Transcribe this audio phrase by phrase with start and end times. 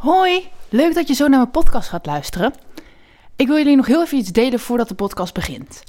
[0.00, 2.54] Hoi, leuk dat je zo naar mijn podcast gaat luisteren.
[3.36, 5.82] Ik wil jullie nog heel even iets delen voordat de podcast begint.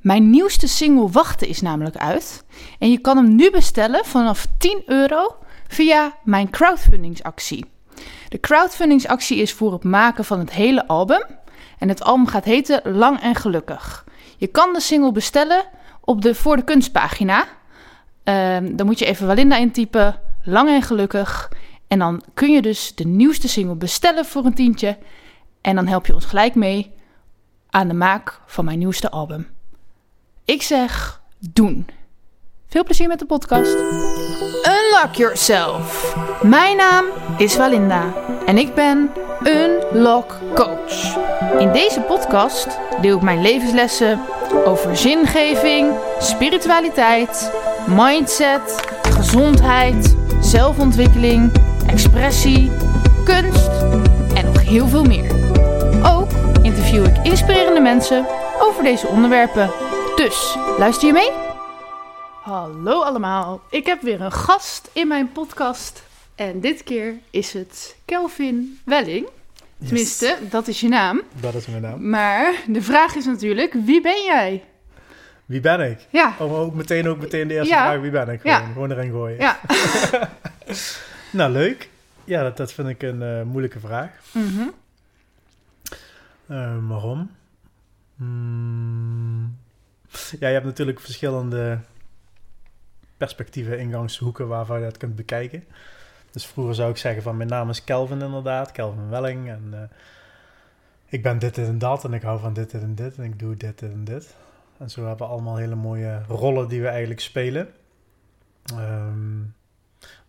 [0.00, 2.44] Mijn nieuwste single Wachten is namelijk uit.
[2.78, 5.36] En je kan hem nu bestellen vanaf 10 euro
[5.68, 7.64] via mijn crowdfundingsactie.
[8.28, 11.24] De crowdfundingsactie is voor het maken van het hele album.
[11.78, 14.04] En het album gaat heten Lang en Gelukkig.
[14.36, 15.64] Je kan de single bestellen
[16.00, 17.44] op de Voor de Kunstpagina.
[18.24, 21.50] Ehm, dan moet je even Walinda intypen, Lang en Gelukkig.
[21.94, 24.98] En dan kun je dus de nieuwste single bestellen voor een tientje.
[25.60, 26.92] En dan help je ons gelijk mee
[27.70, 29.46] aan de maak van mijn nieuwste album.
[30.44, 31.86] Ik zeg doen.
[32.68, 33.74] Veel plezier met de podcast.
[34.66, 36.16] Unlock yourself.
[36.42, 37.04] Mijn naam
[37.36, 38.14] is Walinda
[38.46, 39.10] en ik ben
[39.42, 41.16] Unlock Coach.
[41.58, 44.20] In deze podcast deel ik mijn levenslessen
[44.64, 47.52] over zingeving, spiritualiteit,
[47.86, 51.52] mindset, gezondheid, zelfontwikkeling,
[51.86, 52.70] expressie,
[53.24, 53.68] kunst
[54.34, 55.30] en nog heel veel meer.
[56.06, 56.30] Ook
[56.62, 58.26] interview ik inspirerende mensen
[58.60, 59.70] over deze onderwerpen.
[60.16, 61.30] Dus luister je mee?
[62.42, 66.02] Hallo allemaal, ik heb weer een gast in mijn podcast.
[66.34, 69.26] En dit keer is het Kelvin Welling.
[69.84, 71.22] Tenminste, dat is je naam.
[71.40, 72.08] Dat is mijn naam.
[72.10, 74.64] Maar de vraag is natuurlijk, wie ben jij?
[75.46, 75.98] Wie ben ik?
[76.10, 76.34] Ja.
[76.38, 77.82] Oh, ook meteen, ook meteen de eerste Ja.
[77.84, 78.40] vraag, wie ben ik?
[78.40, 78.66] Gewoon, Ja.
[78.72, 79.38] gewoon erin gooien.
[79.38, 79.58] Ja.
[81.34, 81.90] Nou, leuk.
[82.24, 84.10] Ja, dat, dat vind ik een eh, moeilijke vraag.
[86.46, 87.30] Eh, waarom?
[88.16, 89.58] Hmm.
[90.10, 91.78] Ja, je hebt natuurlijk verschillende
[93.16, 95.64] perspectieven, ingangshoeken waarvan je dat kunt bekijken.
[96.30, 99.48] Dus vroeger zou ik zeggen van mijn naam is Kelvin inderdaad, Kelvin Welling.
[99.48, 99.96] En eh,
[101.06, 103.24] ik ben dit, dit en dat en ik hou van dit, dit en dit en
[103.24, 104.36] ik doe dit, dit en dit.
[104.78, 107.68] En zo hebben we allemaal hele mooie rollen die we eigenlijk spelen.
[108.64, 109.40] Ehm,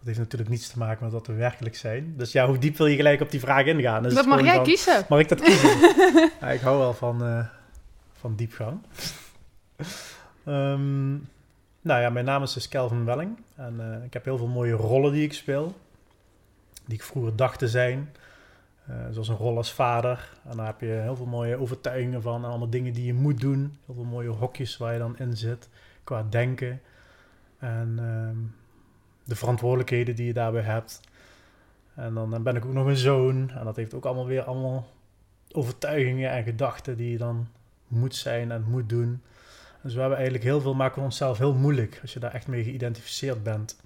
[0.06, 2.14] dat heeft natuurlijk niets te maken met wat we werkelijk zijn.
[2.18, 4.04] Dus ja, hoe diep wil je gelijk op die vraag ingaan?
[4.04, 5.06] Dus Dat het mag jij van- kiezen.
[5.10, 5.70] Mag ik dat kiezen?
[6.42, 7.46] ja, ik hou wel van, eh,
[8.14, 8.80] van diepgang.
[10.46, 11.12] Ehm,
[11.82, 13.38] nou ja, mijn naam is dus Kelvin Welling.
[13.56, 15.76] En eh, ik heb heel veel mooie rollen die ik speel.
[16.86, 18.10] Die ik vroeger dacht te zijn.
[18.88, 20.30] Eh, zoals een rol als vader.
[20.50, 22.44] En daar heb je heel veel mooie overtuigingen van.
[22.44, 23.78] En allemaal dingen die je moet doen.
[23.86, 25.70] Heel veel mooie hokjes waar je dan in zit.
[26.04, 26.82] Qua denken.
[27.60, 28.38] En ehm,
[29.26, 31.02] de verantwoordelijkheden die je daarbij hebt.
[31.96, 33.50] En dan, ben ik ook nog een zoon.
[33.50, 34.88] En dat heeft ook allemaal weer allemaal
[35.52, 37.48] overtuigingen en gedachten die je dan
[37.88, 39.22] moet zijn en moet doen.
[39.82, 42.48] Dus we hebben eigenlijk heel veel, maken we onszelf heel moeilijk als je daar echt
[42.48, 43.82] mee geïdentificeerd bent.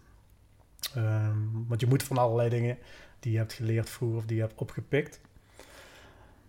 [0.95, 2.78] Ehm, want je moet van allerlei dingen
[3.19, 5.22] die je hebt geleerd vroeger of die je hebt opgepikt.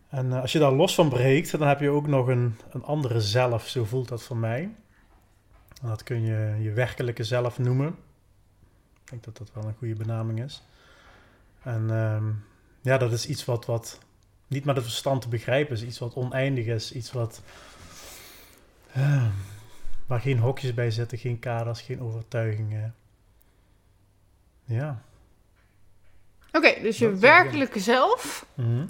[0.08, 2.84] En eh, als je daar los van breekt, dan heb je ook nog een, een
[2.84, 4.74] andere zelf, zo voelt dat voor mij.
[5.82, 7.96] Dat kun je je werkelijke zelf noemen.
[9.12, 10.62] Ik denk dat dat wel een goede benaming is.
[11.62, 12.32] En ehm,
[12.80, 13.98] ja, dat is iets wat, wat
[14.46, 15.82] niet met het verstand te begrijpen is.
[15.82, 16.92] Iets wat oneindig is.
[16.92, 17.42] Iets wat...
[18.92, 19.26] eh,
[20.06, 22.94] waar geen hokjes bij zitten, geen kaders, geen overtuigingen.
[24.64, 25.02] Ja.
[26.52, 28.46] Oké, dus je werkelijke zelf.
[28.54, 28.86] Mhm.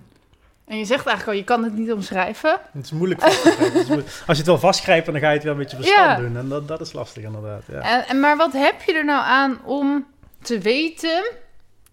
[0.64, 2.60] En je zegt eigenlijk al, je kan het niet omschrijven.
[2.72, 3.96] Het is moeilijk vast te grijpen.
[4.04, 6.16] Als je het wel vastgrijpt, dan ga je het wel met je verstand Ja.
[6.16, 6.36] doen.
[6.36, 7.62] En dat, dat is lastig inderdaad.
[7.66, 7.80] Ja.
[7.80, 10.06] En, en, maar wat heb je er nou aan om
[10.42, 11.30] te weten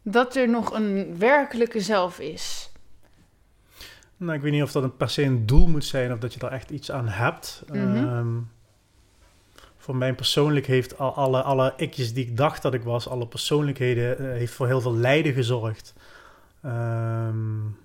[0.01, 2.69] dat er nog een werkelijke zelf is?
[4.17, 6.33] Nou, ik weet niet of dat een per se een doel moet zijn of dat
[6.33, 7.63] je daar echt iets aan hebt.
[7.71, 7.95] Mhm.
[7.95, 8.27] Ehm,
[9.77, 13.27] voor mij persoonlijk heeft al, alle, alle ikjes die ik dacht dat ik was, alle
[13.27, 15.93] persoonlijkheden, eh, heeft voor heel veel lijden gezorgd.
[16.67, 17.35] Ehm,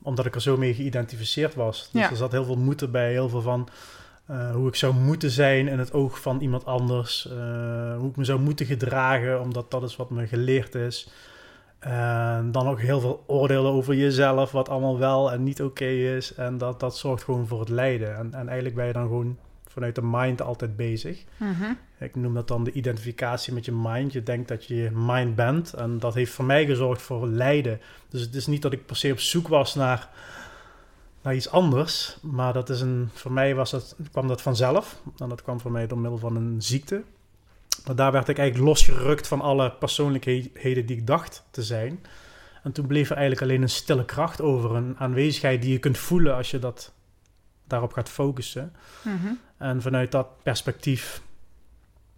[0.02, 1.88] omdat ik er zo mee geïdentificeerd was.
[1.92, 2.10] Dus Ja.
[2.10, 3.68] er zat heel veel moeten bij, heel veel van
[4.26, 7.28] eh, hoe ik zou moeten zijn in het oog van iemand anders.
[7.28, 11.10] eh, hoe ik me zou moeten gedragen, omdat dat is wat me geleerd is.
[11.78, 16.34] En dan ook heel veel oordelen over jezelf, wat allemaal wel en niet oké is.
[16.34, 18.16] En dat, dat zorgt gewoon voor het lijden.
[18.16, 19.38] En, en eigenlijk ben je dan gewoon
[19.72, 21.24] vanuit de mind altijd bezig.
[21.36, 21.72] Mhm.
[21.98, 24.12] Ik noem dat dan de identificatie met je mind.
[24.12, 25.72] Je denkt dat je je mind bent.
[25.72, 27.80] En dat heeft voor mij gezorgd voor lijden.
[28.08, 30.08] Dus het is niet dat ik per se op zoek was naar,
[31.22, 32.18] naar iets anders.
[32.22, 35.02] Maar dat is een, voor mij was dat, kwam dat vanzelf.
[35.18, 37.02] En dat kwam voor mij door middel van een ziekte.
[37.86, 42.00] Maar daar werd ik eigenlijk losgerukt van alle persoonlijkheden die ik dacht te zijn.
[42.62, 44.74] En toen bleef er eigenlijk alleen een stille kracht over.
[44.74, 46.92] Een aanwezigheid die je kunt voelen als je dat,
[47.66, 48.72] daarop gaat focussen.
[49.04, 49.32] Mhm.
[49.62, 51.22] En vanuit dat perspectief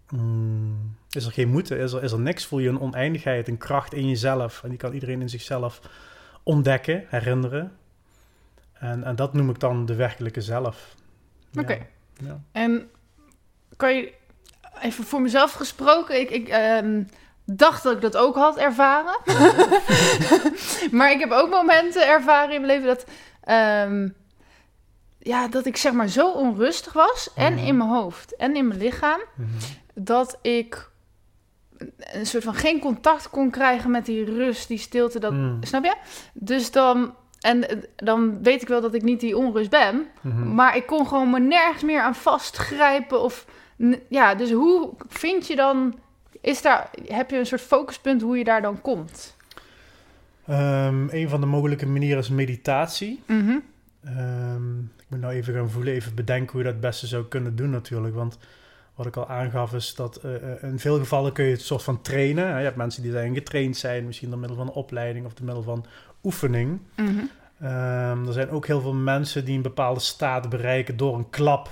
[0.09, 2.45] mm, is er geen moeten, is er, is er niks.
[2.45, 4.63] Voel je een oneindigheid, een kracht in jezelf.
[4.63, 5.81] En die kan iedereen in zichzelf
[6.43, 7.77] ontdekken, herinneren.
[8.73, 10.95] En, en dat noem ik dan de werkelijke zelf.
[11.59, 11.87] Oké.
[12.13, 12.41] Ja.
[12.51, 12.89] En
[13.75, 14.13] kan je,
[14.81, 17.03] even voor mezelf gesproken, ik, ik, ehm,
[17.45, 19.19] dacht dat ik dat ook had ervaren.
[20.97, 23.05] maar ik heb ook momenten ervaren in mijn leven dat,
[23.43, 24.07] ehm,
[25.25, 27.29] ja, dat ik zeg maar zo onrustig was.
[27.35, 27.65] En Mhm.
[27.65, 29.19] in mijn hoofd en in mijn lichaam.
[29.35, 29.49] Mhm.
[29.93, 30.89] Dat ik
[32.13, 35.19] een soort van geen contact kon krijgen met die rust, die stilte.
[35.19, 35.57] Dat, Mm.
[35.63, 35.95] Snap je?
[36.33, 37.13] Dus dan...
[37.39, 40.07] En eh, dan weet ik wel dat ik niet die onrust ben.
[40.21, 40.53] Mhm.
[40.55, 43.21] Maar ik kon gewoon me nergens meer aan vastgrijpen.
[43.21, 43.45] Of,
[44.09, 45.99] ja, dus hoe vind je dan...
[46.41, 49.35] Is daar, heb je een soort focuspunt hoe je daar dan komt?
[50.47, 53.23] Ehm, een van de mogelijke manieren is meditatie.
[53.25, 53.57] Mhm.
[55.05, 57.55] Ik moet nou even gaan voelen, even bedenken hoe je dat het beste zou kunnen
[57.55, 58.15] doen natuurlijk.
[58.15, 58.37] Want
[58.95, 61.83] wat ik al aangaf is dat eh, eh, in veel gevallen kun je het soort
[61.83, 62.47] van trainen.
[62.47, 62.57] hè.
[62.57, 65.45] Je hebt mensen die daarin getraind zijn, misschien door middel van een opleiding of door
[65.45, 65.85] middel van
[66.23, 66.79] oefening.
[66.95, 67.09] Mhm.
[67.61, 71.69] Ehm, er zijn ook heel veel mensen die een bepaalde staat bereiken door een klap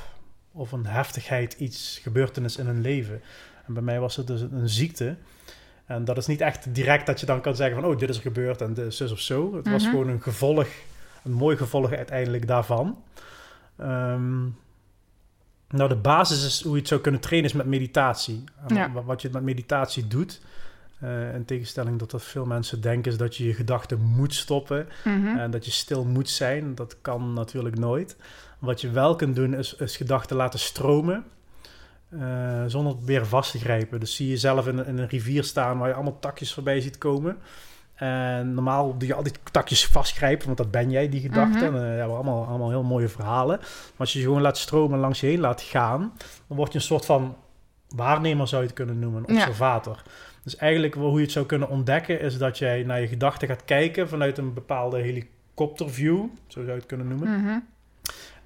[0.51, 3.21] of een heftigheid, iets, gebeurtenis in hun leven.
[3.67, 5.15] En bij mij was het dus een ziekte.
[5.85, 8.15] En dat is niet echt direct dat je dan kan zeggen van, oh, dit is
[8.15, 9.55] er gebeurd en dit is zus of zo.
[9.55, 9.91] Het was Mhm.
[9.91, 10.67] gewoon een gevolg,
[11.23, 13.03] een mooi gevolg uiteindelijk daarvan.
[13.77, 14.41] Ehm,
[15.69, 18.43] nou, de basis is hoe je het zou kunnen trainen is met meditatie.
[18.67, 18.91] Ja.
[18.91, 20.41] Wat je met meditatie doet,
[20.99, 24.87] eh, in tegenstelling tot wat veel mensen denken, is dat je je gedachten moet stoppen.
[25.03, 25.27] Mhm.
[25.37, 28.15] En dat je stil moet zijn, dat kan natuurlijk nooit.
[28.59, 31.23] Wat je wel kunt doen, is, is gedachten laten stromen.
[32.19, 33.99] eh, zonder het weer vast te grijpen.
[33.99, 36.97] Dus zie je zelf in, in een rivier staan waar je allemaal takjes voorbij ziet
[36.97, 37.37] komen.
[38.03, 41.73] En normaal doe je al die takjes vastgrijpen, want dat ben jij, die gedachten.
[41.73, 41.83] Mhm.
[41.83, 43.57] En, eh, allemaal, allemaal heel mooie verhalen.
[43.59, 46.13] Maar als je ze gewoon laat stromen en langs je heen laat gaan,
[46.47, 47.35] dan word je een soort van
[47.95, 49.39] waarnemer, zou je het kunnen noemen, een Ja.
[49.39, 50.01] observator.
[50.43, 53.65] Dus eigenlijk hoe je het zou kunnen ontdekken, is dat jij naar je gedachten gaat
[53.65, 56.17] kijken vanuit een bepaalde helikopterview,
[56.47, 57.41] zo zou je het kunnen noemen.
[57.41, 57.59] Mhm.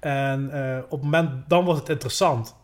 [0.00, 2.54] En eh, op het moment, dan wordt het interessant.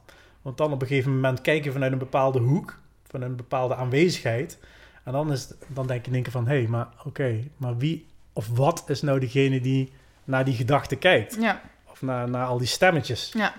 [0.42, 3.74] Want dan op een gegeven moment kijk je vanuit een bepaalde hoek, vanuit een bepaalde
[3.74, 4.58] aanwezigheid.
[5.04, 8.06] En dan, is, het- dan denk je denken van, hé, hey, maar oké, maar wie
[8.32, 9.92] of wat is nou degene die
[10.24, 11.36] naar die gedachte kijkt?
[11.40, 11.60] Ja,
[11.90, 13.32] Of naar, naar al die stemmetjes?
[13.36, 13.54] ja.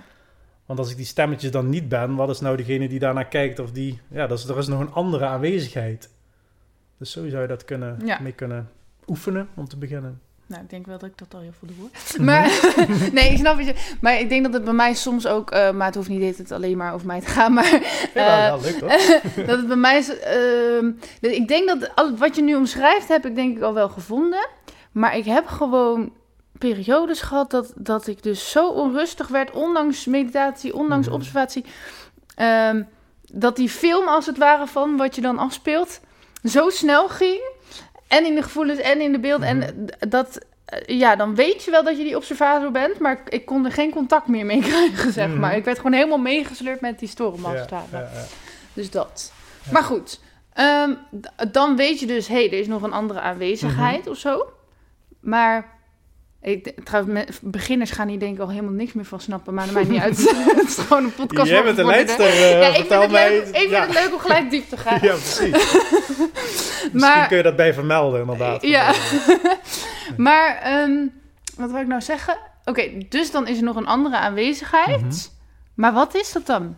[0.66, 3.60] Want als ik die stemmetjes dan niet ben, wat is nou degene die daarnaar kijkt?
[3.60, 6.10] Of die, ja, dat is, er is nog een andere aanwezigheid.
[6.98, 8.20] Dus zo zou je dat kunnen, Ja.
[8.20, 8.70] mee kunnen
[9.08, 10.22] oefenen om te beginnen.
[10.48, 11.78] Nou, ik denk wel dat ik dat al heel veel doe.
[11.80, 11.90] hoor.
[12.16, 12.24] Mhm.
[12.26, 12.60] Maar,
[13.24, 13.66] nee, ik snap het.
[13.68, 16.20] je- Maar ik denk dat het bij mij soms ook, eh, maar het hoeft niet
[16.20, 17.80] dit het alleen maar over mij te gaan, maar Ja,
[18.14, 18.90] Eh, ja, leuk hoor.
[19.48, 20.20] dat het bij mij is.
[20.20, 23.90] ehm, ik denk dat al, wat je nu omschrijft, heb ik denk ik al wel
[23.90, 24.48] gevonden.
[24.92, 26.14] Maar ik heb gewoon
[26.58, 31.16] periodes gehad dat, dat ik dus zo onrustig werd, ondanks meditatie, ondanks Mhm.
[31.16, 31.66] observatie.
[32.36, 32.84] ehm,
[33.34, 36.00] dat die film als het ware van wat je dan afspeelt,
[36.44, 37.42] zo snel ging.
[38.08, 39.58] En in de gevoelens en in de beelden.
[39.58, 39.68] Mhm.
[39.68, 43.22] En d- dat, eh, ja, dan weet je wel dat je die observator bent, maar
[43.30, 45.40] ik, kon er geen contact meer mee krijgen, zeg Mhm.
[45.40, 45.56] maar.
[45.56, 47.86] Ik werd gewoon helemaal meegesleurd met die storm als Ja, het ware.
[47.92, 48.24] ja, ja.
[48.74, 49.32] Dus dat.
[49.72, 50.20] Maar goed,
[50.54, 50.94] ehm,
[51.52, 54.10] dan weet je dus, hé, hey, er is nog een andere aanwezigheid Mhm.
[54.10, 54.46] of zo.
[55.20, 55.74] Maar
[56.46, 59.74] ik, trouwens, beginners gaan hier denk ik al helemaal niks meer van snappen, maar dat
[59.74, 60.18] maakt niet uit.
[60.56, 61.50] het is gewoon een podcast.
[61.50, 63.30] Jij bent de leidster, eh, Ja, ik vind, het mij.
[63.30, 63.82] leuk, ik vind ja.
[63.82, 65.00] het leuk om gelijk diep te gaan.
[65.10, 65.52] Ja, precies.
[66.92, 68.62] Misschien Maar- kun je dat bij vermelden, inderdaad.
[68.62, 68.94] Ja.
[70.18, 70.92] maar, ehm,
[71.56, 72.38] wat wil ik nou zeggen?
[72.66, 75.02] Oké, dus dan is er nog een andere aanwezigheid.
[75.02, 75.14] Mhm.
[75.74, 76.78] Maar wat is dat dan?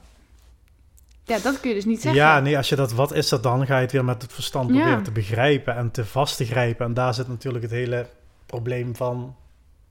[1.24, 2.22] Ja, dat kun je dus niet zeggen.
[2.22, 3.66] Ja, nee, als je dat, wat is dat dan?
[3.66, 4.76] Ga je het weer met het verstand Ja.
[4.76, 6.86] proberen te begrijpen en te vast te grijpen.
[6.86, 8.08] En daar zit natuurlijk het hele
[8.46, 9.36] probleem van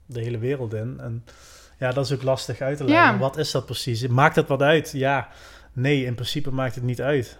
[0.06, 0.96] de hele wereld in.
[1.00, 1.24] En
[1.78, 3.12] ja, dat is ook lastig uit te leggen.
[3.12, 3.18] Ja.
[3.18, 4.06] Wat is dat precies?
[4.06, 4.90] Maakt het wat uit?
[4.94, 5.28] Ja,
[5.72, 7.38] nee, in principe maakt het niet uit.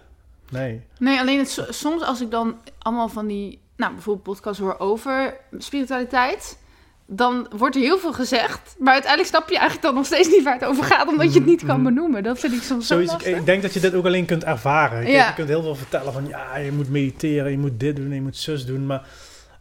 [0.49, 0.81] Nee.
[0.99, 4.79] Nee, alleen het, so- soms als ik dan allemaal van die, nou bijvoorbeeld podcasts hoor
[4.79, 6.57] over spiritualiteit,
[7.05, 10.43] dan wordt er heel veel gezegd, maar uiteindelijk snap je eigenlijk dan nog steeds niet
[10.43, 11.93] waar het over gaat, omdat je het niet kan Mhm.
[11.93, 12.23] benoemen.
[12.23, 15.07] Dat vind ik soms zo Zoiets, ik, denk dat je dit ook alleen kunt ervaren.
[15.11, 15.27] Ja.
[15.27, 18.21] Je kunt heel veel vertellen van ja, je moet mediteren, je moet dit doen, je
[18.21, 18.85] moet zus doen.
[18.85, 19.07] Maar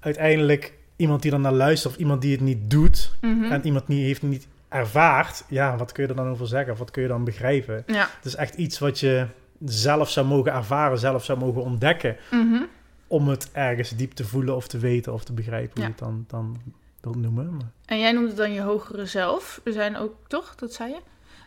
[0.00, 3.44] uiteindelijk iemand die dan naar luistert of iemand die het niet doet Mhm.
[3.44, 6.72] en iemand die heeft niet ervaart, ja, wat kun je er dan over zeggen?
[6.72, 7.82] Of wat kun je dan begrijpen?
[7.86, 8.08] Ja.
[8.16, 9.26] Het is echt iets wat je
[9.64, 12.62] zelf zou mogen ervaren, zelf zou mogen ontdekken, Mhm.
[13.06, 15.86] om het ergens diep te voelen of te weten of te begrijpen hoe Ja.
[15.86, 16.56] je het dan, dan
[17.00, 17.50] wilt noemen.
[17.56, 19.60] Maar- En jij noemt het dan je hogere zelf.
[19.64, 20.54] Er zijn ook, toch?
[20.54, 20.98] Dat zei je?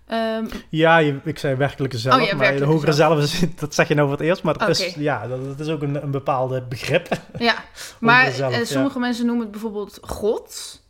[0.09, 3.73] Ehm, Ja, je, ik zei werkelijke zelf, Oh ja, maar de hogere zelf, is, dat
[3.73, 6.03] zeg je nou voor het eerst, maar dat is, ja, dat, dat is ook een,
[6.03, 7.07] een bepaalde begrip.
[7.39, 7.55] ja,
[7.99, 8.65] maar zelf, eh, ja.
[8.65, 10.81] sommige mensen noemen het bijvoorbeeld God.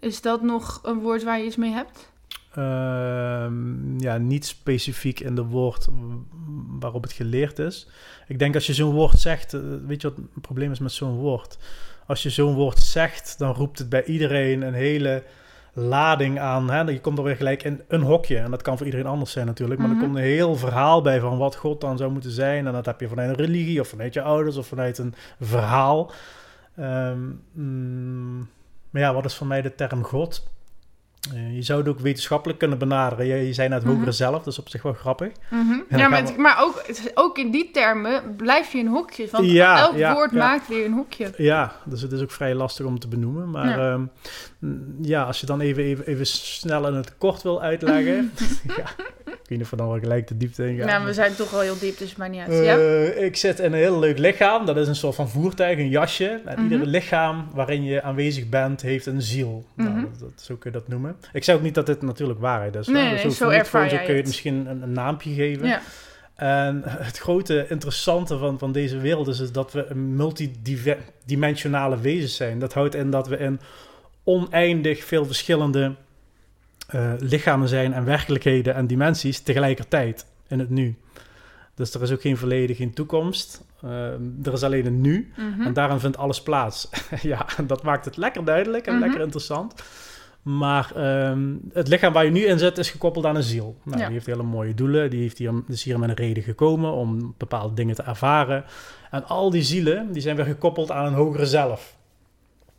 [0.00, 2.08] Is dat nog een woord waar je iets mee hebt?
[2.54, 5.88] Ehm, ja, niet specifiek in de woord
[6.80, 7.88] waarop het geleerd is.
[8.28, 10.92] Ik denk als je zo'n woord zegt, eh, weet je wat het probleem is met
[10.92, 11.58] zo'n woord?
[12.06, 15.24] Als je zo'n woord zegt, dan roept het bij iedereen een hele
[15.72, 16.70] lading aan.
[16.70, 16.80] Hè?
[16.80, 18.38] Je komt er weer gelijk in een hokje.
[18.38, 19.80] En dat kan voor iedereen anders zijn natuurlijk.
[19.80, 19.98] Maar Mhm.
[19.98, 22.66] er komt een heel verhaal bij van wat God dan zou moeten zijn.
[22.66, 26.10] En dat heb je vanuit een religie of vanuit je ouders of vanuit een verhaal.
[26.76, 27.18] Ehm,
[27.52, 28.48] mm,
[28.90, 30.50] maar ja, wat is voor mij de term God?
[31.34, 33.26] Eh, je zou het ook wetenschappelijk kunnen benaderen.
[33.26, 33.92] Je, je zei net Mhm.
[33.92, 35.32] hogere zelf, dat is op zich wel grappig.
[35.50, 35.72] Mhm.
[35.98, 39.30] Ja, maar, we- het- maar ook, het- ook in die termen blijf je in hokjes.
[39.30, 41.32] Want Ja, elk ja, woord maakt weer een hokje.
[41.36, 43.50] Ja, dus het is ook vrij lastig om te benoemen.
[43.50, 43.86] Maar Ja.
[43.86, 44.00] ja,
[45.00, 48.32] ja als je dan even, even, even snel in het kort wil uitleggen.
[48.76, 48.84] ja,
[49.26, 50.88] ik weet niet of we dan wel gelijk de diepte in gaan.
[50.88, 52.50] Ja, we zijn toch wel heel diep, dus het maakt niet uit.
[52.50, 52.76] Eh, ja?
[53.24, 54.66] Ik zit in een heel leuk lichaam.
[54.66, 56.40] Dat is een soort van voertuig, een jasje.
[56.44, 56.72] En Mhm.
[56.72, 59.64] ieder lichaam waarin je aanwezig bent, heeft een ziel.
[59.74, 61.09] Nou, dat, dat, zo kun je dat noemen.
[61.32, 62.86] Ik zeg ook niet dat dit natuurlijk waarheid is.
[62.86, 64.26] Nee, nee, zo, je ervaar Zo kun je het.
[64.26, 65.66] misschien een, een naampje geven.
[65.68, 65.80] ja.
[66.34, 72.36] En het grote interessante van, van deze wereld is, is dat we een multidimensionale wezens
[72.36, 72.58] zijn.
[72.58, 73.60] Dat houdt in dat we in
[74.24, 75.94] oneindig veel verschillende
[76.88, 80.94] eh, lichamen zijn en werkelijkheden en dimensies tegelijkertijd in het nu.
[81.74, 83.64] Dus er is ook geen verleden, geen toekomst.
[83.82, 83.90] Eh,
[84.44, 85.32] er is alleen een nu.
[85.36, 85.62] Mhm.
[85.66, 86.88] En daarin vindt alles plaats.
[87.22, 89.02] ja, dat maakt het lekker duidelijk en Mhm.
[89.02, 89.74] lekker interessant.
[90.42, 93.76] Maar ehm, het lichaam waar je nu in zit is gekoppeld aan een ziel.
[93.84, 94.04] Nou, Ja.
[94.04, 95.10] Die heeft hele mooie doelen.
[95.10, 98.64] Die heeft hier, is hier met een reden gekomen om bepaalde dingen te ervaren.
[99.10, 101.96] En al die zielen die zijn weer gekoppeld aan een hogere zelf.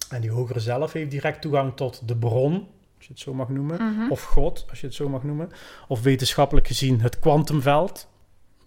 [0.10, 2.54] En die hogere zelf heeft direct toegang tot de bron,
[2.98, 3.76] als je het zo mag noemen.
[3.94, 4.10] Mhm.
[4.12, 5.50] Of God, als je het zo mag noemen.
[5.88, 8.08] Of wetenschappelijk gezien het kwantumveld.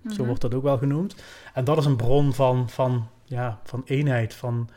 [0.08, 0.24] Zo Mhm.
[0.26, 1.14] wordt dat ook wel genoemd.
[1.54, 4.68] En dat is een bron van, van, ja, van eenheid, van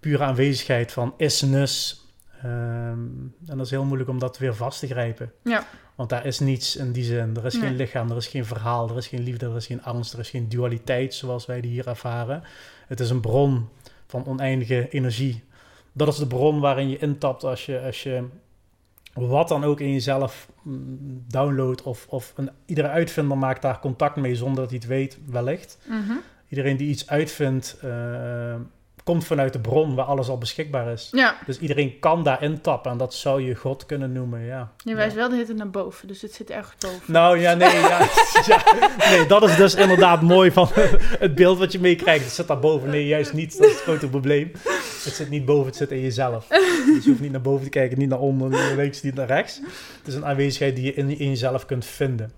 [0.00, 2.06] pure aanwezigheid, van isness.
[2.42, 2.98] Ehm,
[3.46, 5.32] en dat is heel moeilijk om dat weer vast te grijpen.
[5.44, 5.64] Ja.
[5.94, 7.36] Want daar is niets in die zin.
[7.36, 7.62] Er is Nee.
[7.62, 10.18] geen lichaam, er is geen verhaal, er is geen liefde, er is geen angst, er
[10.18, 12.42] is geen dualiteit zoals wij die hier ervaren.
[12.86, 13.68] Het is een bron
[14.06, 15.44] van oneindige energie.
[15.92, 18.24] Dat is de bron waarin je intapt als je, als je
[19.14, 21.82] wat dan ook in jezelf mm, downloadt.
[21.82, 25.78] Of, of een, iedere uitvinder maakt daar contact mee zonder dat hij het weet, wellicht.
[25.88, 26.12] Mhm.
[26.48, 28.54] Iedereen die iets uitvindt, eh,
[29.08, 31.08] komt vanuit de bron waar alles al beschikbaar is.
[31.12, 34.72] Ja, Dus iedereen kan daar intappen en dat zou je God kunnen noemen, ja.
[34.84, 37.12] je wijst wel de hitte naar boven, dus het zit ergens boven.
[37.12, 37.98] Nou ja, nee, ja,
[38.46, 38.62] ja,
[39.10, 40.68] nee, dat is dus inderdaad mooi van
[41.24, 42.24] het beeld wat je meekrijgt.
[42.24, 42.90] Het zit daar boven.
[42.90, 43.58] Nee, juist niet.
[43.58, 44.52] Dat is het grote probleem.
[45.04, 46.46] Het zit niet boven, het zit in jezelf.
[46.48, 49.14] Dus je hoeft niet naar boven te kijken, niet naar onder, niet naar links, niet
[49.14, 49.60] naar rechts.
[49.98, 52.32] Het is een aanwezigheid die je in, in jezelf kunt vinden.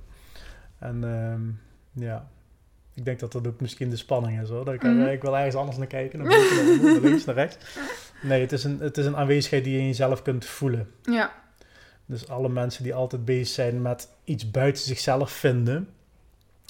[0.79, 2.29] En ehm, ja,
[2.95, 4.65] ik denk dat dat ook misschien de spanning is hoor.
[4.65, 4.83] Dat ik,
[5.13, 7.57] ik wil ergens anders naar kijken, naar onder, naar links, naar rechts.
[8.23, 10.91] Nee, het is, een, het is een aanwezigheid die je in jezelf kunt voelen.
[11.03, 11.33] Ja,
[12.07, 15.89] Dus alle mensen die altijd bezig zijn met iets buiten zichzelf vinden,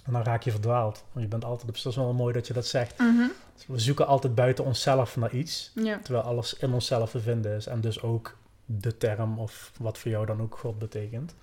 [0.05, 1.05] en dan raak je verdwaald.
[1.13, 2.99] Want je bent altijd op, dat is wel mooi dat je dat zegt.
[2.99, 3.29] Mhm.
[3.67, 5.99] We zoeken altijd buiten onszelf naar iets, ja.
[6.03, 7.67] terwijl alles in onszelf te vinden is.
[7.67, 11.35] En dus ook de term of wat voor jou dan ook God betekent.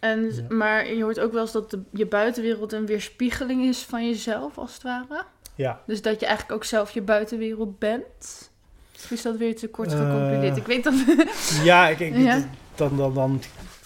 [0.00, 0.54] En, Ja.
[0.54, 4.58] Maar je hoort ook wel eens dat de, je buitenwereld een weerspiegeling is van jezelf,
[4.58, 5.22] als het ware.
[5.54, 8.50] Ja, Dus dat je eigenlijk ook zelf je buitenwereld bent.
[8.94, 9.98] Of is dat weer te kort Eh.
[9.98, 10.56] geconcludeerd?
[10.56, 10.94] Ik weet dat...
[11.62, 12.42] ja ik, ik, Ja.
[12.74, 13.40] Dan, dan, dan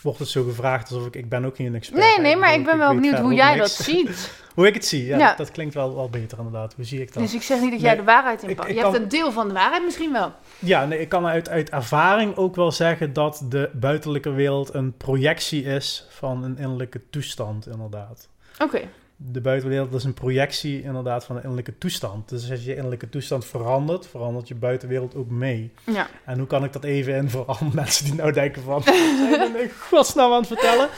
[0.04, 2.00] wordt het zo gevraagd alsof ik, ik ben ook niet een expert.
[2.00, 4.30] Nee, nee, maar ik ben wel benieuwd hoe jij dat ziet.
[4.54, 5.28] Hoe ik het zie, ja, Ja.
[5.28, 6.75] Dat, dat klinkt wel, wel beter inderdaad.
[6.75, 7.23] Hoe zie ik dat?
[7.23, 8.68] Dus ik zeg niet dat Nee, jij de waarheid in ik- pakt.
[8.68, 10.32] ik Je hebt een deel van de waarheid misschien wel.
[10.58, 14.96] Ja, nee, ik kan uit, uit ervaring ook wel zeggen dat de buitenlijke wereld een
[14.96, 18.28] projectie is van een innerlijke toestand, inderdaad.
[18.58, 18.80] Oké.
[19.16, 22.28] De buitenwereld is een projectie inderdaad van een innerlijke toestand.
[22.28, 25.73] Dus als je innerlijke toestand verandert, verandert je buitenwereld ook mee.
[25.85, 26.06] Ja.
[26.25, 28.85] En hoe kan ik dat even in voor alle mensen die nou denken van, wat
[28.85, 30.88] zijn we in godsnaam aan het vertellen?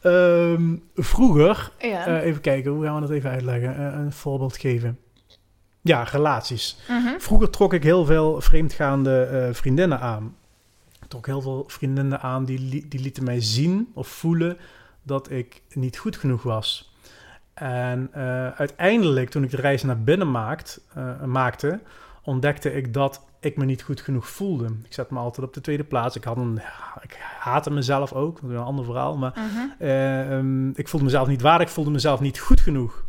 [0.00, 2.06] Ehm, vroeger, Ja.
[2.06, 3.76] eh, even kijken, hoe gaan we dat even uitleggen?
[3.76, 4.98] Eh, een voorbeeld geven.
[5.80, 6.78] Ja, relaties.
[6.88, 7.18] Mhm.
[7.18, 10.36] Vroeger trok ik heel veel vreemdgaande eh, vriendinnen aan.
[11.02, 14.56] Ik trok heel veel vriendinnen aan die, li- die lieten mij zien of voelen
[15.02, 16.91] dat ik niet goed genoeg was.
[17.54, 21.80] En eh, uiteindelijk, toen ik de reis naar binnen maakt, eh, maakte,
[22.24, 24.64] ontdekte ik dat ik me niet goed genoeg voelde.
[24.84, 26.16] Ik zette me altijd op de tweede plaats.
[26.16, 26.60] Ik, had een,
[27.02, 29.16] ik haatte mezelf ook, dat is een ander verhaal.
[29.16, 29.68] Maar Mhm.
[29.78, 33.04] eh, ehm, ik voelde mezelf niet waardig, ik voelde mezelf niet goed genoeg.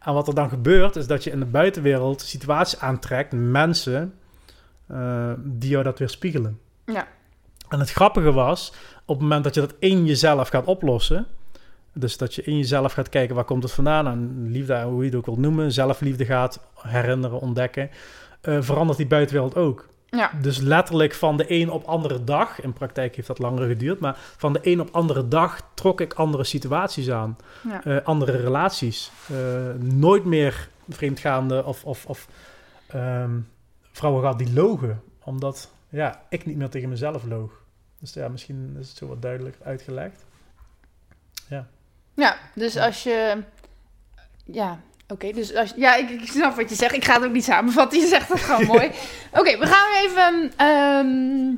[0.00, 4.14] En wat er dan gebeurt, is dat je in de buitenwereld situaties aantrekt, mensen,
[5.38, 6.58] die jou dat weer spiegelen.
[6.84, 7.06] Ja.
[7.68, 8.72] En het grappige was,
[9.04, 11.26] op het moment dat je dat in jezelf gaat oplossen,
[11.94, 15.08] dus dat je in jezelf gaat kijken, waar komt het vandaan, en liefde, hoe je
[15.08, 17.90] het ook wilt noemen, zelfliefde gaat herinneren, ontdekken,
[18.40, 19.88] eh, verandert die buitenwereld ook.
[20.06, 20.30] Ja.
[20.42, 24.16] Dus letterlijk van de een op andere dag, in praktijk heeft dat langer geduurd, maar
[24.36, 27.36] van de een op andere dag trok ik andere situaties aan,
[27.68, 27.84] Ja.
[27.84, 29.10] eh, andere relaties.
[29.30, 29.36] Eh,
[29.80, 32.28] nooit meer vreemdgaande of, of, of
[32.86, 33.30] ehm,
[33.92, 37.50] vrouwen gehad die logen, omdat ja, ik niet meer tegen mezelf loog.
[38.00, 40.24] Dus ja, misschien is het zo wat duidelijker uitgelegd.
[42.14, 42.36] Ja.
[42.54, 43.42] Dus als je...
[44.44, 45.32] Ja, oké.
[45.32, 46.94] dus als, ja, ik, ik snap wat je zegt.
[46.94, 48.00] Ik ga het ook niet samenvatten.
[48.00, 48.90] Je zegt het gewoon mooi.
[49.40, 50.52] Oké, we gaan weer even...
[50.56, 51.54] ehm,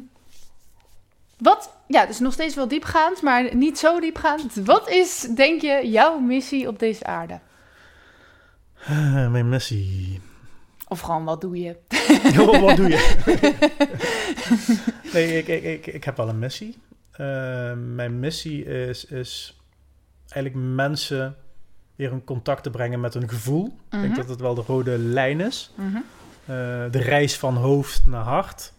[1.38, 1.74] wat...
[1.88, 4.54] Ja, is nog steeds wel diepgaand, maar niet zo diepgaand.
[4.54, 7.40] Wat is, denk je, jouw missie op deze aarde?
[8.86, 10.20] Eh, mijn missie.
[10.88, 11.76] Of gewoon, wat doe je?
[12.40, 13.24] Oh, wat doe je?
[15.12, 16.78] nee, ik, ik, ik, ik heb wel een missie.
[17.12, 19.55] Eh, mijn missie is, is
[20.36, 21.36] eigenlijk mensen
[21.96, 23.66] weer in contact te brengen met hun gevoel.
[23.66, 24.14] Ik denk Mhm.
[24.16, 25.72] dat het wel de rode lijn is.
[25.74, 25.96] Mhm.
[25.96, 26.02] Eh,
[26.90, 28.72] de reis van hoofd naar hart.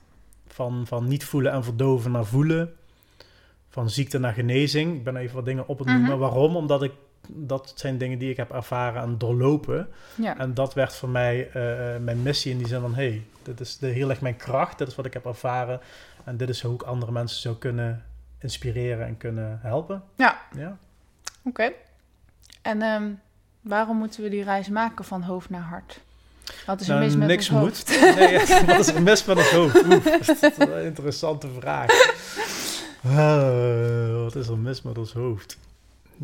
[0.48, 2.74] Van, van niet voelen en verdoven naar voelen.
[3.70, 4.96] Van ziekte naar genezing.
[4.96, 5.98] Ik ben even wat dingen op het Mhm.
[5.98, 6.18] noemen.
[6.20, 6.56] Waarom?
[6.56, 6.92] Omdat ik
[7.30, 9.88] dat zijn dingen die ik heb ervaren en doorlopen.
[10.16, 10.38] Ja.
[10.38, 12.96] En dat werd voor mij eh, mijn missie in die zin van...
[12.96, 14.78] hey, dit is de, hier ligt mijn kracht.
[14.78, 15.80] Dit is wat ik heb ervaren.
[16.24, 18.04] En dit is hoe ik andere mensen zou kunnen
[18.40, 20.04] inspireren en kunnen helpen.
[20.16, 20.42] Ja.
[20.56, 20.78] Ja.
[21.48, 21.72] Oké.
[22.62, 23.10] En ehm,
[23.62, 26.00] waarom moeten we die reis maken van hoofd naar hart?
[26.66, 27.90] Wat is er Nou, mis met niks ons moet.
[27.90, 28.16] hoofd?
[28.20, 29.76] Nee, ja, wat is er mis met het hoofd?
[29.86, 31.90] Oeh, dat is een interessante vraag.
[33.04, 35.58] Eh, wat is er mis met ons hoofd?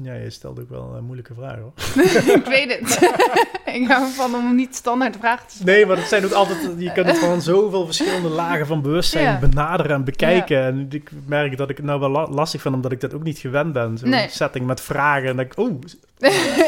[0.01, 1.71] Ja, je stelt ook wel een moeilijke vraag hoor.
[2.39, 3.11] ik weet het.
[3.81, 5.73] ik hou ervan om niet standaard vragen te stellen.
[5.73, 9.23] Nee, maar het zijn ook altijd, je kunt het van zoveel verschillende lagen van bewustzijn
[9.23, 9.39] Ja.
[9.39, 10.63] benaderen en bekijken.
[10.63, 13.23] En ik merk dat ik het nou wel la- lastig vind, omdat ik dat ook
[13.23, 13.97] niet gewend ben.
[13.97, 14.29] Zo'n Nee.
[14.29, 15.69] setting met vragen en denk ik, oh,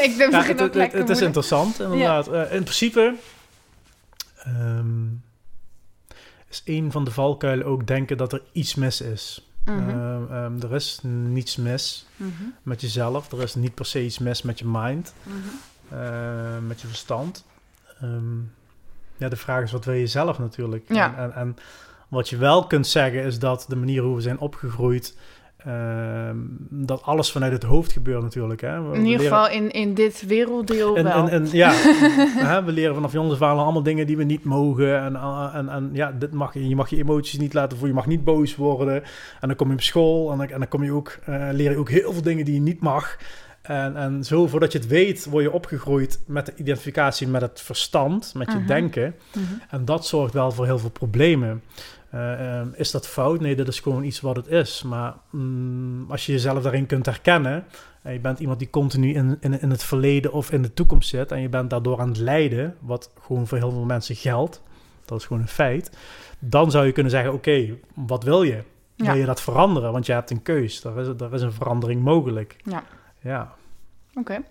[0.08, 2.28] ik ben ja, het, ook het, het is interessant inderdaad.
[2.28, 3.14] Eh, in principe
[4.44, 5.04] ehm,
[6.50, 9.45] is een van de valkuilen ook denken dat er iets mis is.
[9.66, 12.30] Mhm, Ehm, ehm, er is niets mis mhm,
[12.62, 13.32] met jezelf.
[13.32, 15.36] Er is niet per se iets mis met je mind, mhm.
[16.00, 17.44] eh, met je verstand.
[18.00, 18.38] Ehm,
[19.16, 20.84] ja, de vraag is wat wil je zelf natuurlijk.
[20.88, 21.16] Ja.
[21.16, 21.56] En, en, en
[22.08, 25.16] wat je wel kunt zeggen is dat de manier hoe we zijn opgegroeid,
[25.66, 26.36] ehm,
[26.70, 28.60] dat alles vanuit het hoofd gebeurt natuurlijk.
[28.60, 28.82] Hè?
[28.82, 31.14] We In ieder leren- geval in, in dit werelddeel en, wel.
[31.14, 31.70] en, en ja,
[32.50, 35.00] hè, we leren vanaf jongens aan allemaal dingen die we niet mogen.
[35.00, 35.16] En,
[35.54, 38.10] en, en ja, dit mag, je je mag je emoties niet laten voelen, je mag
[38.10, 39.02] niet boos worden.
[39.40, 41.70] En dan kom je op school en dan, en dan kom je ook, eh, leer
[41.70, 43.16] je ook heel veel dingen die je niet mag.
[43.62, 47.60] En, en zo, voordat je het weet, word je opgegroeid met de identificatie met het
[47.60, 48.66] verstand, met je Mhm.
[48.66, 49.14] denken.
[49.34, 49.44] Mhm.
[49.70, 51.62] En dat zorgt wel voor heel veel problemen.
[52.16, 53.40] Eh, ehm, is dat fout?
[53.40, 54.82] Nee, dat is gewoon iets wat het is.
[54.82, 57.64] Maar mm, als je jezelf daarin kunt herkennen...
[58.02, 61.08] en je bent iemand die continu in, in, in het verleden of in de toekomst
[61.08, 61.32] zit...
[61.32, 62.76] en je bent daardoor aan het lijden...
[62.80, 64.62] wat gewoon voor heel veel mensen geldt...
[65.04, 65.90] dat is gewoon een feit...
[66.38, 68.62] dan zou je kunnen zeggen, oké, wat wil je?
[68.94, 69.04] Ja.
[69.04, 69.92] Wil je dat veranderen?
[69.92, 70.84] Want je hebt een keus.
[70.84, 72.56] Er is, er is een verandering mogelijk.
[72.64, 72.82] Ja.
[73.20, 73.54] Ja.
[74.14, 74.42] Oké.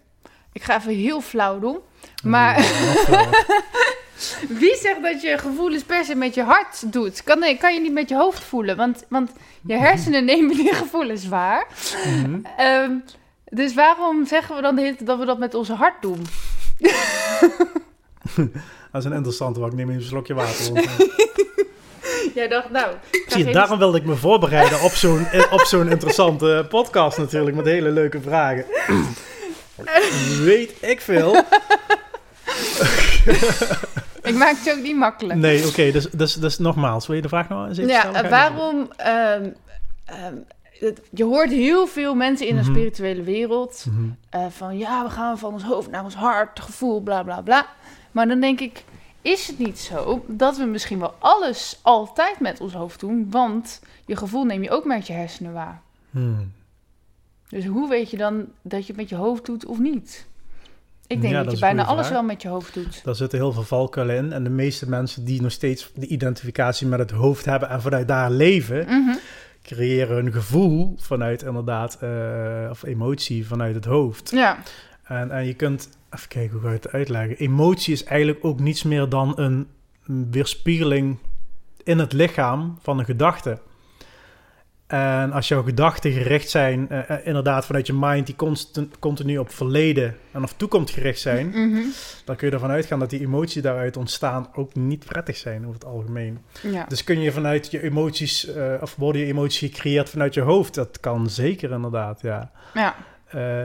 [0.51, 1.79] Ik ga even heel flauw doen.
[2.23, 2.57] Maar
[2.95, 3.27] nog wel.
[4.59, 7.23] wie zegt dat je gevoelens per se met je hart doet?
[7.23, 8.77] Kan, nee, kan je niet met je hoofd voelen?
[8.77, 11.67] Want, want je hersenen nemen die gevoelens waar.
[12.05, 12.39] Mhm.
[12.57, 12.91] Ehm,
[13.45, 16.25] dus waarom zeggen we dan de dat we dat met onze hart doen?
[18.91, 20.73] Dat is een interessante, want ik neem even een slokje water.
[20.73, 20.87] Want,
[22.33, 22.95] Jij dacht, nou...
[23.27, 27.65] Zie daarom wilde ik me voorbereiden op zo'n, eh, op zo'n interessante podcast natuurlijk, met
[27.65, 28.65] hele leuke vragen.
[30.43, 31.43] Weet ik veel.
[34.25, 35.39] Ik maak het ook niet makkelijk.
[35.39, 38.29] Nee, oké, dus, dus, dus nogmaals, wil je de vraag nog eens even Ja, stellen?
[38.29, 38.91] waarom...
[38.97, 39.49] ehm,
[40.05, 40.35] ehm,
[41.11, 42.69] je hoort heel veel mensen in de Mhm.
[42.71, 43.85] spirituele wereld...
[43.89, 44.05] Mhm.
[44.29, 47.65] eh, van ja, we gaan van ons hoofd naar ons hart, gevoel, bla bla bla.
[48.11, 48.83] Maar dan denk ik,
[49.21, 53.27] is het niet zo dat we misschien wel alles altijd met ons hoofd doen?
[53.29, 55.81] Want je gevoel neem je ook met je hersenen waar.
[56.11, 56.51] Hmm.
[57.49, 60.25] Dus hoe weet je dan dat je het met je hoofd doet of niet?
[61.07, 62.19] Ik denk Ja, dat, dat je een bijna alles vraag.
[62.19, 63.03] wel met je hoofd doet.
[63.03, 64.33] Daar zitten heel veel valkuilen in.
[64.33, 68.07] En de meeste mensen die nog steeds de identificatie met het hoofd hebben en vanuit
[68.07, 69.15] daar leven, Mhm.
[69.63, 74.29] creëren hun gevoel vanuit inderdaad, eh, of emotie vanuit het hoofd.
[74.31, 74.57] Ja,
[75.03, 77.37] En, en je kunt, even kijken hoe ga je het uitleggen.
[77.37, 79.67] Emotie is eigenlijk ook niets meer dan een
[80.31, 81.17] weerspiegeling
[81.83, 83.59] in het lichaam van een gedachte.
[84.87, 89.51] En als jouw gedachten gericht zijn, eh, inderdaad vanuit je mind, die constant, continu op
[89.51, 91.81] verleden en of toekomst gericht zijn, Mhm.
[92.25, 95.73] dan kun je ervan uitgaan dat die emoties daaruit ontstaan ook niet prettig zijn over
[95.73, 96.39] het algemeen.
[96.61, 96.85] ja.
[96.87, 100.73] Dus kun je vanuit je emoties, eh, of worden je emoties gecreëerd vanuit je hoofd?
[100.73, 102.51] Dat kan zeker inderdaad, ja.
[102.73, 102.95] ja.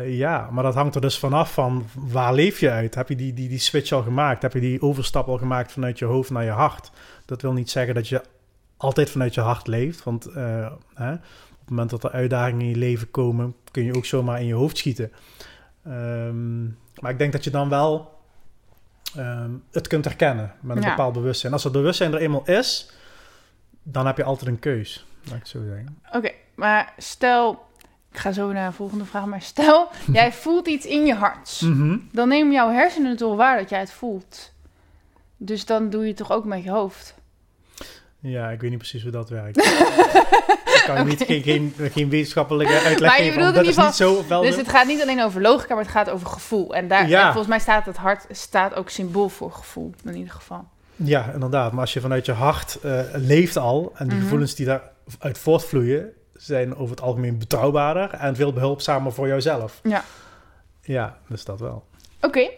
[0.07, 2.95] Ja, maar dat hangt er dus vanaf van waar leef je uit?
[2.95, 4.43] Heb je die, die, die switch al gemaakt?
[4.43, 6.91] Heb je die overstap al gemaakt vanuit je hoofd naar je hart?
[7.27, 8.21] Dat wil niet zeggen dat je
[8.81, 10.05] altijd vanuit je hart leeft.
[10.05, 11.21] Want eh, hè, op
[11.61, 14.55] het moment dat er uitdagingen in je leven komen, kun je ook zomaar in je
[14.55, 15.13] hoofd schieten.
[15.85, 16.65] Ehm,
[17.01, 18.19] maar ik denk dat je dan wel
[19.17, 20.89] ehm, het kunt herkennen met een Ja.
[20.89, 21.53] bepaald bewustzijn.
[21.53, 22.91] Als dat bewustzijn er eenmaal is,
[23.83, 25.99] dan heb je altijd een keus, laat ik het zo zeggen.
[26.13, 27.69] Oké, maar stel...
[28.13, 29.25] Ik ga zo naar de volgende vraag.
[29.25, 31.61] Maar stel, jij voelt iets in je hart.
[31.65, 31.99] Mhm.
[32.13, 34.53] Dan nemen jouw hersenen toch waar dat jij het voelt.
[35.37, 37.15] Dus dan doe je het toch ook met je hoofd.
[38.23, 39.57] Ja, ik weet niet precies hoe dat werkt.
[40.77, 43.37] ik kan niet, geen, geen, geen wetenschappelijke uitleg Maar je geven.
[43.47, 44.25] bedoelt in ieder zo.
[44.29, 46.75] Wel Dus het gaat niet alleen over logica, maar het gaat over gevoel.
[46.75, 47.19] En, daar, Ja.
[47.21, 50.69] en volgens mij staat het hart staat ook symbool voor gevoel, in ieder geval.
[50.97, 51.73] Ja, inderdaad.
[51.73, 53.93] Maar als je vanuit je hart eh, leeft al...
[53.95, 54.23] en die Mhm.
[54.25, 56.13] gevoelens die daaruit voortvloeien...
[56.35, 58.11] zijn over het algemeen betrouwbaarder...
[58.11, 59.81] en veel behulpzamer voor jouzelf.
[59.83, 60.05] Ja.
[60.83, 61.85] Ja, dus dat wel.
[62.21, 62.49] Oké.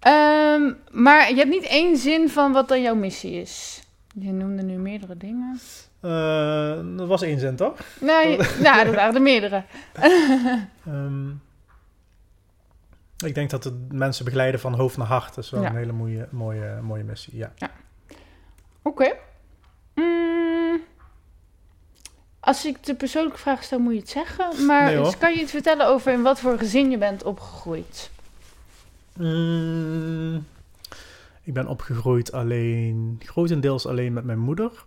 [0.00, 3.79] Ehm, maar je hebt niet één zin van wat dan jouw missie is.
[4.14, 5.60] Je noemde nu meerdere dingen.
[6.00, 7.78] Eh, dat was één zin, toch?
[8.00, 9.64] Nee, nou, dat waren er meerdere.
[10.86, 11.28] Ehm,
[13.24, 15.36] ik denk dat het mensen begeleiden van hoofd naar hart...
[15.36, 15.68] is wel Ja.
[15.70, 17.52] een hele mooie, mooie, mooie missie, ja.
[18.82, 19.12] Oké.
[19.94, 20.80] Mm,
[22.40, 24.66] als ik de persoonlijke vraag stel, moet je het zeggen.
[24.66, 28.10] Maar Nee, kan je iets vertellen over in wat voor gezin je bent opgegroeid?
[29.16, 30.46] Mm,
[31.50, 34.84] ik ben opgegroeid alleen, grotendeels alleen met mijn moeder.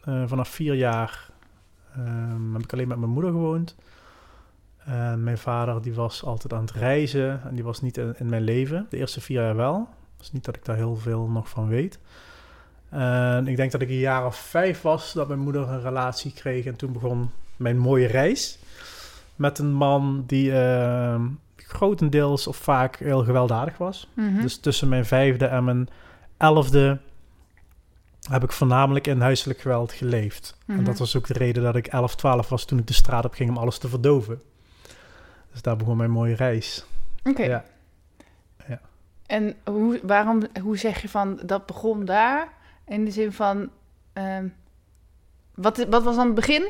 [0.00, 1.30] Eh, vanaf vier jaar
[1.94, 3.76] ehm, heb ik alleen met mijn moeder gewoond.
[4.78, 8.28] En mijn vader die was altijd aan het reizen en die was niet in, in
[8.28, 8.86] mijn leven.
[8.90, 9.88] De eerste vier jaar wel.
[10.16, 11.98] Dus niet dat ik daar heel veel nog van weet.
[12.88, 16.32] En ik denk dat ik een jaar of vijf was dat mijn moeder een relatie
[16.32, 16.64] kreeg.
[16.64, 18.58] En toen begon mijn mooie reis.
[19.36, 21.26] Met een man die ehm,
[21.68, 24.08] grotendeels of vaak heel gewelddadig was.
[24.14, 24.40] Mhm.
[24.40, 25.88] Dus tussen mijn vijfde en mijn
[26.36, 26.98] elfde
[28.30, 30.56] heb ik voornamelijk in huiselijk geweld geleefd.
[30.64, 30.78] Mhm.
[30.78, 33.24] En dat was ook de reden dat ik 11, 12 was toen ik de straat
[33.24, 34.42] op ging om alles te verdoven.
[35.52, 36.84] Dus daar begon mijn mooie reis.
[37.24, 37.42] Oké.
[37.42, 37.64] Ja.
[39.28, 42.48] En hoe, waarom, hoe zeg je van dat begon daar?
[42.86, 43.70] In de zin van,
[44.12, 44.46] ehm,
[45.54, 46.68] wat, wat was dan het begin?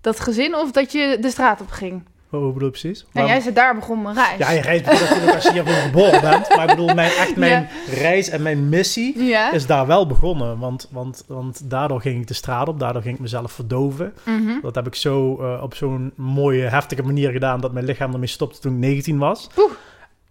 [0.00, 2.02] Dat gezin of dat je de straat op ging?
[2.30, 3.00] Hoe bedoel je precies?
[3.00, 4.38] En Waarom- jij zei daar begon mijn reis.
[4.38, 6.48] Ja, je reis natuurlijk als je geboren bent.
[6.56, 9.52] Maar ik bedoel, mijn, echt mijn reis en mijn missie Ja?
[9.52, 10.58] is daar wel begonnen.
[10.58, 14.12] Want, want, want daardoor ging ik de straat op, daardoor ging ik mezelf verdoven.
[14.24, 14.60] Mhm.
[14.62, 18.28] Dat heb ik zo eh, op zo'n mooie, heftige manier gedaan dat mijn lichaam ermee
[18.28, 19.48] stopte toen ik 19 was.
[19.58, 19.70] Oeh.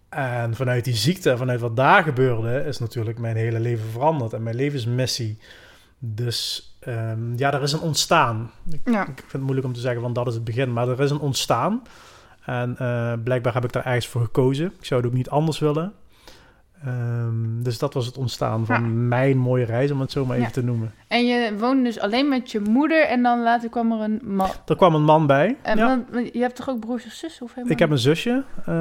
[0.09, 4.43] En vanuit die ziekte, vanuit wat daar gebeurde, is natuurlijk mijn hele leven veranderd en
[4.43, 5.37] mijn levensmissie.
[5.99, 8.51] Dus ehm, ja, er is een ontstaan.
[8.85, 9.01] Ja.
[9.01, 11.11] Ik vind het moeilijk om te zeggen van dat is het begin, maar er is
[11.11, 11.81] een ontstaan.
[12.45, 14.65] En eh, blijkbaar heb ik daar ergens voor gekozen.
[14.65, 15.93] Ik zou het ook niet anders willen.
[16.85, 20.47] Ehm, dus dat was het ontstaan van mijn mooie reis, om het zo maar even
[20.47, 20.53] Ja.
[20.53, 20.93] te noemen.
[21.07, 24.49] En je woonde dus alleen met je moeder en dan later kwam er een man.
[24.65, 25.57] Er kwam een man bij.
[25.61, 26.03] En ja.
[26.33, 27.43] je hebt toch ook broers of zussen?
[27.45, 28.43] Of helemaal Ik heb een zusje.
[28.65, 28.73] Eh,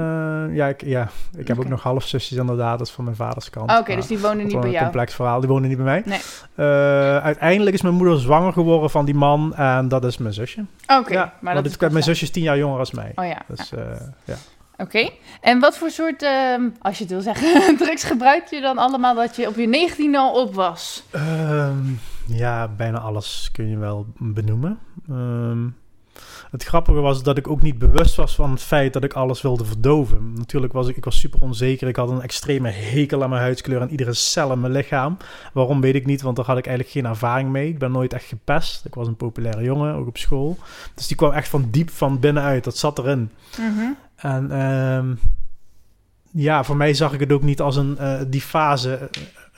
[0.56, 2.78] ja, ik, ja, ik heb ook nog halfzusjes inderdaad.
[2.78, 3.70] Dat is van mijn vaders kant.
[3.78, 4.82] Oké, dus die wonen niet bij een jou.
[4.84, 5.40] complex verhaal.
[5.40, 6.02] Die wonen niet bij mij.
[6.04, 6.20] Nee.
[6.54, 9.54] Eh, uiteindelijk is mijn moeder zwanger geworden van die man.
[9.54, 10.64] En dat is mijn zusje.
[10.98, 13.12] Oké, ja, maar dat dit- is mijn zusje is tien jaar jonger als mij.
[13.14, 13.42] Oh ja.
[13.48, 13.80] Dus eh,
[14.24, 14.34] ja.
[14.78, 15.08] Oké.
[15.40, 19.14] En wat voor soort, ehm, als je het wil zeggen, drugs gebruik je dan allemaal
[19.14, 21.02] dat je op je 19 al op was?
[21.10, 21.78] Ehm,
[22.26, 24.78] ja, bijna alles kun je wel benoemen.
[25.08, 25.66] Ehm,
[26.50, 29.42] het grappige was dat ik ook niet bewust was van het feit dat ik alles
[29.42, 30.32] wilde verdoven.
[30.34, 31.88] Natuurlijk was ik, ik was super onzeker.
[31.88, 35.16] Ik had een extreme hekel aan mijn huidskleur en iedere cel in mijn lichaam.
[35.52, 37.68] Waarom weet ik niet, want daar had ik eigenlijk geen ervaring mee.
[37.68, 38.84] Ik ben nooit echt gepest.
[38.84, 40.58] Ik was een populaire jongen, ook op school.
[40.94, 42.64] Dus die kwam echt van diep van binnenuit.
[42.64, 43.30] Dat zat erin.
[43.58, 43.92] Mhm.
[44.16, 45.14] En ehm,
[46.30, 49.10] ja, voor mij zag ik het ook niet als een, eh, die fase.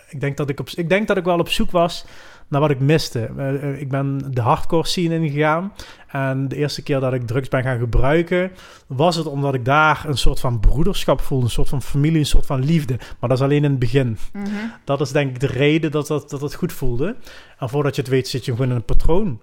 [0.08, 2.04] Ik denk, dat ik, op, ik denk dat ik wel op zoek was
[2.50, 3.30] naar wat ik miste.
[3.36, 5.72] Eh, eh, ik ben de hardcore scene ingegaan.
[6.08, 8.50] En de eerste keer dat ik drugs ben gaan gebruiken,
[8.86, 11.44] was het omdat ik daar een soort van broederschap voelde.
[11.44, 12.96] Een soort van familie, een soort van liefde.
[12.96, 14.18] Maar dat is alleen in het begin.
[14.32, 14.48] Mhm.
[14.84, 17.16] Dat is denk ik de reden dat dat, dat het goed voelde.
[17.58, 19.40] En voordat je het weet zit je gewoon in een patroon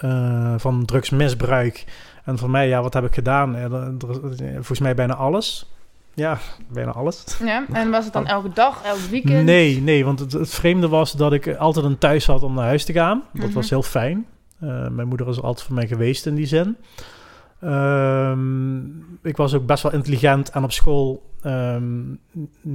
[0.00, 1.84] eh, van drugsmisbruik.
[2.24, 3.56] En voor mij, ja, wat heb ik gedaan?
[3.56, 3.92] Ja,
[4.54, 5.70] volgens mij bijna alles.
[6.18, 6.38] Ja,
[6.72, 7.24] bijna alles.
[7.44, 9.44] Ja, en was het dan elke dag, elk weekend?
[9.44, 12.64] Nee, nee, want het, het vreemde was dat ik altijd een thuis had om naar
[12.64, 13.22] huis te gaan.
[13.32, 13.54] Dat Mhm.
[13.54, 14.26] was heel fijn.
[14.60, 16.76] Eh, mijn moeder er altijd voor mij geweest in die zin.
[17.60, 18.86] Ehm,
[19.22, 21.92] ik was ook best wel intelligent en op school, ehm,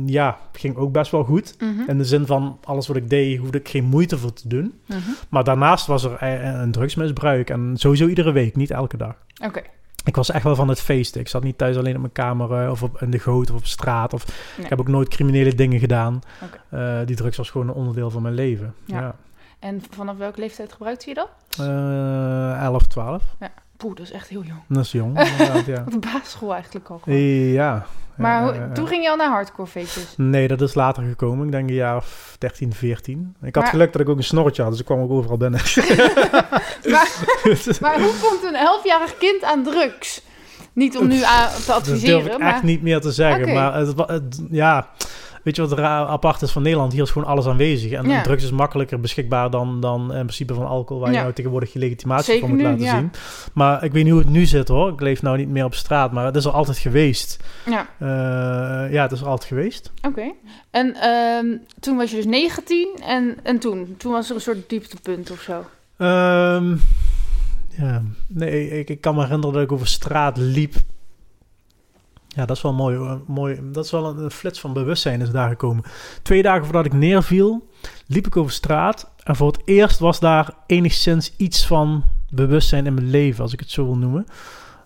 [0.05, 1.55] ja, ging ook best wel goed.
[1.59, 1.89] Mhm.
[1.89, 4.73] In de zin van alles wat ik deed, hoefde ik geen moeite voor te doen.
[4.87, 4.99] Mhm.
[5.29, 7.49] Maar daarnaast was er e- een drugsmisbruik.
[7.49, 9.15] En sowieso iedere week, niet elke dag.
[9.45, 9.61] Oké.
[10.03, 11.21] Ik was echt wel van het feesten.
[11.21, 13.57] Ik zat niet thuis alleen op mijn kamer eh, of op, in de goot of
[13.57, 14.13] op straat.
[14.13, 14.63] Of, Nee.
[14.63, 16.21] Ik heb ook nooit criminele dingen gedaan.
[16.69, 18.75] Eh, die drugs was gewoon een onderdeel van mijn leven.
[18.85, 18.99] Ja.
[18.99, 19.15] Ja.
[19.59, 21.29] En vanaf welke leeftijd gebruikte je dat?
[21.59, 23.23] Eh, 11, 12.
[23.83, 24.59] Poeh, dat is echt heel jong.
[24.67, 25.17] Dat is jong,
[25.65, 25.83] ja.
[25.89, 26.99] De basisschool eigenlijk al.
[27.03, 27.19] gewoon.
[27.19, 27.85] Ja.
[28.15, 30.13] Maar toen ging je al naar hardcore feestjes.
[30.17, 31.45] Nee, dat is later gekomen.
[31.45, 33.35] Ik denk een jaar of 13, 14.
[33.41, 35.37] Ik had Maar- geluk dat ik ook een snorretje had, dus ik kwam ook overal
[35.37, 35.59] binnen.
[36.91, 37.09] Maar,
[37.81, 40.21] maar hoe komt een elfjarig kind aan drugs?
[40.73, 42.53] Niet om nu aan te Dat adviseren, durf ik maar...
[42.53, 43.53] echt niet meer te zeggen.
[43.53, 44.87] Maar het, het- ja,
[45.43, 46.93] weet je wat raar apart is van Nederland?
[46.93, 47.91] Hier is gewoon alles aanwezig.
[47.91, 48.21] En Ja.
[48.21, 51.01] drugs is makkelijker beschikbaar dan, dan in principe van alcohol...
[51.03, 53.11] waar je nou tegenwoordig je legitimatie Zeker voor moet nu, laten zien.
[53.53, 54.91] Maar ik weet niet hoe het nu zit hoor.
[54.91, 57.39] Ik leef nou niet meer op straat, maar het is er altijd geweest.
[57.65, 59.91] Ja, Eh, ja, het is er altijd geweest.
[60.07, 60.31] oké.
[60.71, 61.45] En ehm,
[61.79, 63.95] toen was je dus 19 en, en toen?
[63.97, 65.65] Toen was er een soort dieptepunt of zo.
[65.97, 66.75] Ehm,
[67.77, 70.75] ja, nee, ik, ik kan me herinneren dat ik over straat liep.
[72.35, 73.19] Ja, dat is wel mooi.
[73.27, 75.83] mooi dat is wel een, flits van bewustzijn is daar gekomen.
[76.21, 77.69] Twee dagen voordat ik neerviel,
[78.07, 79.11] liep ik over straat.
[79.23, 83.59] En voor het eerst was daar enigszins iets van bewustzijn in mijn leven, als ik
[83.59, 84.25] het zo wil noemen.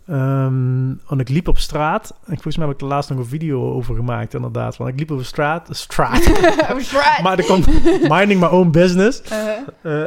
[0.07, 2.10] Ehm, want ik liep op straat.
[2.10, 4.77] En volgens mij heb ik er laatst nog een video over gemaakt, inderdaad.
[4.77, 5.67] Want ik liep over straat.
[5.71, 6.25] straat.
[6.71, 7.67] Oh, maar er komt
[8.13, 9.21] minding my own business.
[9.21, 9.49] Eh,
[9.81, 10.05] Eh,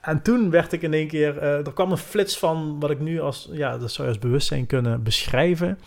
[0.00, 1.38] en toen werd ik in één keer...
[1.38, 3.48] eh, er kwam een flits van wat ik nu als...
[3.52, 5.78] Ja, dat zou je als bewustzijn kunnen beschrijven.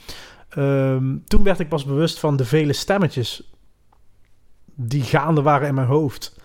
[0.50, 3.52] Ehm, toen werd ik pas bewust van de vele stemmetjes...
[4.66, 6.40] die gaande waren in mijn hoofd.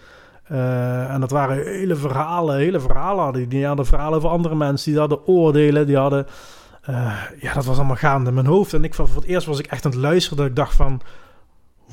[0.44, 3.48] Eh, en dat waren hele verhalen, hele verhalen hadden.
[3.48, 3.66] die.
[3.66, 6.26] Hadden verhalen over andere mensen, die hadden oordelen, die hadden...
[6.82, 8.74] eh, ja, dat was allemaal gaande in mijn hoofd.
[8.74, 11.00] En ik, voor het eerst was ik echt aan het luisteren dat ik dacht van...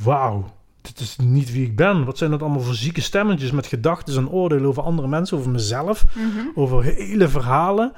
[0.03, 0.45] Wauw,
[0.81, 2.05] dit is niet wie ik ben.
[2.05, 5.51] Wat zijn dat allemaal voor zieke stemmetjes met gedachten en oordelen over andere mensen, over
[5.51, 6.47] mezelf, mhm.
[6.55, 7.93] over hele verhalen.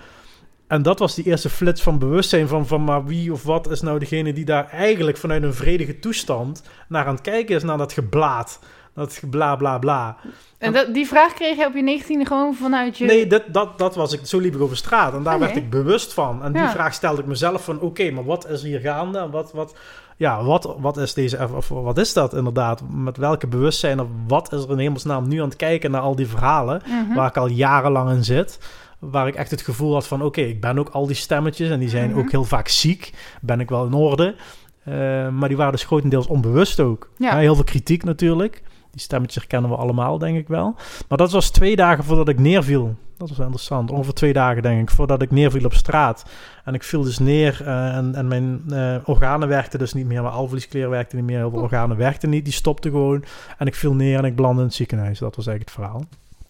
[0.72, 3.82] En dat was die eerste flits van bewustzijn van, van maar wie of wat is
[3.82, 7.78] nou degene die daar eigenlijk vanuit een vredige toestand naar aan het kijken is, naar
[7.78, 8.60] dat geblaat.
[8.94, 10.18] Dat gebla bla bla.
[10.58, 13.06] En dat, die vraag kreeg je op je 19e gewoon vanuit je...
[13.06, 14.26] Nee, dat, dat, dat was ik.
[14.26, 15.14] Zo liep ik over straat.
[15.14, 16.44] En daar werd ik bewust van.
[16.44, 17.80] En die vraag stelde ik mezelf van...
[17.80, 19.20] Oké, maar wat is hier gaande?
[19.20, 19.76] En wat, wat,
[20.18, 21.50] ja, wat, wat is deze...
[21.56, 22.82] Of, wat is dat inderdaad?
[22.90, 24.00] Met welke bewustzijn?
[24.00, 26.82] Of wat is er in hemelsnaam nu aan het kijken naar al die verhalen...
[26.88, 27.16] Mhm.
[27.16, 28.60] waar ik al jarenlang in zit...
[29.02, 30.22] Waar ik echt het gevoel had van...
[30.24, 31.70] Oké, ik ben ook al die stemmetjes...
[31.70, 32.20] en die zijn Mhm.
[32.20, 33.14] ook heel vaak ziek.
[33.42, 34.36] Ben ik wel in orde.
[34.84, 34.94] Eh,
[35.30, 37.10] maar die waren dus grotendeels onbewust ook.
[37.18, 37.38] Ja.
[37.38, 38.64] Heel veel kritiek natuurlijk.
[38.92, 40.76] Die stemmetjes herkennen we allemaal, denk ik wel.
[41.08, 42.96] Maar dat was twee dagen voordat ik neerviel.
[43.18, 43.92] Dat was interessant.
[43.92, 46.26] Ongeveer twee dagen, denk ik, voordat ik neerviel op straat.
[46.66, 50.22] En ik viel dus neer eh, en, en mijn eh, organen werkten dus niet meer.
[50.22, 51.38] Mijn alvleesklier werkte niet meer.
[51.38, 52.44] Heel veel organen werkten niet.
[52.44, 53.24] Die stopten gewoon.
[53.58, 55.20] En ik viel neer en ik belandde in het ziekenhuis.
[55.20, 56.06] Dat was eigenlijk het verhaal.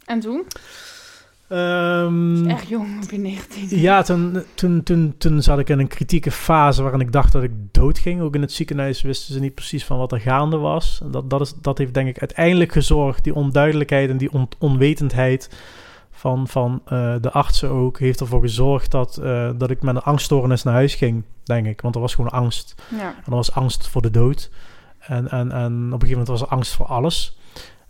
[0.06, 0.44] En toen?
[1.52, 3.80] Ehm, Echt jong op je 19.
[3.80, 7.44] ja, toen, toen, toen, toen zat ik in een kritieke fase waarin ik dacht dat
[7.44, 8.22] ik doodging.
[8.22, 11.00] Ook in het ziekenhuis wisten ze niet precies van wat er gaande was.
[11.04, 14.50] En Dat, dat, is, dat heeft denk ik uiteindelijk gezorgd, die onduidelijkheid en die on-
[14.60, 15.50] onwetendheid
[16.12, 20.02] van, van eh, de artsen ook, heeft ervoor gezorgd dat, eh, dat ik met een
[20.02, 21.82] angststoornis naar huis ging, denk ik.
[21.82, 22.82] Want er was gewoon angst.
[22.98, 23.08] Ja.
[23.08, 24.50] En er was angst voor de dood.
[25.00, 27.38] En, en, en op een gegeven moment was er angst voor alles.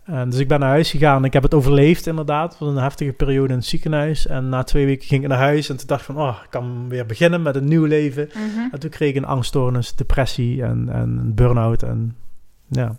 [0.04, 1.24] En dus ik ben naar huis gegaan.
[1.24, 2.58] Ik heb het overleefd inderdaad.
[2.58, 4.26] Het een heftige periode in het ziekenhuis.
[4.26, 5.68] En na twee weken ging ik naar huis.
[5.68, 8.28] En toen dacht ik van, oh, ik kan weer beginnen met een nieuw leven.
[8.28, 8.68] Mhm.
[8.72, 11.82] En toen kreeg ik een angststoornis, depressie en, en een burn-out.
[11.82, 12.16] En
[12.68, 12.96] ja,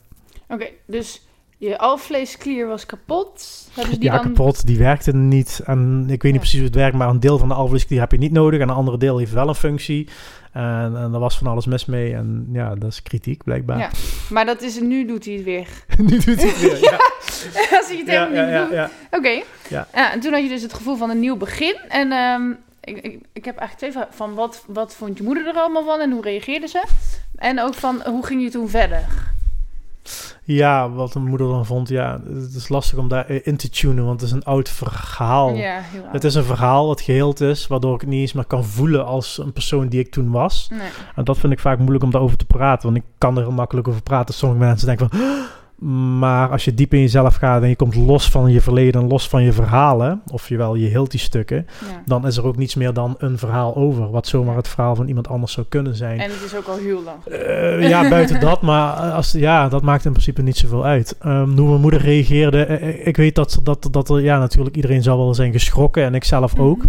[0.47, 1.27] Oké, dus
[1.69, 3.47] je alvleesklier was kapot.
[3.73, 4.25] Hebben ze die ja dan...
[4.25, 4.65] kapot.
[4.65, 5.61] Die werkte niet.
[5.65, 6.39] En ik weet niet Ja.
[6.39, 6.95] precies hoe het werkt.
[6.95, 8.59] Maar een deel van de alvleesklier heb je niet nodig.
[8.59, 10.07] En een andere deel heeft wel een functie.
[10.51, 12.13] En, en er was van alles mis mee.
[12.13, 13.77] En ja, dat is kritiek blijkbaar.
[13.77, 13.89] Ja.
[14.29, 15.67] Maar dat is, nu doet hij het weer.
[15.97, 16.81] nu doet hij het weer.
[16.81, 16.97] Ja,
[17.77, 18.89] Als hij het helemaal niet.
[19.11, 19.41] Oké.
[19.69, 19.87] Ja.
[19.93, 21.75] Ja, en toen had je dus het gevoel van een nieuw begin.
[21.89, 22.49] En ehm,
[22.81, 24.13] ik, ik, ik heb eigenlijk twee vragen.
[24.13, 26.83] Van wat, wat vond je moeder er allemaal van en hoe reageerde ze?
[27.35, 29.05] En ook van hoe ging je toen verder?
[30.43, 34.05] Ja, wat mijn moeder dan vond, ja, het is lastig om daar in te tunen,
[34.05, 35.53] want het is een oud verhaal.
[35.53, 36.13] Ja, heel oud.
[36.13, 39.05] Het is een verhaal wat geheeld is, waardoor ik het niet eens meer kan voelen
[39.05, 40.67] als een persoon die ik toen was.
[40.71, 40.89] Nee.
[41.15, 43.51] En dat vind ik vaak moeilijk om daarover te praten, want ik kan er heel
[43.51, 44.33] makkelijk over praten.
[44.33, 45.19] Sommige mensen denken van?
[46.19, 49.07] Maar als je diep in jezelf gaat en je komt los van je verleden en
[49.07, 52.01] los van je verhalen, of je hield die stukken, Ja.
[52.05, 55.07] dan is er ook niets meer dan een verhaal over, wat zomaar het verhaal van
[55.07, 56.19] iemand anders zou kunnen zijn.
[56.19, 57.17] En het is ook al heel lang.
[57.25, 61.15] Eh, ja, buiten dat, maar als, ja, dat maakt in principe niet zoveel uit.
[61.19, 64.75] Ehm, hoe mijn moeder reageerde, eh, eh, ik weet dat, dat, dat er, ja, natuurlijk
[64.75, 66.83] iedereen zal wel zijn geschrokken en ik zelf ook.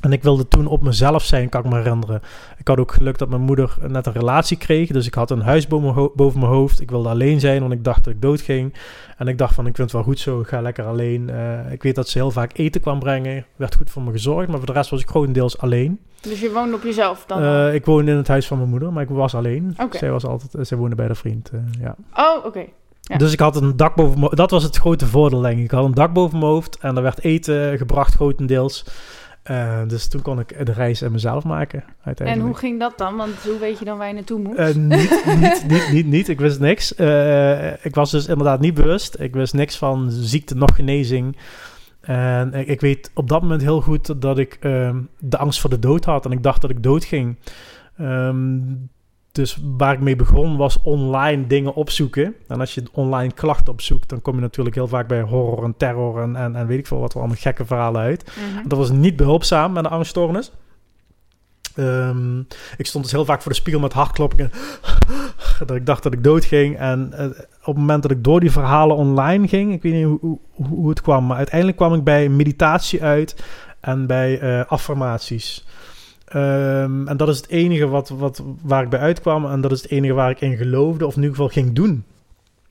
[0.00, 2.22] En ik wilde toen op mezelf zijn, kan ik me herinneren.
[2.58, 5.40] Ik had ook geluk dat mijn moeder net een relatie kreeg, dus ik had een
[5.40, 6.80] huis boven mijn, hoofd.
[6.80, 8.74] Ik wilde alleen zijn, want ik dacht dat ik doodging.
[9.16, 11.30] En ik dacht van, ik vind het wel goed zo, ik ga lekker alleen.
[11.30, 14.48] Eh, ik weet dat ze heel vaak eten kwam brengen, werd goed voor me gezorgd,
[14.48, 16.00] maar voor de rest was ik grotendeels alleen.
[16.20, 17.42] Dus je woonde op jezelf dan?
[17.42, 19.76] Eh, ik woonde in het huis van mijn moeder, maar ik was alleen.
[19.90, 21.96] Zij, was altijd, zij woonde bij de vriend, eh, ja.
[22.14, 22.64] oh, oké.
[23.00, 23.16] Ja.
[23.16, 25.64] Dus ik had een dak boven mijn Dat was het grote voordeel, denk ik.
[25.64, 28.84] Ik had een dak boven mijn hoofd en er werd eten gebracht, grotendeels.
[29.44, 32.48] Eh, dus toen kon ik de reis en mezelf maken, En uiteindelijk.
[32.48, 33.16] hoe ging dat dan?
[33.16, 34.56] Want hoe weet je dan waar je naartoe moet?
[34.56, 36.28] Eh, niet, niet, niet, niet, niet.
[36.28, 36.94] Ik wist niks.
[36.94, 39.20] Eh, ik was dus inderdaad niet bewust.
[39.20, 41.36] Ik wist niks van ziekte, nog genezing.
[42.00, 45.70] En ik, ik weet op dat moment heel goed dat ik ehm, de angst voor
[45.70, 46.24] de dood had.
[46.24, 47.38] En ik dacht dat ik dood ging.
[47.96, 48.60] Ehm,
[49.34, 52.34] dus waar ik mee begon was online dingen opzoeken.
[52.48, 55.76] En als je online klachten opzoekt, dan kom je natuurlijk heel vaak bij horror en
[55.76, 58.24] terror en, en, en weet ik veel wat, allemaal gekke verhalen uit.
[58.24, 58.68] Mhm.
[58.68, 60.52] Dat was niet behulpzaam met een angststoornis.
[61.74, 62.38] Ehm,
[62.76, 64.50] ik stond dus heel vaak voor de spiegel met hartkloppingen.
[65.66, 66.78] dat ik dacht dat ik dood ging.
[66.78, 67.26] En eh,
[67.60, 70.38] op het moment dat ik door die verhalen online ging, ik weet niet hoe, hoe,
[70.68, 73.44] hoe het kwam, maar uiteindelijk kwam ik bij meditatie uit
[73.80, 75.66] en bij eh, affirmaties.
[76.34, 79.46] Ehm, en dat is het enige wat, wat, waar ik bij uitkwam.
[79.46, 82.04] En dat is het enige waar ik in geloofde, of in ieder geval ging doen.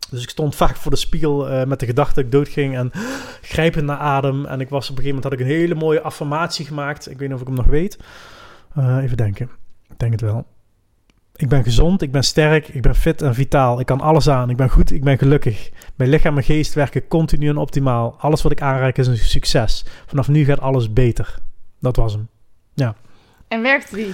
[0.09, 2.75] Dus ik stond vaak voor de spiegel eh, met de gedachte dat ik dood ging
[2.75, 2.91] en
[3.41, 4.45] grijpend naar adem.
[4.45, 7.09] En ik was op een gegeven moment had ik een hele mooie affirmatie gemaakt.
[7.09, 7.99] Ik weet niet of ik hem nog weet.
[8.75, 9.49] Eh, even denken.
[9.89, 10.45] Ik denk het wel.
[11.35, 13.79] Ik ben gezond, ik ben sterk, ik ben fit en vitaal.
[13.79, 15.71] Ik kan alles aan, ik ben goed, ik ben gelukkig.
[15.95, 18.15] Mijn lichaam en geest werken continu en optimaal.
[18.19, 19.85] Alles wat ik aanraak is een succes.
[20.05, 21.35] Vanaf nu gaat alles beter.
[21.79, 22.29] Dat was hem.
[23.53, 24.13] En werkte die?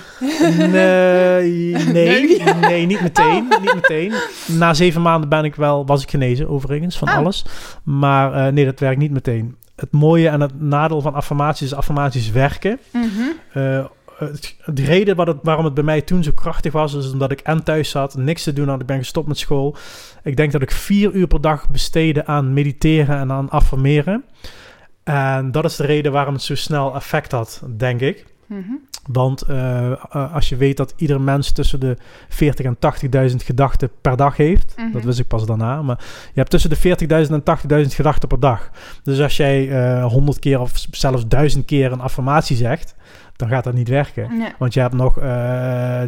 [0.68, 2.86] Nee, nee, Nee.
[2.86, 3.48] niet meteen.
[3.62, 4.14] Niet meteen.
[4.48, 7.16] Na zeven maanden ben ik wel, was ik genezen, overigens, van Ah.
[7.18, 7.46] alles.
[7.84, 9.56] Maar eh, nee, dat werkt niet meteen.
[9.76, 12.80] Het mooie en het nadeel van affirmaties is affirmaties werken.
[12.92, 13.06] Mhm.
[13.54, 13.86] Eh,
[14.18, 17.32] het, de reden wat het, waarom het bij mij toen zo krachtig was, is omdat
[17.32, 18.82] ik en thuis zat, niks te doen had.
[18.82, 19.76] Ik ben gestopt met school.
[20.24, 24.24] Ik denk dat ik vier uur per dag besteedde aan mediteren en aan affirmeren.
[25.04, 28.26] En dat is de reden waarom het zo snel effect had, denk ik.
[28.50, 28.72] Mhm.
[29.12, 29.92] Want eh,
[30.34, 31.98] als je weet dat ieder mens tussen de
[32.30, 32.78] 40 en
[33.32, 34.92] 80.000 gedachten per dag heeft, Mhm.
[34.92, 38.40] dat wist ik pas daarna, maar je hebt tussen de 40.000 en 80.000 gedachten per
[38.40, 38.70] dag.
[39.04, 42.96] Dus als jij eh 100 keer of zelfs 1000 keer een affirmatie zegt,
[43.40, 44.38] dan gaat dat niet werken.
[44.38, 44.48] Nee.
[44.58, 46.02] Want je hebt nog eh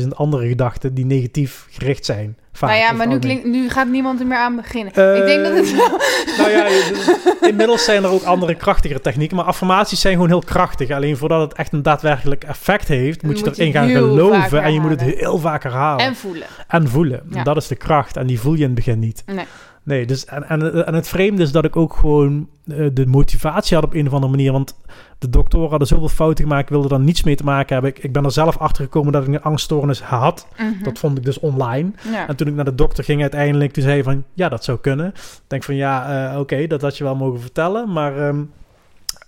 [0.00, 2.36] 79.000 andere gedachten die negatief gericht zijn.
[2.52, 4.92] Vaak, Nou ja, maar nu, klink, nu gaat niemand er meer aan beginnen.
[4.92, 5.88] Eh, ik denk dat het wel...
[6.38, 6.66] Nou ja,
[7.48, 9.36] inmiddels zijn er ook andere krachtigere technieken.
[9.36, 10.90] Maar affirmaties zijn gewoon heel krachtig.
[10.90, 14.62] Alleen voordat het echt een daadwerkelijk effect heeft, moet je moet je erin gaan geloven.
[14.62, 16.06] En je moet het heel vaak herhalen.
[16.06, 16.46] En voelen.
[16.68, 17.22] En voelen.
[17.30, 17.42] Ja.
[17.42, 18.16] Dat is de kracht.
[18.16, 19.22] En die voel je in het begin niet.
[19.26, 19.46] Nee.
[19.84, 23.76] Nee, dus en, en, en het vreemde is dat ik ook gewoon eh, de motivatie
[23.76, 24.52] had op een of andere manier.
[24.52, 24.76] Want
[25.18, 27.90] de doktoren hadden zoveel fouten gemaakt, ik wilde daar niets mee te maken hebben.
[27.90, 30.46] Ik, ik ben er zelf achter gekomen dat ik een angststoornis had.
[30.56, 30.82] Mhm.
[30.82, 31.90] Dat vond ik dus online.
[32.12, 32.28] ja.
[32.28, 34.78] En toen ik naar de dokter ging uiteindelijk, toen zei hij van, ja, dat zou
[34.78, 35.06] kunnen.
[35.06, 37.92] Ik denk van, ja, eh, oké, dat had je wel mogen vertellen.
[37.92, 38.42] Maar ehm,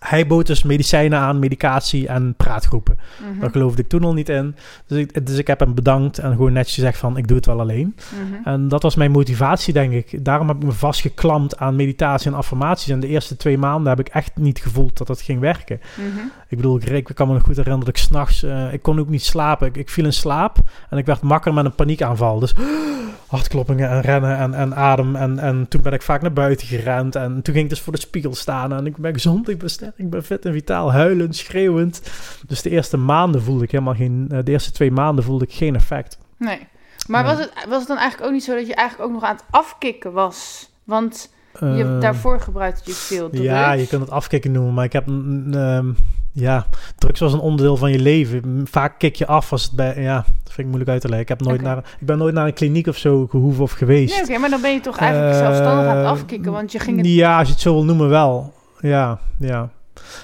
[0.09, 2.99] hij bood dus medicijnen aan, medicatie en praatgroepen.
[3.31, 3.41] Mhm.
[3.41, 4.55] Daar geloofde ik toen al niet in.
[4.87, 7.47] Dus ik, dus ik heb hem bedankt en gewoon netjes gezegd van, ik doe het
[7.47, 7.97] wel alleen.
[7.97, 8.49] Mhm.
[8.49, 10.25] En dat was mijn motivatie, denk ik.
[10.25, 12.89] Daarom heb ik me vastgeklampt aan meditatie en affirmaties.
[12.89, 15.81] En de eerste twee maanden heb ik echt niet gevoeld dat dat ging werken.
[15.97, 16.27] Mhm.
[16.55, 18.43] Ik bedoel, ik, ik kan me nog goed herinneren dat ik s'nachts...
[18.43, 19.67] eh ik kon ook niet slapen.
[19.67, 20.57] Ik, ik viel in slaap
[20.91, 22.39] en ik werd makker met een paniekaanval.
[22.39, 22.55] Dus
[23.35, 25.17] hartkloppingen en rennen en, en adem.
[25.17, 27.17] En, en toen ben ik vaak naar buiten gerend.
[27.17, 28.73] En toen ging ik dus voor de spiegel staan.
[28.73, 30.93] En ik ben gezond, ik ben sterk, ik ben fit en vitaal.
[30.93, 32.03] Huilend, schreeuwend.
[32.47, 34.27] Dus de eerste maanden voelde ik helemaal geen...
[34.31, 36.19] eh, de eerste twee maanden voelde ik geen effect.
[36.39, 36.67] Nee.
[37.09, 39.29] Maar was, het, was het dan eigenlijk ook niet zo dat je eigenlijk ook nog
[39.29, 40.71] aan het afkicken was?
[40.85, 43.29] Want je, Eh, daarvoor gebruikte je veel.
[43.33, 45.07] Ja, je kunt het afkicken noemen, maar ik heb...
[45.09, 45.93] ehm,
[46.35, 46.67] ja,
[46.99, 48.67] drugs was een onderdeel van je leven.
[48.71, 50.03] Vaak kik je af als het bij...
[50.03, 51.23] Ja, dat vind ik moeilijk uit te leggen.
[51.23, 54.15] Ik, heb nooit naar, ik ben nooit naar een kliniek of zo gehoeven of geweest.
[54.15, 56.79] Nee, oké, maar dan ben je toch eigenlijk Eh, zelfstandig aan het afkicken, want je
[56.79, 57.07] ging het...
[57.07, 58.53] Ja, als je het zo wil noemen wel.
[58.81, 59.71] Ja, ja.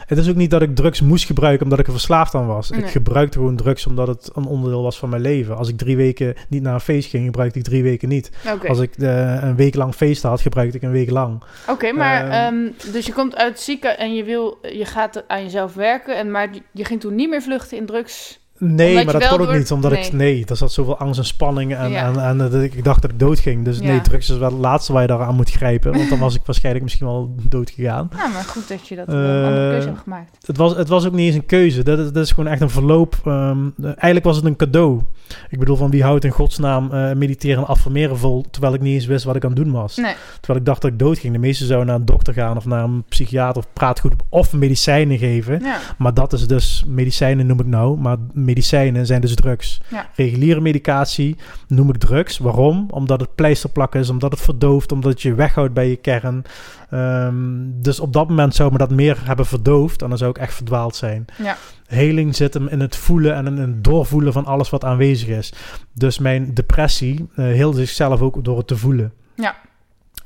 [0.06, 2.70] Het is ook niet dat ik drugs moest gebruiken omdat ik er verslaafd aan was.
[2.70, 2.80] Nee.
[2.80, 5.56] Ik gebruikte gewoon drugs omdat het een onderdeel was van mijn leven.
[5.56, 8.30] Als ik drie weken niet naar een feest ging, gebruikte ik drie weken niet.
[8.68, 11.42] Als ik eh, een week lang feest had, gebruikte ik een week lang.
[11.68, 15.42] Oké, maar Ehm, ehm, dus je komt uit zieken en je, wil, je gaat aan
[15.42, 18.38] jezelf werken, en, maar je ging toen niet meer vluchten in drugs.
[18.62, 19.70] Nee, Omdat maar dat kon ook door- niet.
[19.70, 20.12] Omdat ik...
[20.12, 20.44] nee.
[20.48, 21.74] Er zat zoveel angst en spanning.
[21.74, 22.06] En, Ja.
[22.06, 23.64] en, en dat ik, dacht dat ik dood ging.
[23.64, 23.84] Dus Ja.
[23.84, 25.92] nee, drugs is wel het laatste waar je daar aan moet grijpen.
[25.92, 28.10] Want dan was ik waarschijnlijk misschien wel dood gegaan.
[28.16, 30.36] Nou, maar goed dat je dat wel een andere Eh, keuze hebt gemaakt.
[30.46, 31.82] Het was, het was ook niet eens een keuze.
[31.82, 33.14] Dat is, dat is gewoon echt een verloop.
[33.24, 35.00] ehm, eh, eigenlijk was het een cadeau.
[35.48, 38.44] Ik bedoel, van wie houdt in godsnaam eh, mediteren en affirmeren vol...
[38.50, 39.96] terwijl ik niet eens wist wat ik aan het doen was.
[39.96, 41.32] Nee, Terwijl ik dacht dat ik dood ging.
[41.32, 42.56] De meesten zouden naar een dokter gaan...
[42.56, 44.12] of naar een psychiater of praatgoed...
[44.28, 45.60] of medicijnen geven.
[45.62, 45.78] ja.
[45.98, 46.84] Maar dat is dus...
[46.86, 47.98] medicijnen noem ik nou...
[47.98, 48.16] maar
[48.50, 49.80] medicijnen zijn dus drugs.
[49.88, 50.08] Ja.
[50.14, 51.36] Reguliere medicatie
[51.66, 52.38] noem ik drugs.
[52.38, 52.86] Waarom?
[52.90, 54.10] Omdat het pleisterplak is...
[54.10, 54.92] omdat het verdooft...
[54.92, 56.42] omdat het je weghoudt bij je kern.
[56.90, 57.34] Ehm,
[57.66, 60.02] dus op dat moment zou me dat meer hebben verdoofd...
[60.02, 61.24] en dan zou ik echt verdwaald zijn.
[61.42, 61.56] Ja.
[61.86, 65.52] Heling zit hem in het voelen en in het doorvoelen van alles wat aanwezig is.
[65.92, 69.12] Dus mijn depressie uh, hield zichzelf ook door het te voelen.
[69.34, 69.56] Ja.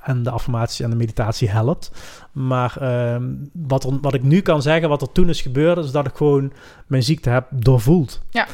[0.04, 1.90] En de affirmatie en de meditatie helpt.
[2.32, 5.90] Maar ehm, wat, er, wat ik nu kan zeggen, wat er toen is gebeurd, is
[5.90, 6.52] dat ik gewoon
[6.86, 8.22] mijn ziekte heb doorvoeld.
[8.30, 8.46] Ja.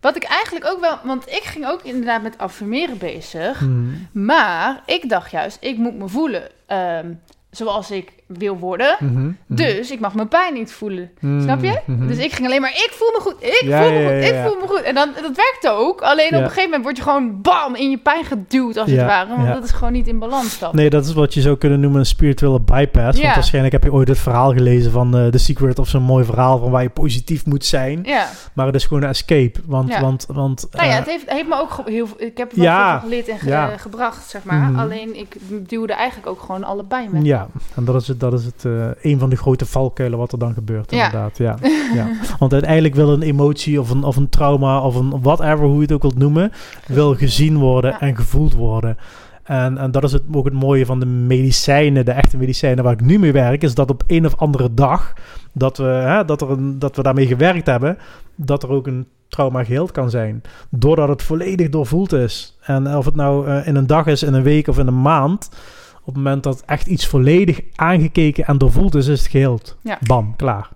[0.00, 3.58] Wat ik eigenlijk ook wel, want ik ging ook inderdaad met affirmeren bezig.
[3.58, 4.08] Hmm.
[4.12, 7.12] Maar ik dacht juist, ik moet me voelen ehm,
[7.50, 8.96] zoals ik wil worden.
[8.98, 9.32] Mhm, mhm.
[9.46, 11.10] Dus ik mag mijn pijn niet voelen.
[11.20, 11.78] Hmm, Snap je?
[11.86, 12.06] mhm.
[12.06, 14.24] Dus ik ging alleen maar, ik voel me goed, ik Ja, voel me ja, goed,
[14.26, 14.82] ja, ik voel me goed.
[14.82, 16.00] En dan, dat werkte ook.
[16.02, 19.00] Alleen op een gegeven moment word je gewoon bam in je pijn geduwd als het
[19.00, 19.28] ware.
[19.36, 20.70] Want dat is gewoon niet in balans dan.
[20.76, 23.20] Nee, dat is wat je zou kunnen noemen een spirituele bypass.
[23.20, 26.24] Want waarschijnlijk heb je ooit het verhaal gelezen van eh The Secret of zo'n mooi
[26.24, 28.00] verhaal van waar je positief moet zijn.
[28.04, 28.26] Ja.
[28.52, 29.60] Maar het is gewoon een escape.
[29.66, 32.60] Want, want, want Nou ja, eh, het heeft, heeft me ook heel ik heb er
[32.62, 34.58] wel geleerd en ge- gebracht, zeg maar.
[34.70, 34.78] Mhm.
[34.78, 35.36] Alleen ik
[35.68, 37.22] duwde eigenlijk ook gewoon alle pijn weg.
[37.22, 38.72] Ja, en dat is, het, dat is het, eh,
[39.12, 41.04] een van de grote valkuilen wat er dan gebeurt, Ja.
[41.04, 41.38] inderdaad.
[41.38, 41.56] Ja.
[41.94, 42.08] ja.
[42.38, 45.80] Want uiteindelijk wil een emotie of een, of een trauma of een whatever, hoe je
[45.82, 46.52] het ook wilt noemen,
[46.86, 48.00] wil gezien worden Ja.
[48.00, 48.96] en gevoeld worden.
[49.44, 52.92] En, en dat is het, ook het mooie van de medicijnen, de echte medicijnen waar
[52.92, 55.12] ik nu mee werk, is dat op een of andere dag
[55.52, 57.98] dat we, hè, dat er een, dat we daarmee gewerkt hebben,
[58.34, 60.42] dat er ook een trauma geheeld kan zijn.
[60.70, 62.58] Doordat het volledig doorvoeld is.
[62.62, 65.02] En of het nou eh, in een dag is, in een week of in een
[65.02, 65.50] maand,
[66.00, 69.76] op het moment dat echt iets volledig aangekeken en doorvoeld is, is het geheeld.
[69.82, 69.98] Ja.
[70.06, 70.68] Bam, klaar.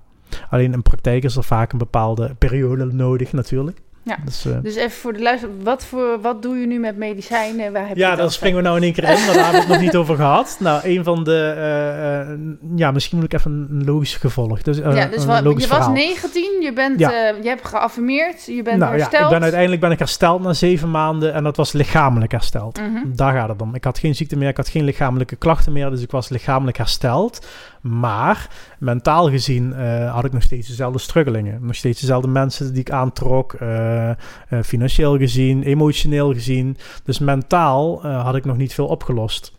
[0.51, 3.83] Alleen in praktijk is er vaak een bepaalde periode nodig natuurlijk.
[4.05, 4.16] Ja.
[4.24, 7.72] Dus, eh, Dus even voor de luister, wat, voor, wat doe je nu met medicijnen?
[7.72, 9.52] Waar heb je ja, daar springen we nou in één keer in, maar daar hebben
[9.52, 10.57] we het nog niet over gehad.
[10.61, 11.52] Nou, een van de...
[11.57, 12.38] eh, eh,
[12.76, 14.62] ja, misschien moet ik even een logisch gevolg.
[14.62, 15.94] Dus, eh, ja, dus een wat, logisch je was verhaal.
[15.94, 17.12] 19, je, bent, Ja.
[17.28, 19.12] eh, je hebt geaffirmeerd, je bent nou hersteld.
[19.20, 22.80] ja, ik ben uiteindelijk ben ik hersteld na zeven maanden en dat was lichamelijk hersteld.
[22.80, 23.14] Mhm.
[23.14, 23.74] Daar gaat het om.
[23.74, 26.76] Ik had geen ziekte meer, ik had geen lichamelijke klachten meer, dus ik was lichamelijk
[26.76, 27.46] hersteld.
[27.85, 31.59] Maar mentaal gezien eh, had ik nog steeds dezelfde struggelingen.
[31.66, 34.16] Nog steeds dezelfde mensen die ik aantrok, eh, eh,
[34.62, 36.76] financieel gezien, emotioneel gezien.
[37.05, 39.53] Dus mentaal had ik nog niet veel opgelost.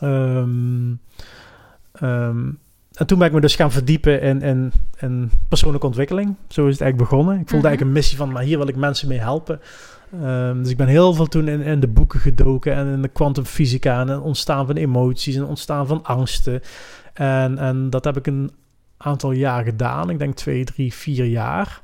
[0.00, 0.92] Ehm,
[1.92, 2.50] ehm,
[2.92, 6.34] en toen ben ik me dus gaan verdiepen in, in, in persoonlijke ontwikkeling.
[6.48, 7.34] Zo is het eigenlijk begonnen.
[7.34, 7.66] Ik voelde Mhm.
[7.66, 9.60] eigenlijk een missie van, maar hier wil ik mensen mee helpen.
[10.22, 13.08] Ehm, dus ik ben heel veel toen in, in de boeken gedoken en in de
[13.08, 16.60] kwantumfysica en het ontstaan van emoties en ontstaan van angsten.
[17.18, 18.50] En, en dat heb ik een
[18.96, 20.10] aantal jaar gedaan.
[20.10, 21.80] Ik denk twee, drie, vier jaar.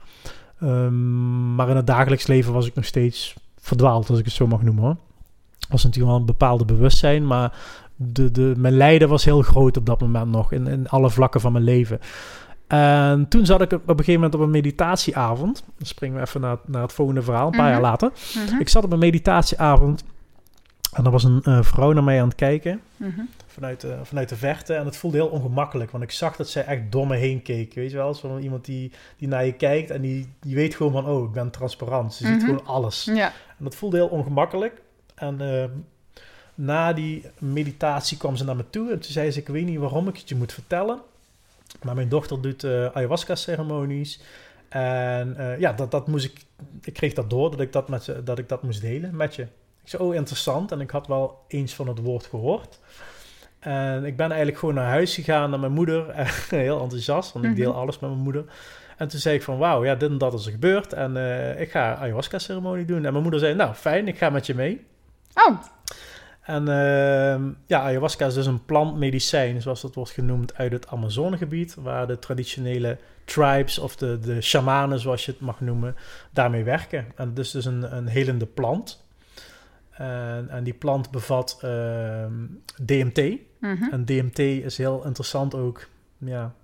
[0.61, 4.47] Ehm, maar in het dagelijks leven was ik nog steeds verdwaald, als ik het zo
[4.47, 4.85] mag noemen.
[4.85, 4.97] Hoor.
[5.69, 7.53] was natuurlijk wel een bepaalde bewustzijn, maar
[7.97, 11.41] de, de, mijn lijden was heel groot op dat moment nog, in, in alle vlakken
[11.41, 11.99] van mijn leven.
[12.67, 15.65] En toen zat ik op een gegeven moment op een meditatieavond.
[15.79, 17.73] Dan springen we even naar, naar het volgende verhaal, een paar Mhm.
[17.73, 18.13] jaar later.
[18.47, 18.61] Mhm.
[18.61, 20.05] Ik zat op een meditatieavond
[20.93, 23.21] en er was een eh, vrouw naar mij aan het kijken Mhm.
[23.47, 24.75] vanuit de, vanuit de verte.
[24.75, 27.75] En het voelde heel ongemakkelijk, want ik zag dat zij echt door me heen keek.
[27.75, 30.93] Weet je wel, zo iemand die, die naar je kijkt en die, die weet gewoon
[30.93, 32.15] van, oh, ik ben transparant.
[32.15, 32.33] Ze Mhm.
[32.33, 33.05] ziet gewoon alles.
[33.05, 33.27] Ja.
[33.59, 34.81] En dat voelde heel ongemakkelijk.
[35.15, 35.71] En ehm,
[36.55, 39.79] na die meditatie kwam ze naar me toe en toen zei ze, ik weet niet
[39.79, 40.99] waarom ik het je moet vertellen.
[41.83, 44.21] Maar mijn dochter doet eh, ayahuasca-ceremonies.
[44.69, 46.45] En eh, ja, dat, dat moest ik,
[46.83, 49.35] ik kreeg dat door, dat ik dat, met ze, dat ik dat moest delen met
[49.35, 49.47] je.
[49.83, 50.73] Ik zei, oh, interessant.
[50.73, 52.81] En ik had wel eens van het woord gehoord.
[53.59, 56.05] En ik ben eigenlijk gewoon naar huis gegaan, naar mijn moeder.
[56.51, 57.81] Heel enthousiast, want ik deel Mhm.
[57.81, 58.45] alles met mijn moeder.
[58.97, 60.93] En toen zei ik van, wauw, ja, dit en dat is er gebeurd.
[60.93, 63.05] En eh, ik ga ayahuasca-ceremonie doen.
[63.05, 64.87] En mijn moeder zei, nou, fijn, ik ga met je mee.
[65.35, 65.59] Oh,
[66.43, 71.75] En ehm, ja, ayahuasca is dus een plantmedicijn, zoals dat wordt genoemd, uit het Amazonegebied,
[71.75, 75.97] waar de traditionele tribes of de, de shamanen, zoals je het mag noemen,
[76.31, 77.07] daarmee werken.
[77.17, 79.02] En het is dus een, een helende plant.
[80.03, 82.33] En, en die plant bevat ehm,
[82.85, 83.17] DMT.
[83.61, 83.85] mhm.
[83.91, 85.89] En DMT is heel interessant ook,
[86.19, 86.55] ja,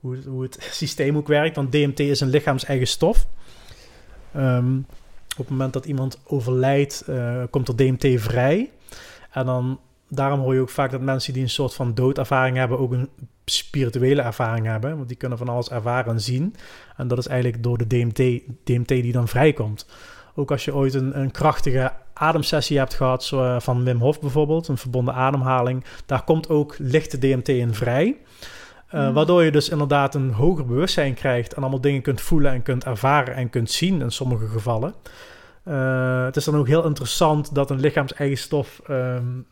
[0.00, 1.56] hoe, het- hoe het systeem ook werkt.
[1.56, 3.26] Want DMT is een lichaams-eigen stof.
[4.34, 4.76] Ehm,
[5.30, 8.70] op het moment dat iemand overlijdt, eh, komt er DMT vrij.
[9.30, 12.78] En dan, daarom hoor je ook vaak dat mensen die een soort van doodervaring hebben,
[12.78, 13.08] ook een
[13.44, 14.96] spirituele ervaring hebben.
[14.96, 16.54] Want die kunnen van alles ervaren en zien.
[16.96, 19.86] En dat is eigenlijk door de DMT, DMT die dan vrijkomt.
[20.34, 24.20] Ook als je ooit een, een krachtige ademsessie hebt gehad, zo, eh, van Wim Hof
[24.20, 28.06] bijvoorbeeld, een verbonden ademhaling, daar komt ook lichte DMT in vrij.
[28.94, 29.12] Uh, Mm.
[29.12, 32.84] Waardoor je dus inderdaad een hoger bewustzijn krijgt en allemaal dingen kunt voelen en kunt
[32.84, 34.94] ervaren en kunt zien in sommige gevallen.
[35.64, 39.46] Uh, het is dan ook heel interessant dat een lichaams-eigen stof um,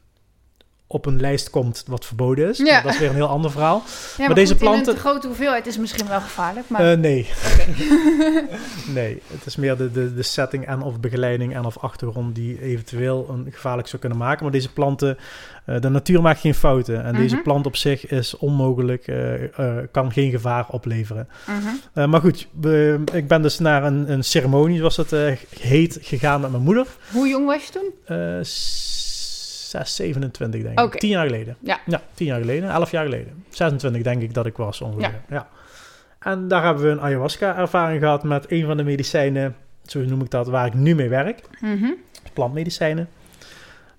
[0.91, 2.59] op een lijst komt wat verboden is.
[2.59, 2.80] Ja.
[2.82, 3.82] Dat is weer een heel ander verhaal.
[4.18, 6.93] Ja, maar, deze goed, planten- een te grote hoeveelheid is misschien wel gevaarlijk, maar...
[6.93, 7.28] Uh, nee.
[8.95, 12.62] Nee, het is meer de, de, de setting en of begeleiding en of achtergrond die
[12.62, 14.43] eventueel een gevaarlijk zou kunnen maken.
[14.43, 15.18] Maar deze planten,
[15.66, 17.05] uh, de natuur maakt geen fouten.
[17.05, 17.45] En deze Mhm.
[17.45, 19.49] plant op zich is onmogelijk, uh, uh,
[19.91, 21.28] kan geen gevaar opleveren.
[21.95, 22.11] Mhm.
[22.11, 22.49] Maar goed,
[23.12, 25.11] ik ben dus naar een, een ceremonie, zoals het
[25.61, 26.86] heet, gegaan met mijn moeder.
[27.12, 28.16] Hoe jong was je toen?
[29.74, 30.84] Uh, 6, 27 denk ik.
[30.84, 30.98] Oké.
[30.98, 31.56] 10 jaar geleden.
[31.60, 31.80] Ja.
[31.86, 32.70] Ja, 10 jaar geleden.
[32.70, 33.44] 11 jaar geleden.
[33.48, 35.20] 26 denk ik dat ik was ongeveer.
[35.28, 35.48] Ja.
[36.18, 40.30] En daar hebben we een ayahuasca-ervaring gehad met een van de medicijnen, zo noem ik
[40.30, 41.40] dat, waar ik nu mee werk.
[41.60, 41.90] Mhm.
[42.32, 43.08] Plantmedicijnen.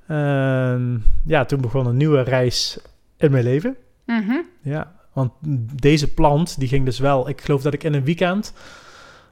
[0.07, 2.80] En ja, toen begon een nieuwe reis
[3.17, 3.76] in mijn leven.
[4.05, 4.36] Mhm.
[4.61, 5.32] Ja, want
[5.82, 7.30] deze plant, die ging dus wel...
[7.30, 8.53] Ik geloof dat ik in een weekend...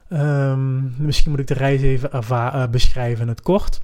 [0.08, 3.80] ehm, misschien moet ik de reis even eh, beschrijven in het kort.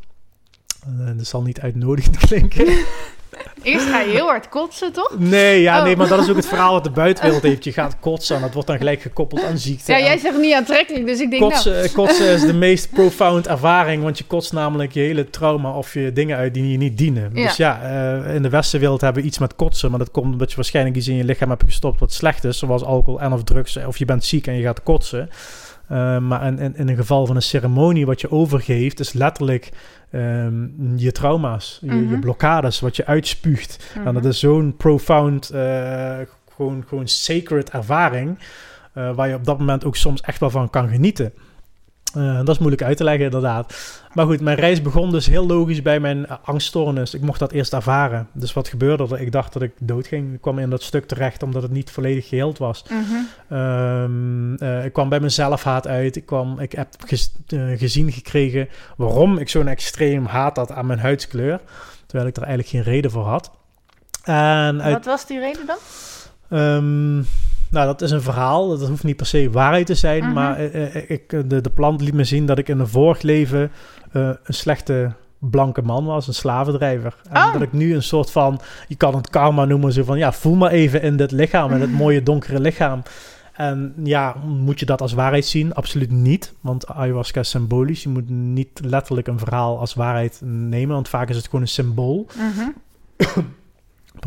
[0.86, 2.66] Eh, dat zal niet uitnodigend klinken.
[3.62, 5.14] Eerst ga je heel hard kotsen, toch?
[5.18, 5.84] Nee, ja, Oh.
[5.84, 7.64] nee, maar dat is ook het verhaal wat de buitenwereld heeft.
[7.64, 9.92] Je gaat kotsen en dat wordt dan gelijk gekoppeld aan ziekte.
[9.92, 11.52] Ja, jij zegt niet aantrekkelijk, dus ik denk nou...
[11.52, 15.94] Kotsen, kotsen is de meest profound ervaring, want je kotst namelijk je hele trauma of
[15.94, 17.30] je dingen uit die je niet dienen.
[17.34, 17.46] Ja.
[17.46, 17.80] Dus ja,
[18.26, 20.96] eh, in de westenwereld hebben we iets met kotsen, maar dat komt omdat je waarschijnlijk
[20.96, 23.96] iets in je lichaam hebt gestopt wat slecht is, zoals alcohol en of drugs, of
[23.98, 25.30] je bent ziek en je gaat kotsen.
[25.88, 29.70] Eh, maar in, in, in een geval van een ceremonie wat je overgeeft, is letterlijk
[30.10, 30.66] ehm,
[30.96, 32.20] je trauma's, je, je Mhm.
[32.20, 33.92] blokkades, wat je uitspuugt.
[33.98, 34.06] Mhm.
[34.06, 36.16] En dat is zo'n profound, eh,
[36.54, 38.38] gewoon, gewoon sacred ervaring.
[38.92, 41.32] eh, waar je op dat moment ook soms echt wel van kan genieten.
[42.14, 43.74] Eh, dat is moeilijk uit te leggen, inderdaad.
[44.12, 47.14] Maar goed, mijn reis begon dus heel logisch bij mijn eh, angststoornis.
[47.14, 48.28] Ik mocht dat eerst ervaren.
[48.32, 49.20] Dus wat gebeurde er?
[49.20, 50.34] Ik dacht dat ik doodging.
[50.34, 52.84] Ik kwam in dat stuk terecht omdat het niet volledig geheeld was.
[52.88, 52.98] Mhm.
[53.48, 56.16] Ehm, eh, ik kwam bij mijn zelfhaat uit.
[56.16, 57.30] Ik, kwam, ik heb gez-
[57.76, 61.60] gezien gekregen waarom ik zo'n extreem haat had aan mijn huidskleur.
[62.06, 63.50] Terwijl ik er eigenlijk geen reden voor had.
[64.24, 65.76] En uit, Wat was die reden dan?
[66.48, 67.22] Ehm,
[67.74, 68.68] nou, dat is een verhaal.
[68.68, 70.24] Dat hoeft niet per se waarheid te zijn.
[70.24, 70.32] Mhm.
[70.32, 73.22] Maar eh, eh, ik, de, de plant liet me zien dat ik in een vorig
[73.22, 73.70] leven
[74.12, 77.16] eh, een slechte blanke man was, een slavendrijver.
[77.30, 77.52] En Oh.
[77.52, 80.54] dat ik nu een soort van, je kan het karma noemen, zo van ja, voel
[80.54, 83.02] maar even in dit lichaam, in het mooie donkere lichaam.
[83.52, 85.74] En ja, moet je dat als waarheid zien?
[85.74, 88.02] Absoluut niet, want ayahuasca is symbolisch.
[88.02, 91.68] Je moet niet letterlijk een verhaal als waarheid nemen, want vaak is het gewoon een
[91.68, 92.26] symbool.
[92.36, 92.68] Mhm.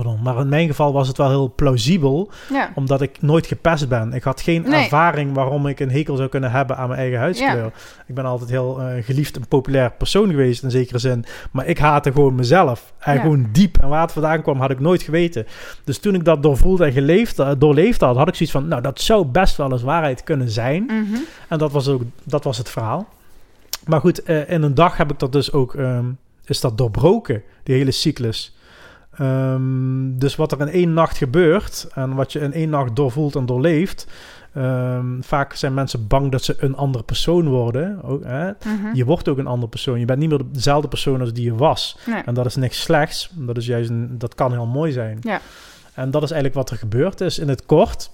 [0.04, 0.20] Pardon.
[0.24, 2.72] Maar in mijn geval was het wel heel plausibel, Ja.
[2.76, 4.14] omdat ik nooit gepest ben.
[4.14, 4.82] Ik had geen Nee.
[4.84, 7.72] ervaring waarom ik een hekel zou kunnen hebben aan mijn eigen huidskleur.
[8.08, 11.26] Ik ben altijd heel eh, geliefd en populair persoon geweest in zekere zin.
[11.52, 12.94] Maar ik haatte gewoon mezelf.
[13.00, 13.22] En Ja.
[13.22, 13.78] gewoon diep.
[13.78, 15.46] En waar het vandaan kwam, had ik nooit geweten.
[15.84, 18.68] Dus toen ik dat doorvoelde en geleefd, eh, doorleefd had, had ik zoiets van...
[18.68, 20.84] Nou, dat zou best wel eens waarheid kunnen zijn.
[20.84, 21.18] Mhm.
[21.50, 23.08] En dat was ook dat was het verhaal.
[23.86, 25.76] Maar goed, eh, in een dag heb ik dat dus ook...
[25.76, 26.06] ehm,
[26.46, 28.56] is dat doorbroken, die hele cyclus.
[29.18, 31.88] Ehm, dus wat er in één nacht gebeurt...
[31.94, 34.08] en wat je in één nacht doorvoelt en doorleeft...
[34.54, 38.04] ehm, vaak zijn mensen bang dat ze een andere persoon worden.
[38.04, 38.46] Ook, hè?
[38.46, 38.94] Mhm.
[38.94, 40.00] Je wordt ook een andere persoon.
[40.00, 41.98] Je bent niet meer dezelfde persoon als die je was.
[42.06, 42.22] Nee.
[42.26, 43.30] En dat is niks slechts.
[43.34, 45.18] Dat, is juist een, dat kan heel mooi zijn.
[45.22, 45.42] Ja.
[45.94, 48.10] En dat is eigenlijk wat er gebeurd is in het kort.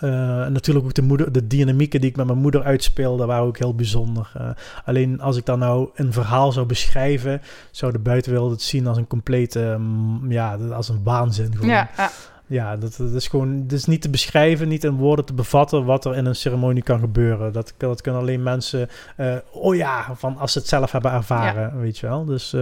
[0.00, 3.46] Eh, en natuurlijk ook de, moeder, de dynamieken die ik met mijn moeder uitspeelde, waren
[3.46, 4.30] ook heel bijzonder.
[4.34, 4.48] Eh,
[4.84, 8.96] alleen als ik dan nou een verhaal zou beschrijven, zou de buitenwereld het zien als
[8.96, 11.52] een complete, mm, ja, als een waanzin.
[11.54, 11.68] Gewoon.
[11.68, 12.10] Ja, ja.
[12.48, 15.84] Ja, dat, dat is gewoon, dat is niet te beschrijven, niet in woorden te bevatten
[15.84, 17.52] wat er in een ceremonie kan gebeuren.
[17.52, 21.80] Dat, dat kunnen alleen mensen, eh, oh ja, van als ze het zelf hebben ervaren,
[21.80, 22.24] weet je wel.
[22.24, 22.56] Dus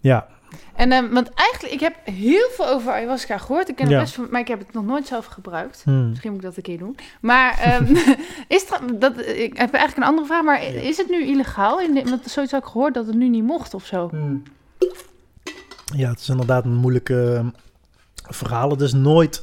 [0.00, 0.26] ja,
[0.76, 3.68] En, ehm, want eigenlijk, ik heb heel veel over ayahuasca gehoord.
[3.68, 4.00] Ik ken Ja.
[4.00, 5.82] best van, maar ik heb het nog nooit zelf gebruikt.
[5.84, 6.08] Hmm.
[6.08, 6.96] Misschien moet ik dat een keer doen.
[7.20, 7.94] Maar ehm,
[8.56, 10.42] is het, dat, ik heb eigenlijk een andere vraag.
[10.42, 11.80] Maar is het nu illegaal?
[11.80, 14.10] In de, want zoiets had ik gehoord dat het nu niet mocht of zo.
[15.94, 17.46] Ja, het is inderdaad een moeilijke eh,
[18.32, 18.70] verhaal.
[18.70, 19.42] Het is nooit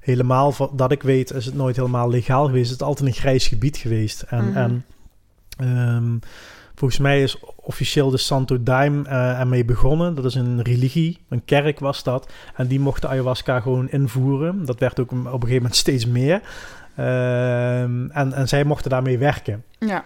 [0.00, 2.70] helemaal, dat ik weet, is het nooit helemaal legaal geweest.
[2.70, 4.22] Het is altijd een grijs gebied geweest.
[4.22, 4.56] En, Mhm.
[4.56, 4.84] en
[5.58, 6.16] ehm,
[6.78, 10.14] volgens mij is officieel de Santo Daime eh ermee begonnen.
[10.14, 12.32] Dat is een religie, een kerk was dat.
[12.56, 14.64] En die mochten ayahuasca gewoon invoeren.
[14.64, 16.40] Dat werd ook op een gegeven moment steeds meer.
[16.96, 19.64] Ehm, en, en zij mochten daarmee werken.
[19.78, 20.04] Ja.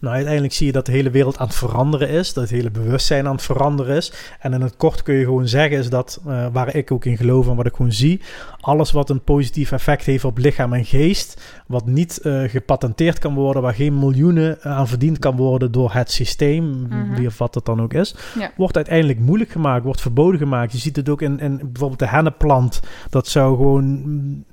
[0.00, 2.32] Nou, uiteindelijk zie je dat de hele wereld aan het veranderen is.
[2.32, 4.12] Dat het hele bewustzijn aan het veranderen is.
[4.40, 7.16] En in het kort kun je gewoon zeggen, is dat eh, waar ik ook in
[7.16, 8.20] geloof en wat ik gewoon zie.
[8.60, 11.42] Alles wat een positief effect heeft op lichaam en geest.
[11.66, 13.62] Wat niet eh, gepatenteerd kan worden.
[13.62, 16.86] Waar geen miljoenen eh, aan verdiend kan worden door het systeem.
[16.88, 17.14] Mhm.
[17.14, 18.14] Wie of wat het dan ook is.
[18.38, 18.50] Ja.
[18.56, 19.84] Wordt uiteindelijk moeilijk gemaakt.
[19.84, 20.72] Wordt verboden gemaakt.
[20.72, 22.80] Je ziet het ook in, in bijvoorbeeld de hennenplant.
[23.10, 24.44] Dat zou gewoon...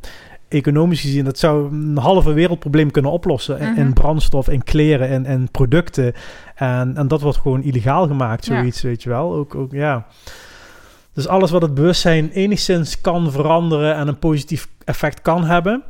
[0.54, 3.60] Economisch gezien, dat zou een halve wereldprobleem kunnen oplossen.
[3.60, 3.94] In- In Mhm.
[3.94, 6.14] brandstof, in kleren en, en producten.
[6.56, 8.56] En, en dat wordt gewoon illegaal gemaakt, Ja.
[8.58, 9.34] zoiets, weet je wel.
[9.34, 10.06] Ook, ook, ja.
[11.14, 15.84] Dus alles wat het bewustzijn enigszins kan veranderen en een positief effect kan hebben,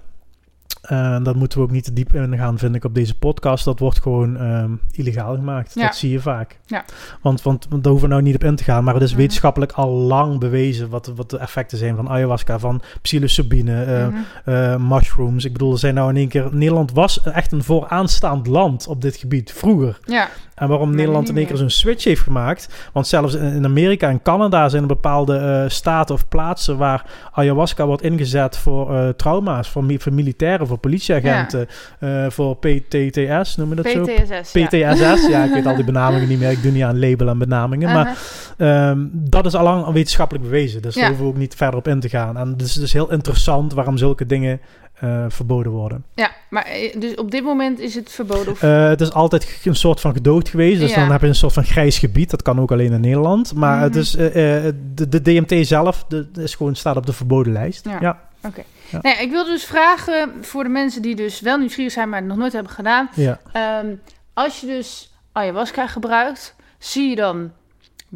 [0.91, 3.65] Uh, dat moeten we ook niet te diep in gaan, vind ik, op deze podcast.
[3.65, 5.73] Dat wordt gewoon um, illegaal gemaakt.
[5.73, 5.85] Ja.
[5.85, 6.59] Dat zie je vaak.
[6.65, 6.85] Ja.
[7.21, 8.83] Want, want, want daar hoeven we nou niet op in te gaan.
[8.83, 9.19] Maar het is Mhm.
[9.19, 14.17] wetenschappelijk al lang bewezen wat, wat de effecten zijn van ayahuasca, van psilocybine, eh, Mhm.
[14.45, 15.45] eh, mushrooms.
[15.45, 16.47] Ik bedoel, er zijn nou in één keer...
[16.51, 19.99] Nederland was echt een vooraanstaand land op dit gebied, vroeger.
[20.05, 22.89] Ja, En waarom Nederland in één keer zo'n switch heeft gemaakt.
[22.93, 27.85] Want zelfs in Amerika en Canada zijn er bepaalde eh, staten of plaatsen waar ayahuasca
[27.85, 31.67] wordt ingezet voor eh, trauma's, voor, mi- voor militairen, voor politieagenten,
[31.99, 34.03] eh, voor PTTS, noem je dat zo?
[34.03, 34.51] PTSS.
[34.53, 34.65] ja.
[34.65, 36.51] PTSS, ja, ik weet al die benamingen niet meer.
[36.51, 37.93] Ik doe niet aan label en benamingen.
[37.93, 38.89] Maar Uh-huh.
[38.89, 40.81] Ehm, dat is allang wetenschappelijk bewezen.
[40.81, 42.37] Dus daar hoeven we ook niet verder op in te gaan.
[42.37, 44.59] En het is dus heel interessant waarom zulke dingen
[45.03, 46.03] eh, verboden worden.
[46.13, 48.51] Ja, maar eh, dus op dit moment is het verboden.
[48.53, 48.61] Of...
[48.61, 50.79] Eh, het is altijd een soort van gedoogd geweest.
[50.79, 50.99] Dus Ja.
[50.99, 52.29] dan heb je een soort van grijs gebied.
[52.29, 53.53] Dat kan ook alleen in Nederland.
[53.53, 53.83] Maar Mhm.
[53.83, 57.53] het is, eh, eh, de, de DMT zelf de, is gewoon, staat op de verboden
[57.53, 57.85] lijst.
[57.85, 57.97] Ja.
[58.01, 58.19] Ja.
[58.41, 62.19] Nou ja, ik wilde dus vragen voor de mensen die dus wel nieuwsgierig zijn, maar
[62.19, 63.09] het nog nooit hebben gedaan.
[63.15, 63.39] ja.
[63.51, 63.87] Ehm,
[64.33, 67.51] als je dus ayahuasca gebruikt, zie je dan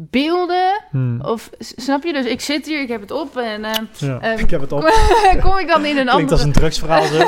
[0.00, 0.80] beelden?
[0.90, 1.20] Hmm.
[1.20, 2.12] Of snap je?
[2.12, 4.20] Dus ik zit hier, ik heb het op en ehm, ja.
[4.20, 4.80] ehm, ik heb het op.
[5.44, 7.24] kom ik dan in een Klinkt andere als een drugsverhaal zo.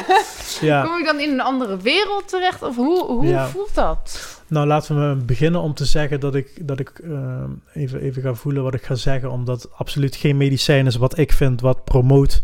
[0.66, 0.82] ja.
[0.82, 2.62] kom ik dan in een andere wereld terecht?
[2.62, 3.46] Of hoe, hoe Ja.
[3.46, 4.38] voelt dat?
[4.46, 8.34] Nou, laten we beginnen om te zeggen dat ik, dat ik ehm, even, even ga
[8.34, 9.30] voelen wat ik ga zeggen.
[9.30, 12.42] Omdat absoluut geen medicijn is wat ik vind wat promoot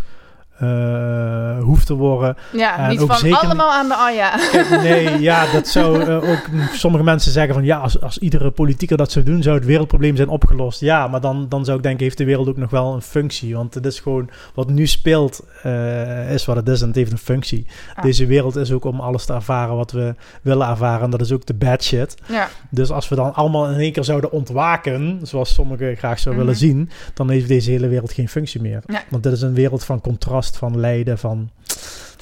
[0.58, 2.36] eh, hoeft te worden.
[2.52, 4.30] Ja, En niet ook van zeker allemaal aan de Aya.
[4.52, 8.50] Kijk, nee, ja, dat zou eh, ook sommige mensen zeggen van ja, als, als iedere
[8.50, 10.80] politieker dat zou doen, zou het wereldprobleem zijn opgelost.
[10.80, 13.54] Ja, maar dan, dan zou ik denken, heeft de wereld ook nog wel een functie?
[13.56, 17.12] Want het is gewoon wat nu speelt, eh, is wat het is en het heeft
[17.12, 17.66] een functie.
[17.94, 18.02] Ah.
[18.04, 21.04] Deze wereld is ook om alles te ervaren wat we willen ervaren.
[21.04, 22.14] En dat is ook de bad shit.
[22.26, 26.44] Ja, Dus als we dan allemaal in één keer zouden ontwaken, zoals sommigen graag zouden
[26.44, 26.52] Mhm.
[26.54, 28.82] willen zien, dan heeft deze hele wereld geen functie meer.
[28.86, 29.02] Ja.
[29.10, 31.50] Want dit is een wereld van contrast, van lijden, van.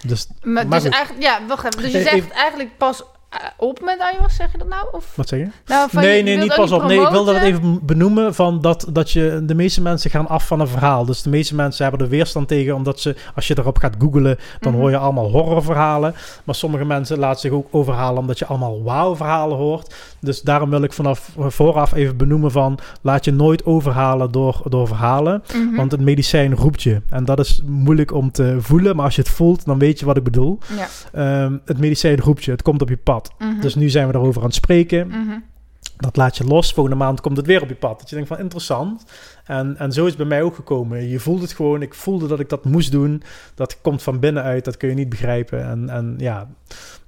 [0.02, 1.82] Dus maar, Maar dus eigenlijk, ja, wacht even.
[1.82, 3.02] Dus je Eh, zegt eigenlijk pas
[3.56, 4.86] op met ayahuasca, zeg je dat nou?
[4.92, 5.12] Of?
[5.16, 5.46] wat zeg je?
[5.66, 6.82] Nou, van, nee, je nee, niet pas op.
[6.82, 10.46] Nee, ik wilde dat even benoemen van dat, dat je de meeste mensen gaan af
[10.46, 11.04] van een verhaal.
[11.04, 14.38] Dus de meeste mensen hebben er weerstand tegen, omdat ze, als je erop gaat googlen,
[14.60, 14.80] dan Mhm.
[14.80, 16.14] hoor je allemaal horrorverhalen.
[16.44, 19.94] Maar sommige mensen laten zich ook overhalen omdat je allemaal wauw-verhalen hoort.
[20.20, 24.86] Dus daarom wil ik vanaf vooraf even benoemen van, laat je nooit overhalen door, door
[24.86, 25.42] verhalen.
[25.54, 25.76] Mhm.
[25.76, 27.00] Want het medicijn roept je.
[27.10, 30.06] En dat is moeilijk om te voelen, maar als je het voelt, dan weet je
[30.06, 30.58] wat ik bedoel.
[30.76, 30.86] Ja.
[31.12, 33.23] Ehm, het medicijn roept je, het komt op je pad.
[33.38, 33.60] Mhm.
[33.60, 35.06] Dus nu zijn we erover aan het spreken.
[35.06, 35.38] Mhm.
[35.96, 36.72] Dat laat je los.
[36.72, 37.98] Volgende maand komt het weer op je pad.
[37.98, 39.04] Dat je denkt van interessant.
[39.44, 41.08] En, en zo is het bij mij ook gekomen.
[41.08, 41.82] Je voelt het gewoon.
[41.82, 43.22] Ik voelde dat ik dat moest doen.
[43.54, 44.64] Dat komt van binnenuit.
[44.64, 45.64] Dat kun je niet begrijpen.
[45.64, 46.48] En, en ja.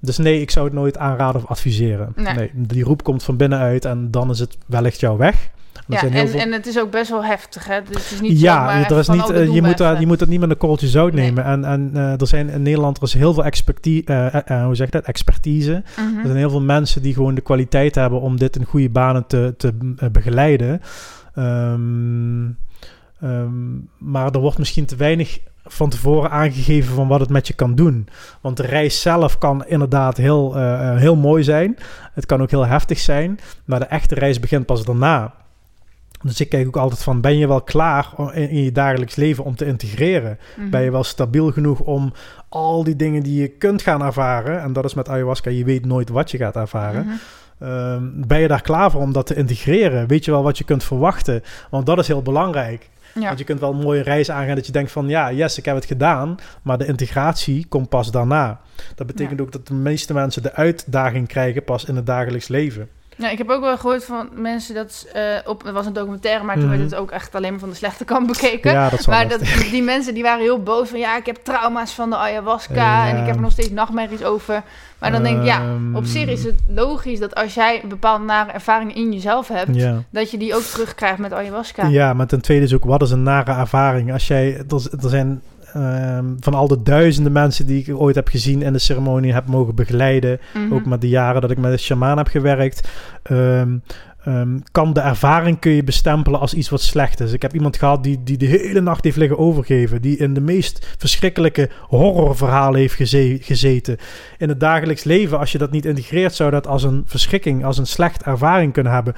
[0.01, 2.13] Dus nee, ik zou het nooit aanraden of adviseren.
[2.17, 2.51] Nee.
[2.55, 3.85] die roep komt van binnenuit.
[3.85, 5.51] En dan is het wellicht jouw weg.
[5.89, 7.83] Ja, en, veel- en het is ook best wel heftig, hè?
[7.83, 10.07] Dus het is niet ja, er is van, niet, oh, eh, je, moet dat, je
[10.07, 11.25] moet dat niet met een korreltje zout Nee.
[11.25, 11.45] nemen.
[11.45, 14.87] En, en eh, er zijn in Nederland er is heel veel expertise, eh, hoe zeg
[14.87, 15.05] je dat?
[15.05, 15.83] expertise.
[15.97, 16.19] Mhm.
[16.19, 19.27] Er zijn heel veel mensen die gewoon de kwaliteit hebben om dit in goede banen
[19.27, 19.73] te, te
[20.13, 20.81] begeleiden.
[21.35, 22.47] Ehm,
[23.21, 27.55] ehm, maar er wordt misschien te weinig van tevoren aangegeven van wat het met je
[27.55, 28.09] kan doen.
[28.41, 30.55] Want de reis zelf kan inderdaad heel,
[30.97, 31.77] heel mooi zijn.
[32.13, 33.39] Het kan ook heel heftig zijn.
[33.65, 35.35] Maar de echte reis begint pas daarna.
[36.27, 39.57] Dus ik kijk ook altijd van, ben je wel klaar in, je dagelijks leven om
[39.57, 40.39] te integreren?
[40.57, 40.71] Mhm.
[40.71, 42.13] Ben je wel stabiel genoeg om
[42.49, 44.63] al die dingen die je kunt gaan ervaren...
[44.63, 47.05] en dat is met ayahuasca, je weet nooit wat je gaat ervaren...
[47.05, 47.15] Mhm.
[47.59, 50.07] Ehm, ben je daar klaar voor om dat te integreren?
[50.07, 51.43] Weet je wel wat je kunt verwachten?
[51.71, 52.89] Want dat is heel belangrijk.
[53.15, 53.27] Ja.
[53.27, 55.09] Want je kunt wel een mooie reis aangaan dat je denkt van...
[55.09, 58.61] ja, yes, ik heb het gedaan, maar de integratie komt pas daarna.
[58.95, 59.45] Dat betekent Ja.
[59.45, 62.89] ook dat de meeste mensen de uitdaging krijgen pas in het dagelijks leven.
[63.19, 66.45] Ja, ik heb ook wel gehoord van mensen dat eh, op, het was een documentaire,
[66.45, 66.77] maar toen Mhm.
[66.79, 68.73] werd het ook echt alleen maar van de slechte kant bekeken.
[68.73, 69.41] Ja, dat maar dat,
[69.71, 73.17] die mensen die waren heel boos van ja, ik heb trauma's van de ayahuasca en
[73.21, 74.63] ik heb er nog steeds nachtmerries over.
[74.99, 77.89] Maar dan denk ik, ja, Ehm, op zich is het logisch dat als jij een
[77.89, 79.79] bepaalde nare ervaring in jezelf hebt,
[80.11, 81.87] dat je die ook terugkrijgt met ayahuasca.
[81.87, 84.13] Ja, maar ten tweede is ook, wat is een nare ervaring?
[84.13, 85.43] Als jij, er, er zijn
[85.77, 89.47] ehm, van al de duizenden mensen die ik ooit heb gezien en de ceremonie heb
[89.47, 90.75] mogen begeleiden, Mhm.
[90.75, 92.89] ook met de jaren dat ik met een shamaan heb gewerkt,
[93.23, 93.79] ehm,
[94.25, 97.33] ehm, kan de ervaring kun je bestempelen als iets wat slecht is.
[97.33, 100.41] Ik heb iemand gehad die, die de hele nacht heeft liggen overgeven, die in de
[100.41, 103.97] meest verschrikkelijke horrorverhalen heeft geze- gezeten.
[104.39, 107.79] In het dagelijks leven, als je dat niet integreert, zou dat als een verschrikking, als
[107.79, 109.15] een slecht ervaring kunnen hebben.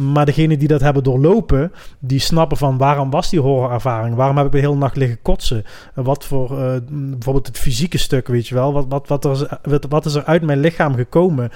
[0.00, 4.14] Maar degenen die dat hebben doorlopen, die snappen van waarom was die horrorervaring?
[4.14, 5.64] Waarom heb ik de hele nacht liggen kotsen?
[5.94, 8.72] En Wat voor, eh, bijvoorbeeld het fysieke stuk, weet je wel?
[8.72, 11.50] Wat, wat, wat, er, is- wat, wat is er uit mijn lichaam gekomen?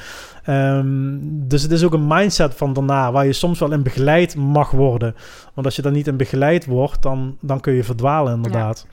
[0.45, 3.83] Ehm, dus het is ook een mindset van daarna na, waar je soms wel in
[3.83, 5.15] begeleid mag worden.
[5.55, 8.87] Want als je dan niet in begeleid wordt, dan, dan kun je verdwalen inderdaad.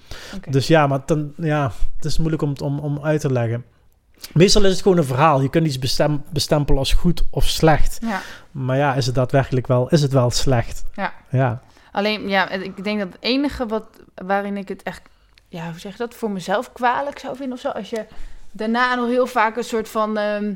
[0.49, 3.63] Dus ja, maar dan, ja, het is moeilijk om, om, om uit te leggen.
[4.33, 5.41] Meestal is het gewoon een verhaal.
[5.41, 7.97] Je kunt iets bestem, bestempelen als goed of slecht.
[8.01, 8.21] Ja.
[8.51, 10.83] Maar ja, is het daadwerkelijk wel, is het wel slecht?
[10.93, 11.13] Ja.
[11.29, 11.61] Ja.
[11.91, 15.01] Alleen, ja, ik denk dat het enige wat, waarin ik het echt,
[15.47, 18.05] ja, hoe zeg je dat, voor mezelf kwalijk zou vinden of zo, als je
[18.51, 20.53] daarna nog heel vaak een soort van ehm,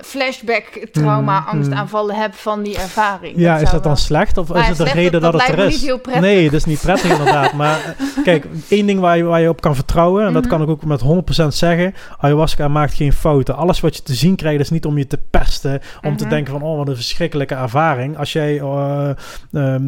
[0.00, 1.52] flashback, trauma, Mm, mm.
[1.52, 3.32] angstaanvallen hebt van die ervaring.
[3.36, 5.46] Ja, is dat dan wel- slecht of Maar is het de slecht, reden dat, dat
[5.46, 5.72] het er is?
[5.74, 6.22] niet heel prettig.
[6.24, 7.52] Nee, dat is niet prettig inderdaad.
[7.62, 10.50] Maar eh, kijk, één ding waar je, waar je op kan vertrouwen, en dat Mhm.
[10.52, 13.56] kan ik ook met 100% zeggen, ayahuasca maakt geen fouten.
[13.56, 16.32] Alles wat je te zien krijgt is niet om je te pesten, om te Mhm.
[16.34, 18.18] denken van, oh wat een verschrikkelijke ervaring.
[18.18, 19.10] Als jij eh,
[19.52, 19.86] ehm,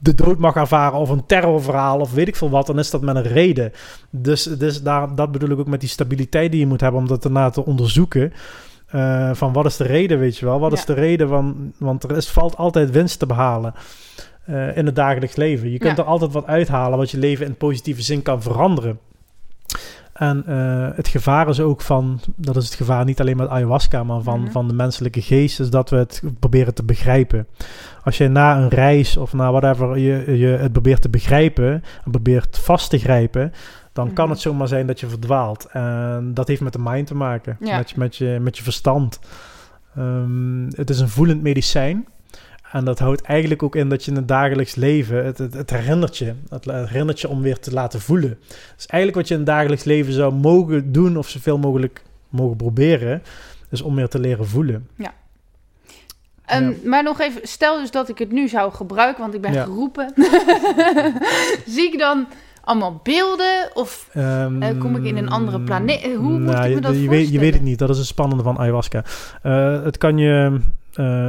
[0.00, 3.00] de dood mag ervaren of een terrorverhaal of weet ik veel wat, dan is dat
[3.00, 3.72] met een reden.
[4.10, 7.06] Dus, dus daar, dat bedoel ik ook met die stabiliteit die je moet hebben om
[7.08, 8.32] dat daarna te onderzoeken.
[8.86, 10.60] Eh, van wat is de reden, weet je wel?
[10.60, 11.28] Wat is de reden?
[11.28, 13.74] Van, want er is, valt altijd winst te behalen
[14.44, 15.70] eh, in het dagelijks leven.
[15.70, 16.02] Je kunt Ja.
[16.02, 18.98] er altijd wat uithalen wat je leven in positieve zin kan veranderen.
[20.12, 24.04] En eh, het gevaar is ook van, dat is het gevaar niet alleen met ayahuasca,
[24.04, 24.50] maar van, Mhm.
[24.50, 27.46] van de menselijke geest, is dat we het proberen te begrijpen.
[28.04, 31.72] Als je na een reis of na whatever je, je het probeert te begrijpen
[32.04, 33.52] en probeert vast te grijpen,
[33.96, 34.32] dan kan Mhm.
[34.34, 35.64] het zomaar zijn dat je verdwaalt.
[35.72, 37.76] En dat heeft met de mind te maken, Ja.
[37.76, 39.18] met, je, met, je, met je verstand.
[39.96, 42.06] Ehm, het is een voelend medicijn.
[42.72, 45.70] En dat houdt eigenlijk ook in dat je in het dagelijks leven, het, het, het
[45.70, 46.34] herinnert je.
[46.48, 48.38] Het herinnert je om weer te laten voelen.
[48.76, 52.56] Dus eigenlijk wat je in het dagelijks leven zou mogen doen, of zoveel mogelijk mogen
[52.56, 53.22] proberen,
[53.70, 54.88] is om weer te leren voelen.
[56.44, 56.88] En, Ja.
[56.88, 59.64] Maar nog even, stel dus dat ik het nu zou gebruiken, want ik ben Ja.
[59.64, 60.12] geroepen.
[61.66, 62.26] Zie ik dan
[62.66, 63.70] allemaal beelden?
[63.74, 66.02] Of Ehm, Eh, kom ik in een andere planeet?
[66.02, 67.64] Hoe moet ik nou, me je- dat je, weet, je weet het voorstellen?
[67.64, 69.04] niet, dat is het spannende van ayahuasca.
[69.42, 70.60] Eh, het kan je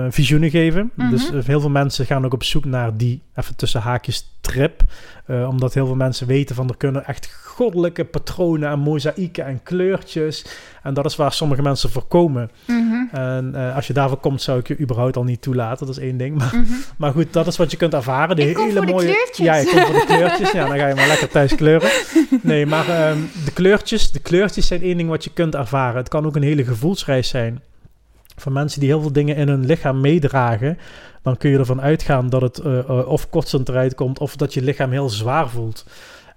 [0.09, 0.91] visioenen geven.
[0.93, 1.09] Mhm.
[1.09, 4.83] Dus eh, heel veel mensen gaan ook op zoek naar die, even tussen haakjes, trip.
[5.25, 9.63] Eh, omdat heel veel mensen weten van er kunnen echt goddelijke patronen en mozaïeken en
[9.63, 10.45] kleurtjes.
[10.83, 12.51] En dat is waar sommige mensen voor komen.
[12.65, 15.85] Mhm, En als je daarvoor komt, zou ik je überhaupt al niet toelaten.
[15.85, 16.37] Dat is één ding.
[16.37, 16.73] Maar, mhm.
[16.97, 18.35] maar goed, dat is wat je kunt ervaren.
[18.35, 19.29] De Ik hele de mooie...
[19.33, 20.51] Ja, ik kom voor de kleurtjes.
[20.51, 21.89] Ja, dan ga je maar lekker thuis kleuren.
[22.41, 25.97] Nee, maar ehm, de, kleurtjes, de kleurtjes zijn één ding wat je kunt ervaren.
[25.97, 27.61] Het kan ook een hele gevoelsreis zijn.
[28.37, 30.77] Voor mensen die heel veel dingen in hun lichaam meedragen,
[31.21, 34.53] dan kun je ervan uitgaan dat het eh, eh, of kotsend eruit komt, of dat
[34.53, 35.85] je lichaam heel zwaar voelt.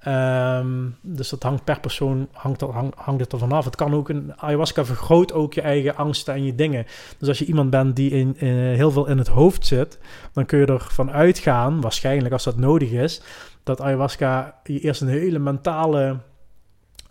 [0.00, 0.68] Ehm,
[1.00, 3.64] dus dat hangt per persoon hangt, er- hang- hangt het af.
[3.64, 6.86] Het kan ook een ayahuasca vergroot ook je eigen angsten en je dingen.
[7.18, 9.98] Dus als je iemand bent die in, in, heel veel in het hoofd zit,
[10.32, 13.22] dan kun je ervan uitgaan, waarschijnlijk als dat nodig is,
[13.62, 16.16] dat ayahuasca je eerst een hele mentale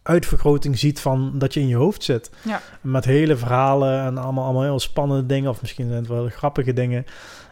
[0.10, 2.32] uitvergroting ziet van dat je in je hoofd zit.
[2.42, 2.62] Ja.
[2.82, 6.74] Met hele verhalen en allemaal, allemaal heel spannende dingen, of misschien zijn het wel grappige
[6.74, 7.06] dingen.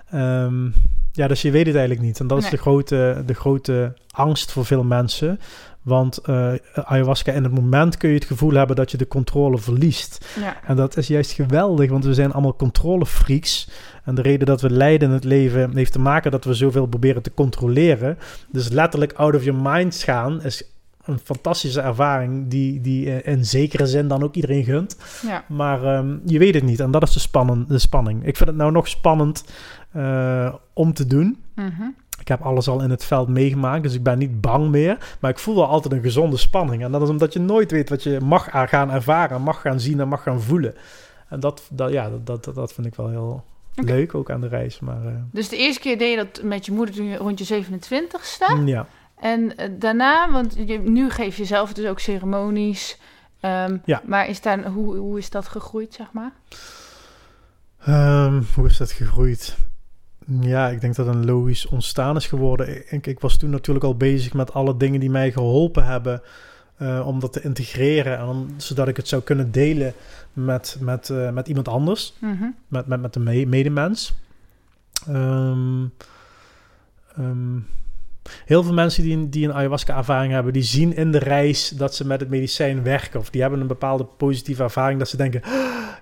[0.10, 0.70] Ehm,
[1.12, 2.20] ja, dus je weet het eigenlijk niet.
[2.20, 5.40] En dat is de grote, de grote angst voor veel mensen.
[5.82, 9.58] Want eh, ayahuasca, in het moment kun je het gevoel hebben dat je de controle
[9.58, 10.26] verliest.
[10.40, 10.58] Ja.
[10.66, 13.70] En dat is juist geweldig, want we zijn allemaal controlefreaks.
[14.04, 16.86] En de reden dat we lijden in het leven heeft te maken dat we zoveel
[16.86, 18.18] proberen te controleren.
[18.52, 20.64] Dus letterlijk out of your mind gaan is
[21.08, 24.98] een fantastische ervaring die, die eh, in zekere zin dan ook iedereen gunt.
[25.28, 25.44] ja.
[25.48, 28.26] Maar ehm, je weet het niet en dat is de, spannen, de spanning.
[28.26, 29.46] Ik vind het nou nog spannend
[29.92, 31.44] eh, om te doen.
[31.56, 31.84] Mhm.
[32.20, 34.98] Ik heb alles al in het veld meegemaakt, dus ik ben niet bang meer.
[35.20, 36.84] Maar ik voel wel altijd een gezonde spanning.
[36.84, 40.00] En dat is omdat je nooit weet wat je mag gaan ervaren, mag gaan zien
[40.00, 40.76] en mag gaan voelen.
[41.30, 43.44] En dat, dat, ja, dat, dat, dat vind ik wel heel
[43.76, 44.80] leuk, ook aan de reis.
[44.80, 47.48] Maar eh, Dus de eerste keer deed je dat met je moeder toen je rond
[47.48, 48.56] je 27ste.
[48.56, 48.88] mm, ja.
[49.20, 52.98] En eh, daarna, want je, nu geef je zelf dus ook ceremonies.
[53.40, 54.02] Ehm, Ja.
[54.06, 56.32] Maar is daar, hoe, hoe is dat gegroeid, zeg maar?
[57.80, 59.58] Ehm, hoe is dat gegroeid?
[60.42, 62.92] Ja, ik denk dat een logisch ontstaan is geworden.
[62.94, 66.22] Ik, ik was toen natuurlijk al bezig met alle dingen die mij geholpen hebben
[66.78, 68.18] eh, om dat te integreren.
[68.18, 69.94] En om, zodat ik het zou kunnen delen
[70.34, 72.44] met, met, eh, met iemand anders, Mhm.
[72.68, 74.14] met, met, met een me- medemens.
[75.08, 75.86] Ehm,
[78.46, 82.06] heel veel mensen die, die een ayahuasca-ervaring hebben, die zien in de reis dat ze
[82.06, 83.20] met het medicijn werken.
[83.20, 85.52] Of die hebben een bepaalde positieve ervaring dat ze denken, "Ah,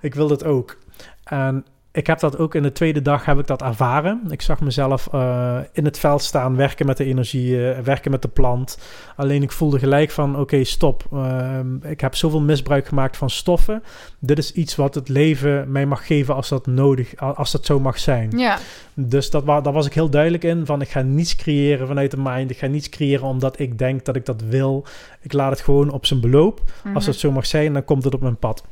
[0.01, 0.77] ik wil dat ook.
[1.23, 1.65] En
[1.95, 4.21] ik heb dat ook in de tweede dag heb ik dat ervaren.
[4.29, 8.21] Ik zag mezelf eh, in het veld staan, werken met de energie, eh, werken met
[8.21, 8.79] de plant.
[9.15, 11.03] Alleen ik voelde gelijk van, oké, stop.
[11.11, 13.83] Ehm, ik heb zoveel misbruik gemaakt van stoffen.
[14.19, 17.79] Dit is iets wat het leven mij mag geven als dat nodig, als dat zo
[17.79, 18.37] mag zijn.
[18.37, 18.57] Ja,
[18.93, 20.65] Dus dat daar was ik heel duidelijk in.
[20.65, 22.51] Van ik ga niets creëren vanuit de mind.
[22.51, 24.85] Ik ga niets creëren omdat ik denk dat ik dat wil.
[25.21, 26.61] Ik laat het gewoon op zijn beloop.
[26.83, 26.95] mhm.
[26.95, 28.63] Als het zo mag zijn, dan komt het op mijn pad.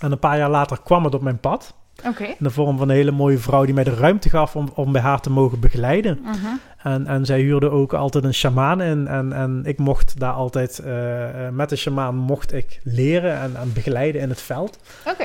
[0.00, 1.74] En een paar jaar later kwam het op mijn pad.
[2.02, 4.92] In de vorm van een hele mooie vrouw die mij de ruimte gaf om, om
[4.92, 6.18] bij haar te mogen begeleiden.
[6.22, 6.34] Mhm.
[6.82, 9.06] En, en zij huurde ook altijd een shamaan in.
[9.06, 13.56] En, en ik mocht daar altijd, eh, eh, met de shamaan mocht ik leren en,
[13.56, 14.78] en begeleiden in het veld.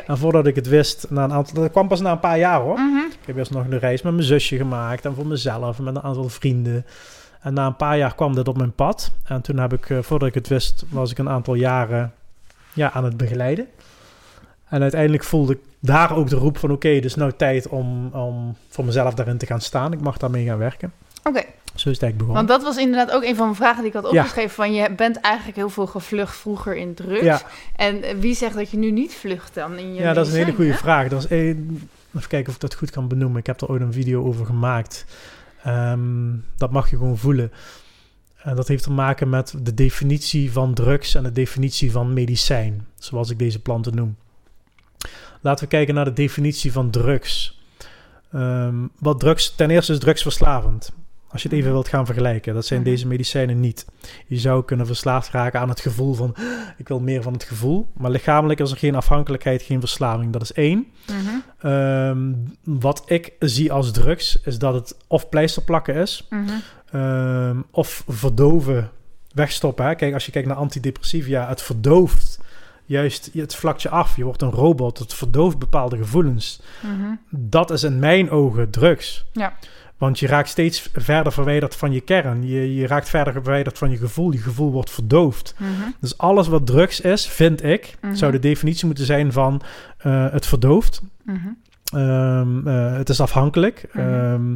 [0.08, 2.62] En voordat ik het wist, na een aantal, dat kwam pas na een paar jaar
[2.62, 2.80] hoor.
[2.80, 2.98] Mhm.
[2.98, 5.96] Ik heb eerst nog een reis met mijn zusje gemaakt en voor mezelf en met
[5.96, 6.86] een aantal vrienden.
[7.42, 9.12] En na een paar jaar kwam dit op mijn pad.
[9.24, 12.14] En toen heb ik, eh, voordat ik het wist, was ik een aantal jaren
[12.74, 13.68] ja, aan het begeleiden.
[14.70, 18.56] En uiteindelijk voelde ik daar ook de roep van oké, dus nou tijd om, om
[18.70, 19.94] voor mezelf daarin te gaan staan.
[19.94, 20.94] Ik mag daarmee gaan werken.
[21.24, 21.42] Oké.
[21.76, 22.46] Zo is het eigenlijk begonnen.
[22.48, 24.18] Want dat was inderdaad ook een van mijn vragen die ik had Ja.
[24.20, 24.50] opgeschreven.
[24.56, 27.22] Van je bent eigenlijk heel veel gevlucht vroeger in drugs.
[27.24, 27.42] Ja.
[27.76, 30.40] En wie zegt dat je nu niet vlucht dan in je Ja, dat is een
[30.40, 31.08] hele goede vraag.
[31.08, 33.40] Dat is één, even kijken of ik dat goed kan benoemen.
[33.40, 35.06] Ik heb er ooit een video over gemaakt.
[35.64, 36.02] Ehm,
[36.58, 37.52] dat mag je gewoon voelen.
[38.44, 42.88] En dat heeft te maken met de definitie van drugs en de definitie van medicijn,
[42.98, 44.16] zoals ik deze planten noem.
[45.42, 47.60] Laten we kijken naar de definitie van drugs.
[48.32, 50.92] Ehm, wat drugs, ten eerste is drugs verslavend.
[51.32, 52.90] Als je het even wilt gaan vergelijken, dat zijn Mhm.
[52.90, 53.86] deze medicijnen niet.
[54.28, 56.36] Je zou kunnen verslaafd raken aan het gevoel van,
[56.78, 57.88] ik wil meer van het gevoel.
[57.94, 60.34] Maar lichamelijk is er geen afhankelijkheid, geen verslaving.
[60.34, 60.88] Dat is één.
[61.08, 61.18] Mhm,
[61.72, 62.34] Ehm,
[62.64, 66.50] wat ik zie als drugs, is dat het of pleisterplakken is, mhm.
[66.92, 68.90] ehm, of verdoven,
[69.34, 69.86] wegstoppen.
[69.86, 69.96] Hè?
[69.96, 72.40] Kijk, als je kijkt naar antidepressiva, het verdooft
[72.90, 74.16] juist het vlakje af.
[74.16, 76.62] Je wordt een robot, het verdooft bepaalde gevoelens.
[76.82, 77.16] Mhm.
[77.30, 79.26] Dat is in mijn ogen drugs.
[79.32, 79.54] Ja.
[79.98, 82.48] Want je raakt steeds verder verwijderd van je kern.
[82.48, 84.32] Je, je raakt verder verwijderd van je gevoel.
[84.32, 85.56] Je gevoel wordt verdoofd.
[85.58, 85.70] Mhm.
[86.00, 88.16] Dus alles wat drugs is, vind ik, Mhm.
[88.16, 89.62] zou de definitie moeten zijn van
[89.98, 91.02] eh, het verdooft.
[91.94, 93.86] Ehm, eh, het is afhankelijk.
[93.94, 94.56] Ehm,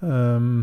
[0.00, 0.62] ehm,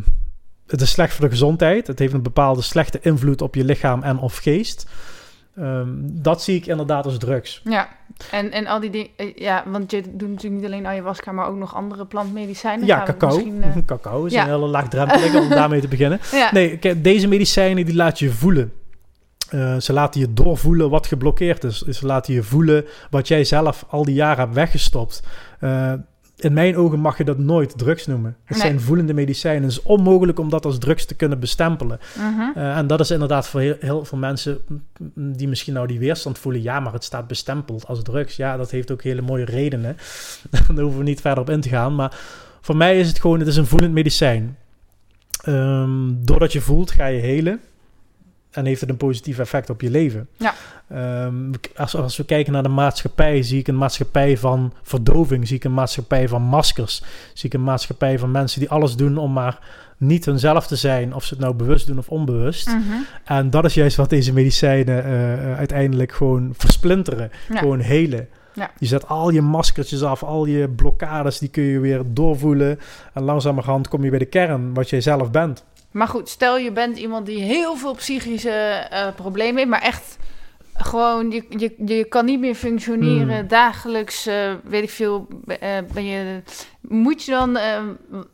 [0.67, 1.87] het is slecht voor de gezondheid.
[1.87, 4.87] Het heeft een bepaalde slechte invloed op je lichaam en of geest.
[5.55, 7.61] Ehm, dat zie ik inderdaad als drugs.
[7.63, 7.89] Ja,
[8.31, 11.47] en, en al die dingen, eh, ja, want je doet natuurlijk niet alleen ayahuasca, maar
[11.47, 12.85] ook nog andere plantmedicijnen.
[12.85, 13.37] Ja, cacao.
[13.37, 14.43] Eh, cacao is ja.
[14.43, 16.19] een hele laagdrempelige om daarmee te beginnen.
[16.31, 16.49] ja.
[16.51, 18.71] Nee, deze medicijnen die laten je voelen.
[19.49, 21.81] Eh, ze laten je doorvoelen wat geblokkeerd is.
[21.81, 25.23] Ze laten je voelen wat jij zelf al die jaren hebt weggestopt.
[25.59, 25.93] Eh,
[26.35, 28.37] in mijn ogen mag je dat nooit drugs noemen.
[28.43, 28.67] Het Nee.
[28.67, 29.63] zijn voelende medicijnen.
[29.63, 31.99] Het is onmogelijk om dat als drugs te kunnen bestempelen.
[32.17, 32.57] Mhm.
[32.57, 34.57] Eh, en dat is inderdaad voor heel, heel veel mensen
[35.15, 36.61] die misschien nou die weerstand voelen.
[36.61, 38.35] Ja, maar het staat bestempeld als drugs.
[38.35, 39.97] Ja, dat heeft ook hele mooie redenen.
[40.51, 41.95] Daar hoeven we niet verder op in te gaan.
[41.95, 42.17] Maar
[42.61, 44.57] voor mij is het gewoon, het is een voelend medicijn.
[45.43, 47.59] Ehm, doordat je voelt, ga je helen.
[48.51, 50.27] En heeft het een positief effect op je leven.
[50.37, 50.53] Ja.
[50.87, 55.47] Ehm, als, als we kijken naar de maatschappij, zie ik een maatschappij van verdoving.
[55.47, 57.01] Zie ik een maatschappij van maskers.
[57.33, 59.59] Zie ik een maatschappij van mensen die alles doen om maar
[59.97, 61.13] niet hunzelf te zijn.
[61.13, 62.67] Of ze het nou bewust doen of onbewust.
[62.67, 62.79] Mhm.
[63.23, 67.31] En dat is juist wat deze medicijnen eh, eh, uiteindelijk gewoon versplinteren.
[67.49, 67.57] Ja.
[67.57, 68.27] Gewoon helen.
[68.53, 68.71] Ja.
[68.79, 72.79] Je zet al je maskertjes af, al je blokkades, die kun je weer doorvoelen.
[73.13, 75.63] En langzamerhand kom je bij de kern, wat jij zelf bent.
[75.91, 80.17] Maar goed, stel je bent iemand die heel veel psychische eh, problemen heeft, maar echt
[80.77, 83.37] gewoon, je, je, je kan niet meer functioneren.
[83.39, 83.47] Hmm.
[83.47, 86.41] Dagelijks, eh, weet ik veel, eh, ben je.
[86.81, 87.57] Moet je dan.
[87.57, 87.81] eh,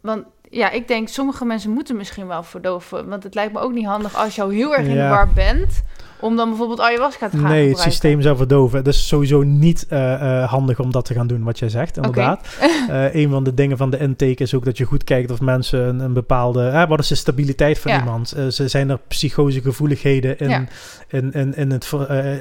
[0.01, 3.07] want ja, ik denk, sommige mensen moeten misschien wel verdoven.
[3.09, 5.09] Want het lijkt me ook niet handig als je al heel erg in de Ja.
[5.09, 5.81] war bent.
[6.21, 7.91] Om dan bijvoorbeeld ayahuasca te gaan nee, het gebruiken.
[7.91, 8.77] systeem zou verdoven.
[8.77, 11.95] Het is sowieso niet eh, eh, handig om dat te gaan doen, wat jij zegt,
[11.95, 12.47] inderdaad.
[12.89, 15.41] Eh, een van de dingen van de intake is ook dat je goed kijkt of
[15.41, 16.85] mensen een, een bepaalde...
[16.89, 17.99] wat is de stabiliteit van Ja.
[17.99, 18.29] iemand?
[18.49, 20.63] Ze zijn er psychose gevoeligheden in, Ja.
[21.07, 21.91] in, in, in, het,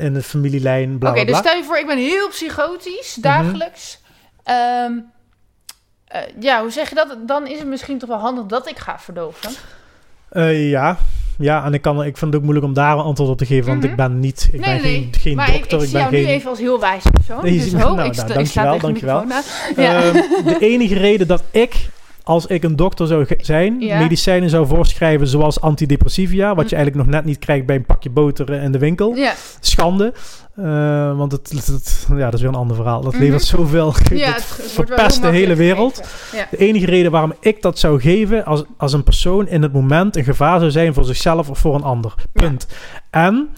[0.01, 3.21] in het familielijn, Oké, dus stel je voor, ik ben heel psychotisch, Mhm.
[3.29, 4.01] dagelijks.
[4.43, 4.93] Ehm,
[6.07, 7.17] eh, ja, hoe zeg je dat?
[7.27, 9.51] Dan is het misschien toch wel handig dat ik ga verdoven.
[10.69, 10.97] Ja.
[11.41, 13.47] Ja, en ik, kan, ik vind het ook moeilijk om daar een antwoord op te
[13.47, 13.91] geven, want Mhm.
[13.91, 16.23] ik ben niet, ik ben geen, geen maar dokter, ik, ik, ik ben jou geen...
[16.25, 17.45] nu even als heel wijs persoon.
[17.45, 19.25] Nee, dus ho, nou, ik, nou, ik dankjewel, dankjewel.
[19.77, 20.13] Ehm,
[20.45, 21.89] de enige reden dat ik,
[22.23, 23.99] als ik een dokter zou zijn, Ja.
[23.99, 26.75] medicijnen zou voorschrijven zoals antidepressiva, wat je Mhm.
[26.75, 29.15] eigenlijk nog net niet krijgt bij een pakje boter in de winkel.
[29.15, 30.13] ja, Schande.
[30.57, 33.01] Eh, want het, het- het- ja, dat is weer een ander verhaal.
[33.01, 33.23] Dat Mhm.
[33.23, 33.95] levert zoveel.
[34.13, 36.03] ja, het verpest de hele wereld.
[36.33, 36.47] Ja.
[36.51, 40.17] De enige reden waarom ik dat zou geven, als, als een persoon in het moment
[40.17, 42.15] een gevaar zou zijn voor zichzelf of voor een ander.
[42.33, 42.67] Punt.
[43.11, 43.49] En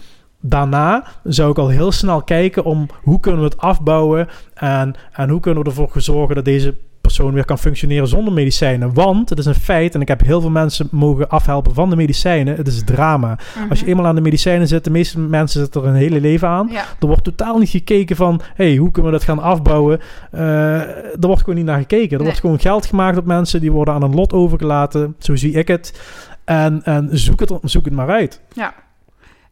[0.41, 5.29] daarna zou ik al heel snel kijken om hoe kunnen we het afbouwen en, en
[5.29, 8.93] hoe kunnen we ervoor zorgen dat deze persoon weer kan functioneren zonder medicijnen.
[8.93, 11.95] Want het is een feit, en ik heb heel veel mensen mogen afhelpen van de
[11.95, 13.37] medicijnen, het is drama.
[13.57, 13.69] Mhm.
[13.69, 16.47] Als je eenmaal aan de medicijnen zit, de meeste mensen zitten er een hele leven
[16.47, 16.67] aan.
[16.71, 19.99] Ja, Er wordt totaal niet gekeken van, hey, hoe kunnen we dat gaan afbouwen?
[20.31, 20.41] Eh,
[20.81, 22.09] er wordt gewoon niet naar gekeken.
[22.11, 22.25] Er Nee.
[22.25, 25.15] wordt gewoon geld gemaakt op mensen, die worden aan een lot overgelaten.
[25.19, 26.01] Zo zie ik het.
[26.43, 28.41] En, en zoek, het, zoek het maar uit.
[28.53, 28.73] ja.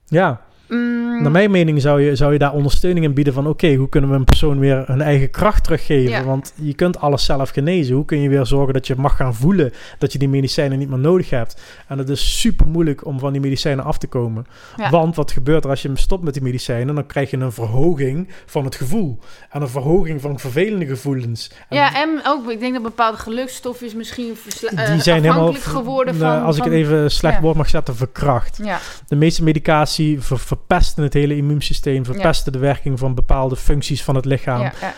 [0.06, 0.42] Ja,
[0.72, 3.48] Mm, Naar mijn mening zou je, zou je daar ondersteuning in bieden van...
[3.48, 6.12] oké, hoe kunnen we een persoon weer hun eigen kracht teruggeven?
[6.12, 6.24] Ja.
[6.24, 7.96] Want je kunt alles zelf genezen.
[7.96, 9.74] Hoe kun je weer zorgen dat je mag gaan voelen...
[9.98, 11.62] dat je die medicijnen niet meer nodig hebt?
[11.88, 14.46] En het is super moeilijk om van die medicijnen af te komen.
[14.78, 14.90] Ja.
[14.90, 16.96] Want wat gebeurt er als je stopt met die medicijnen?
[16.96, 19.20] Dan krijg je een verhoging van het gevoel.
[19.50, 21.52] En een verhoging van vervelende gevoelens.
[21.70, 25.54] En ja, en ook, ik denk dat bepaalde gelukstofjes misschien versla- eh, die zijn helemaal...
[25.54, 26.46] geworden nou, van...
[26.46, 27.42] als ik het even slecht ja.
[27.42, 28.60] woord mag zetten, verkracht.
[28.64, 34.04] Ja, De meeste medicatie ver- verpesten het hele immuunsysteem, verpesten de werking van bepaalde functies
[34.04, 34.62] van het lichaam.
[34.62, 34.94] ja, ja.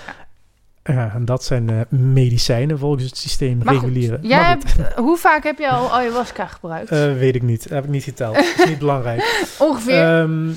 [0.93, 3.93] Ja, en dat zijn eh, medicijnen volgens het systeem Maar goed.
[3.95, 6.91] Jij Maar hebt, hoe vaak heb je al ayahuasca gebruikt?
[6.91, 8.36] eh, weet ik niet, heb ik niet geteld.
[8.38, 9.45] is niet belangrijk.
[9.59, 10.01] Ongeveer?
[10.20, 10.49] Ehm,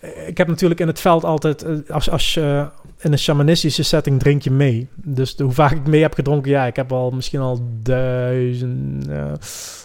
[0.00, 2.68] eh, ik heb natuurlijk in het veld altijd, eh, als, als je
[3.00, 4.88] in een shamanistische setting drink je mee.
[4.94, 9.08] Dus de- hoe vaak ik mee heb gedronken, ja, ik heb al misschien al duizend,
[9.08, 9.32] eh,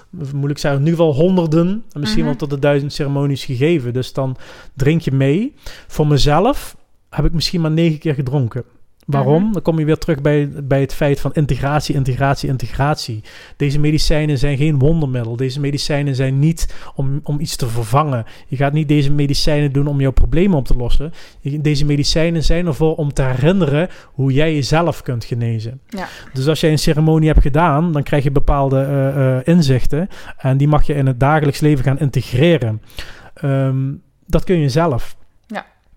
[0.10, 2.30] moeilijk zeggen, in ieder geval honderden, en misschien Mhm.
[2.30, 3.93] wel tot de duizend ceremonies gegeven.
[3.93, 4.38] Dus dan
[4.74, 5.53] drink je mee.
[5.88, 6.78] Voor mezelf
[7.10, 8.64] heb ik misschien maar negen keer gedronken.
[9.08, 9.43] Waarom?
[9.43, 9.51] Mhm.
[9.51, 13.24] Dan kom je weer terug bij, bij het feit van integratie, integratie, integratie.
[13.58, 15.36] Deze medicijnen zijn geen wondermiddel.
[15.36, 18.26] Deze medicijnen zijn niet om, om iets te vervangen.
[18.47, 21.14] Je gaat niet deze medicijnen doen om jouw problemen op te lossen.
[21.41, 25.80] Deze medicijnen zijn ervoor om te herinneren hoe jij jezelf kunt genezen.
[25.88, 26.08] Ja.
[26.34, 30.08] Dus als jij een ceremonie hebt gedaan, dan krijg je bepaalde eh, eh, inzichten.
[30.38, 32.82] En die mag je in het dagelijks leven gaan integreren.
[33.34, 33.93] Ehm,
[34.26, 35.18] dat kun je zelf.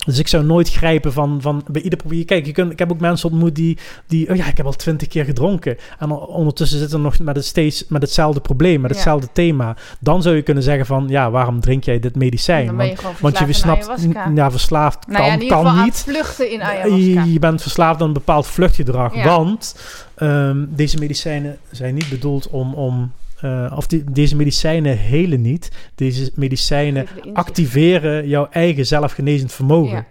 [0.07, 2.25] Dus ik zou nooit grijpen van, van bij ieder probeer.
[2.25, 4.73] Kijk, je kunt, ik heb ook mensen ontmoet die, die, oh ja, ik heb al
[4.73, 5.77] twintig keer gedronken.
[5.99, 8.97] En on- ondertussen zitten ze nog met, het steeds, met hetzelfde probleem, met Ja.
[8.97, 9.77] hetzelfde thema.
[9.99, 12.67] Dan zou je kunnen zeggen van, ja, waarom drink jij dit medicijn?
[12.67, 13.91] dan ben je want, je snapt,
[14.35, 15.97] ja, verslaafd nou ja, kan, in kan niet.
[15.97, 16.97] vluchten in ayahuasca.
[17.25, 19.15] Je, je bent verslaafd aan een bepaald vluchtgedrag.
[19.15, 19.25] Ja.
[19.25, 19.77] Want
[20.15, 22.75] ehm, deze medicijnen zijn niet bedoeld om.
[22.75, 25.71] om eh, of die, deze medicijnen helen niet.
[25.95, 29.97] Deze medicijnen activeren jouw eigen zelfgenezend vermogen.
[29.97, 30.07] Ja.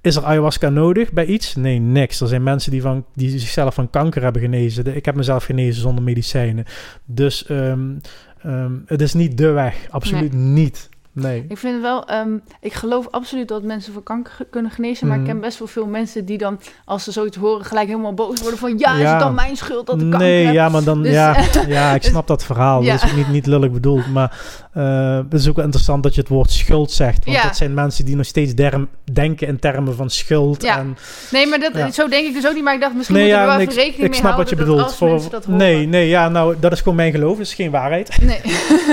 [0.00, 1.54] Is er ayahuasca nodig bij iets?
[1.54, 2.20] Nee, niks.
[2.20, 4.96] Er zijn mensen die, van, die zichzelf van kanker hebben genezen.
[4.96, 6.64] Ik heb mezelf genezen zonder medicijnen.
[7.04, 7.94] Dus ehm,
[8.42, 9.86] ehm, het is niet de weg.
[9.90, 10.88] Absoluut niet.
[11.22, 11.44] Nee.
[11.48, 12.28] Ik vind wel, ehm,
[12.60, 15.06] ik geloof absoluut dat mensen van kanker kunnen genezen.
[15.06, 15.26] Maar Mhm.
[15.26, 18.40] ik ken best wel veel mensen die dan, als ze zoiets horen, gelijk helemaal boos
[18.40, 18.78] worden van...
[18.78, 20.54] Ja, is het dan mijn schuld dat ik kanker Nee, heb?
[20.54, 21.36] ja, maar dan, Dus- ja,
[21.68, 22.82] ja, ik snap dat verhaal.
[22.82, 22.92] Ja.
[22.92, 24.12] Dat is ook niet, niet lullig bedoeld.
[24.12, 24.40] Maar
[24.72, 27.24] eh, het is ook wel interessant dat je het woord schuld zegt.
[27.24, 27.42] Want Ja.
[27.42, 30.62] dat zijn mensen die nog steeds derm, denken in termen van schuld.
[30.62, 30.78] Ja.
[30.78, 30.96] En,
[31.30, 32.64] Nee, maar dat, zo denk ik dus ook niet.
[32.64, 34.48] Maar ik dacht, misschien nee, ja, er wel even ik, rekening ik mee snap wat
[34.48, 35.00] je bedoelt.
[35.46, 37.36] nee, nee, ja, nou, dat is gewoon mijn geloof.
[37.36, 38.18] Dat is geen waarheid.
[38.22, 38.40] Nee.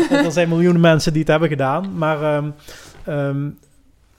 [0.25, 1.91] er zijn miljoenen mensen die het hebben gedaan.
[1.97, 2.53] Maar ehm,
[3.07, 3.57] ehm,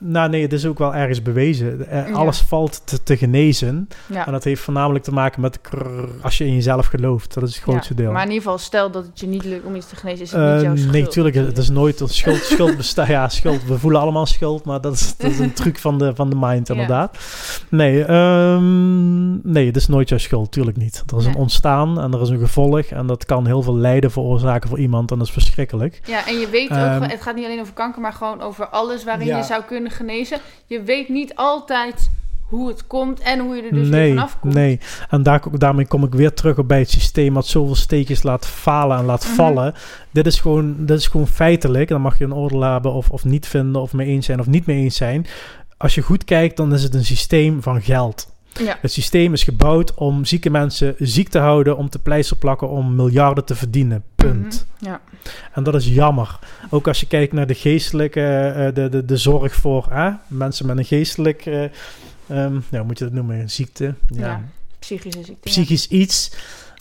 [0.06, 1.88] nou nee, het is ook wel ergens bewezen.
[1.88, 2.14] Eh, Ja.
[2.14, 3.88] Alles valt te, te genezen.
[4.06, 4.26] Ja.
[4.26, 7.34] En dat heeft voornamelijk te maken met krrr, als je in jezelf gelooft.
[7.34, 8.12] Dat is het grootste Ja, deel.
[8.12, 10.30] Maar in ieder geval, stel dat het je niet lukt om iets te genezen, is
[10.32, 10.92] het Eh, niet jouw schuld.
[10.92, 11.34] nee, natuurlijk.
[11.34, 12.42] Het is nooit een schuld.
[12.42, 13.06] Schuld bestaat.
[13.06, 13.64] Ja, schuld.
[13.66, 16.36] We voelen allemaal schuld, maar dat is, dat is een truc van de, van de
[16.38, 17.18] mind, inderdaad.
[17.70, 20.52] Nee, ehm, nee, het is nooit jouw schuld.
[20.52, 21.02] Tuurlijk niet.
[21.06, 21.34] Er is Nee.
[21.34, 22.80] een ontstaan en er is een gevolg.
[22.86, 25.10] En dat kan heel veel lijden veroorzaken voor iemand.
[25.10, 26.00] En dat is verschrikkelijk.
[26.06, 28.66] Ja, en je weet ook, Ehm, het gaat niet alleen over kanker, maar gewoon over
[28.66, 30.38] alles waarin je zou kunnen genezen.
[30.66, 32.10] Je weet niet altijd
[32.44, 34.54] hoe het komt en hoe je er dus weer nee, vanaf komt.
[34.54, 34.80] nee.
[35.10, 38.46] En daar, daarmee kom ik weer terug op bij het systeem wat zoveel steekjes laat
[38.46, 39.34] falen en laat Mhm.
[39.34, 39.74] vallen.
[40.10, 41.88] Dit is, gewoon, dit is gewoon feitelijk.
[41.88, 44.46] Dan mag je een oordeel hebben of, of niet vinden of mee eens zijn of
[44.46, 45.26] niet mee eens zijn.
[45.76, 48.33] Als je goed kijkt, dan is het een systeem van geld.
[48.60, 48.78] Ja.
[48.80, 52.94] Het systeem is gebouwd om zieke mensen ziek te houden, om te pleister plakken, om
[52.94, 54.02] miljarden te verdienen.
[54.14, 54.66] Punt.
[54.78, 55.00] Mhm, Ja.
[55.52, 56.38] En dat is jammer.
[56.70, 60.66] Ook als je kijkt naar de geestelijke, eh, de, de, de zorg voor hè, mensen
[60.66, 61.70] met een geestelijk, ehm,
[62.70, 64.42] ja, hoe moet je dat noemen, een ziekte, ja, Ja.
[64.78, 65.48] Psychische ziekte.
[65.48, 66.32] psychisch iets.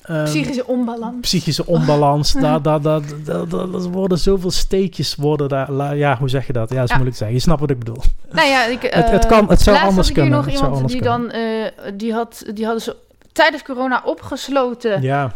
[0.03, 1.15] Ehm, Psychische onbalans.
[1.21, 6.29] psychische onbalans, daar, daar, daar, daar, daar- daar worden zoveel steekjes worden daar, ja, hoe
[6.29, 6.69] zeg je dat?
[6.69, 6.95] Ja, dat is Ja.
[6.95, 7.37] moeilijk te zeggen.
[7.37, 8.01] Je snapt wat ik bedoel.
[8.31, 10.53] Nou ja, ik, Het- het eh, kan- het zou anders had ik hier kunnen, nog
[10.53, 12.95] iemand die dan, eh, die, had, die hadden ze
[13.31, 15.31] tijdens corona opgesloten, Ja.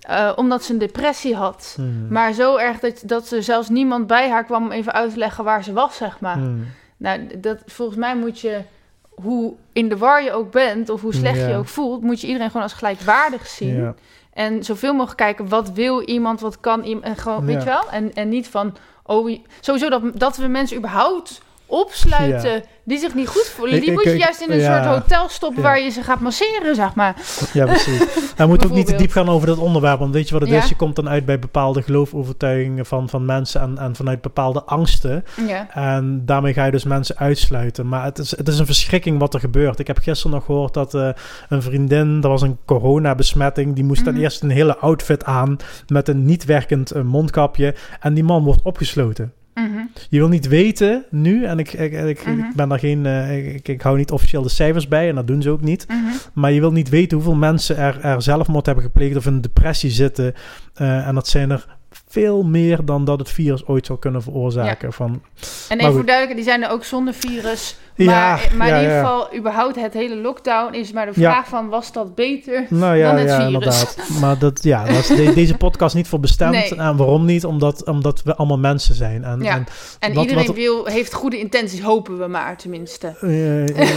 [0.00, 1.72] eh, omdat ze een depressie had.
[1.76, 2.06] Hmm.
[2.10, 5.18] Maar zo erg dat, dat er zelfs niemand bij haar kwam om even uit te
[5.18, 6.34] leggen waar ze was, zeg maar.
[6.36, 6.64] Hmm.
[6.96, 8.58] Nou, dat, volgens mij moet je,
[9.22, 11.48] hoe in de war je ook bent, of hoe slecht Ja.
[11.48, 13.76] je ook voelt, moet je iedereen gewoon als gelijkwaardig zien.
[13.76, 13.94] Ja.
[14.32, 17.90] En zoveel mogelijk kijken, wat wil iemand, wat kan iemand, en gewoon, weet je wel?
[17.90, 23.14] En, en niet van, oh, wie- sowieso dat, dat we mensen überhaupt opsluiten die zich
[23.14, 23.74] niet goed voelen.
[23.74, 24.82] Ik- Die ik- moet je ik- juist in een ja.
[24.84, 25.68] soort hotel stoppen Ja.
[25.68, 27.14] waar je ze gaat masseren, zeg maar.
[27.52, 28.04] Ja, precies.
[28.36, 29.98] Hij moet ook niet te diep gaan over dat onderwerp.
[29.98, 30.68] Want weet je wat het is?
[30.68, 35.24] Je komt dan uit bij bepaalde geloofovertuigingen van, van mensen en, en vanuit bepaalde angsten.
[35.46, 35.70] Ja.
[35.74, 37.88] En daarmee ga je dus mensen uitsluiten.
[37.88, 39.78] Maar het is, het is een verschrikking wat er gebeurt.
[39.78, 41.08] Ik heb gisteren nog gehoord dat eh,
[41.48, 44.12] een vriendin, dat was een coronabesmetting, die moest Mhm.
[44.12, 45.56] dan eerst een hele outfit aan
[45.86, 47.74] met een niet werkend eh, mondkapje.
[48.00, 49.32] En die man wordt opgesloten.
[49.68, 49.78] Mhm.
[50.08, 52.38] Je wil niet weten nu, en ik, ik, ik, Mhm.
[52.38, 55.26] ik ben daar geen, eh, ik, ik hou niet officieel de cijfers bij en dat
[55.26, 55.84] doen ze ook niet.
[55.88, 55.98] Mhm.
[56.34, 59.40] Maar je wil niet weten hoeveel mensen er, er zelfmoord hebben gepleegd of in een
[59.40, 60.34] depressie zitten.
[60.74, 61.66] Eh, en dat zijn er
[62.12, 64.92] veel meer dan dat het virus ooit zou kunnen veroorzaken.
[64.92, 65.08] Van,
[65.68, 67.76] En Maar even voor die zijn er ook zonder virus.
[67.94, 71.48] Ja, Maar, maar ja, in ieder geval, überhaupt het hele lockdown is maar de vraag
[71.48, 72.66] van, was dat beter?
[72.68, 73.52] nou Dan het ja virus.
[73.52, 73.96] inderdaad.
[74.20, 76.52] Maar dat, ja, dat is de- deze podcast niet voor bestemd.
[76.52, 76.74] Nee.
[76.76, 77.44] En waarom niet?
[77.44, 79.24] Omdat, omdat we allemaal mensen zijn.
[79.24, 79.66] En, en
[79.98, 83.14] En Wat- iedereen wat- wil, heeft goede intenties, hopen we maar tenminste.
[83.20, 83.88] Eh, eh,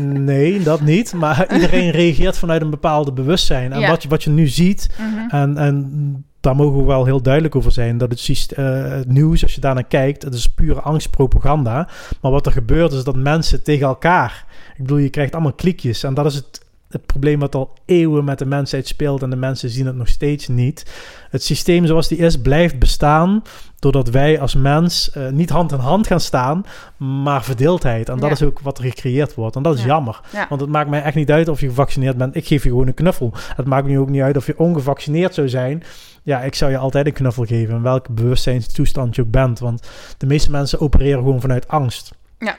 [0.00, 1.12] nee, dat niet.
[1.12, 3.72] Maar iedereen reageert vanuit een bepaalde bewustzijn.
[3.72, 5.28] En wat, je, wat je nu ziet, Mhm.
[5.36, 9.42] en, en daar mogen we wel heel duidelijk over zijn, dat het, eh, het nieuws,
[9.42, 11.88] als je daarnaar kijkt, het is pure angstpropaganda.
[12.20, 14.44] Maar wat er gebeurt is dat mensen tegen elkaar,
[14.76, 16.02] ik bedoel, je krijgt allemaal klikjes.
[16.02, 19.36] En dat is het, het probleem wat al eeuwen met de mensheid speelt en de
[19.36, 20.92] mensen zien het nog steeds niet.
[21.30, 23.42] Het systeem zoals die is, blijft bestaan
[23.78, 26.64] doordat wij als mens eh, niet hand in hand gaan staan,
[26.96, 28.08] maar verdeeldheid.
[28.08, 28.34] En dat Ja.
[28.34, 29.56] is ook wat er gecreëerd wordt.
[29.56, 29.86] En dat is Ja.
[29.86, 30.20] jammer.
[30.32, 30.46] Ja.
[30.48, 32.36] Want het maakt mij echt niet uit of je gevaccineerd bent.
[32.36, 33.32] Ik geef je gewoon een knuffel.
[33.56, 35.82] Het maakt me nu ook niet uit of je ongevaccineerd zou zijn.
[36.26, 37.74] Ja, ik zou je altijd een knuffel geven.
[37.74, 39.58] In welke bewustzijnstoestand je ook bent.
[39.58, 42.12] Want de meeste mensen opereren gewoon vanuit angst.
[42.38, 42.56] Ja.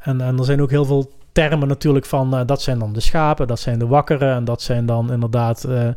[0.00, 2.36] En, en er zijn ook heel veel termen natuurlijk van...
[2.36, 4.34] eh, dat zijn dan de schapen, dat zijn de wakkeren...
[4.34, 5.64] en dat zijn dan inderdaad...
[5.64, 5.88] eh,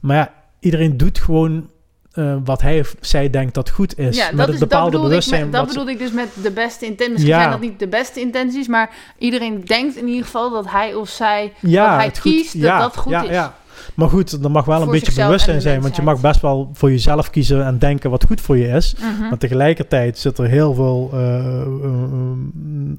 [0.00, 1.70] maar ja, iedereen doet gewoon...
[2.12, 4.16] eh, wat hij of zij denkt dat goed is.
[4.16, 6.50] Ja, met dat, is, dat, bepaalde bedoelde ik, met, dat bedoelde ik dus met de
[6.50, 7.12] beste intenties.
[7.14, 7.38] Misschien Ja.
[7.40, 11.08] zijn dat niet de beste intenties, maar iedereen denkt in ieder geval dat hij of
[11.08, 13.28] zij ja, wat hij goed- kiest, dat ja, dat goed ja, is.
[13.28, 13.54] Ja.
[13.94, 15.80] Maar goed, er mag wel een beetje bewustzijn zijn.
[15.80, 18.94] Want je mag best wel voor jezelf kiezen en denken wat goed voor je is.
[18.98, 19.28] Mhm.
[19.28, 21.66] Maar tegelijkertijd zit er heel veel eh, eh,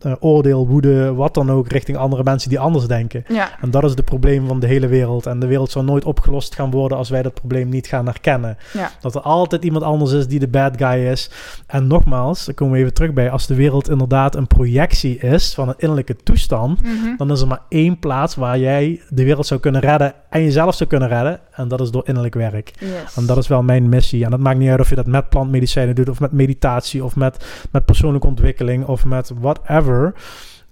[0.01, 3.23] eh, oordeel, woede, wat dan ook, richting andere mensen die anders denken.
[3.27, 5.25] Ja, En dat is het probleem van de hele wereld.
[5.25, 8.57] En de wereld zal nooit opgelost gaan worden als wij dat probleem niet gaan herkennen.
[8.73, 8.91] ja.
[9.01, 11.29] Dat er altijd iemand anders is die de bad guy is.
[11.67, 13.29] En nogmaals, daar komen we even terug bij.
[13.31, 17.15] Als de wereld inderdaad een projectie is van een innerlijke toestand, Mhm.
[17.17, 20.75] dan is er maar één plaats waar jij de wereld zou kunnen redden en jezelf
[20.79, 21.39] zou kunnen redden.
[21.51, 22.71] En dat is door innerlijk werk.
[22.79, 23.15] Yes.
[23.15, 24.23] En dat is wel mijn missie.
[24.25, 27.15] En dat maakt niet uit of je dat met plantmedicijnen doet, of met meditatie, of
[27.15, 30.13] met, met persoonlijke ontwikkeling, of met whatever.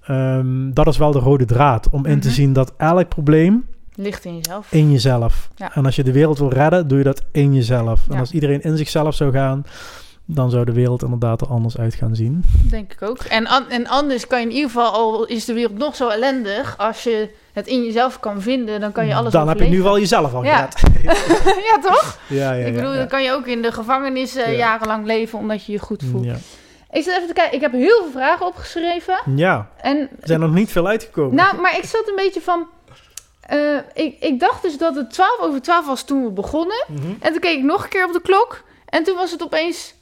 [0.03, 1.87] Ehm, dat is wel de rode draad.
[1.91, 2.35] Om in te Mhm.
[2.35, 4.71] zien dat elk probleem Ligt in jezelf.
[4.71, 5.49] in jezelf.
[5.55, 5.75] Ja.
[5.75, 8.09] En als je de wereld wil redden, doe je dat in jezelf.
[8.09, 9.63] En als iedereen in zichzelf zou gaan,
[10.25, 12.43] dan zou de wereld inderdaad er anders uit gaan zien.
[12.69, 13.17] Denk ik ook.
[13.17, 16.09] En, an- en anders kan je in ieder geval, al is de wereld nog zo
[16.09, 19.65] ellendig, als je het in jezelf kan vinden, dan kan je alles dan heb je
[19.65, 20.67] nu wel jezelf al Ja.
[21.69, 22.17] ja, toch?
[22.27, 24.57] ja, ja, ik bedoel, ja, dan kan je ook in de gevangenis eh, Ja.
[24.57, 26.25] jarenlang leven omdat je je goed voelt.
[26.25, 26.35] Ja.
[26.91, 29.19] Ik zit even te kijken, ik heb heel veel vragen opgeschreven.
[29.35, 31.35] ja, En, er zijn nog niet veel uitgekomen.
[31.35, 32.67] nou, maar ik zat een beetje van...
[33.41, 33.57] eh,
[33.93, 36.85] ik, ik dacht dus dat het 12 over 12 was toen we begonnen.
[36.87, 37.07] Mhm.
[37.19, 38.63] En toen keek ik nog een keer op de klok.
[38.89, 39.95] En toen was het opeens...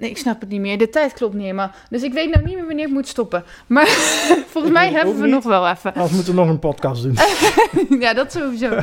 [0.00, 0.78] Nee, ik snap het niet meer.
[0.78, 1.70] De tijd klopt niet helemaal.
[1.90, 3.44] Dus ik weet nou niet meer wanneer ik moet stoppen.
[3.66, 3.86] Maar
[4.52, 5.30] volgens mij hebben we niet.
[5.30, 5.94] nog wel even.
[5.94, 7.16] Anders moeten we nog een podcast doen.
[8.04, 8.68] ja, dat sowieso.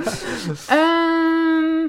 [0.67, 1.87] Ehm,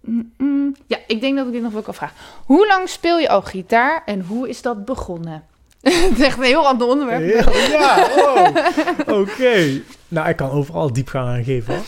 [0.00, 2.16] mm, mm, ja, ik denk dat ik dit nog wel kan vragen.
[2.44, 5.42] Hoe lang speel je al gitaar en hoe is dat begonnen?
[5.80, 7.28] Het is echt een heel ander onderwerp.
[7.28, 9.18] Ja, ja, oh.
[9.20, 9.80] oké.
[10.08, 11.74] Nou, ik kan overal diepgang aan geven.
[11.74, 11.84] hoor.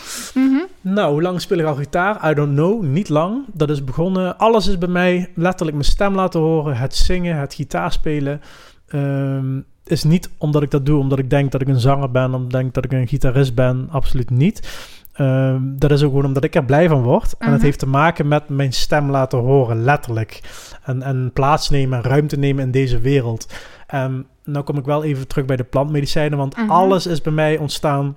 [0.94, 2.30] Nou, hoe lang speel ik al gitaar?
[2.30, 3.44] I don't know, niet lang.
[3.52, 6.76] Dat is begonnen, alles is bij mij letterlijk mijn stem laten horen.
[6.76, 8.40] Het zingen, het gitaarspelen.
[8.88, 12.24] Ehm is niet omdat ik dat doe, omdat ik denk dat ik een zanger ben,
[12.34, 13.88] omdat ik denk dat ik een gitarist ben.
[13.90, 14.88] Absoluut niet.
[15.12, 17.34] Ehm, dat is ook gewoon omdat ik er blij van word.
[17.38, 17.64] En het Mhm.
[17.64, 20.40] heeft te maken met mijn stem laten horen, letterlijk.
[20.84, 23.52] En, en plaatsnemen en ruimte nemen in deze wereld.
[23.86, 26.70] En nou kom ik wel even terug bij de plantmedicijnen, want Mhm.
[26.70, 28.16] alles is bij mij ontstaan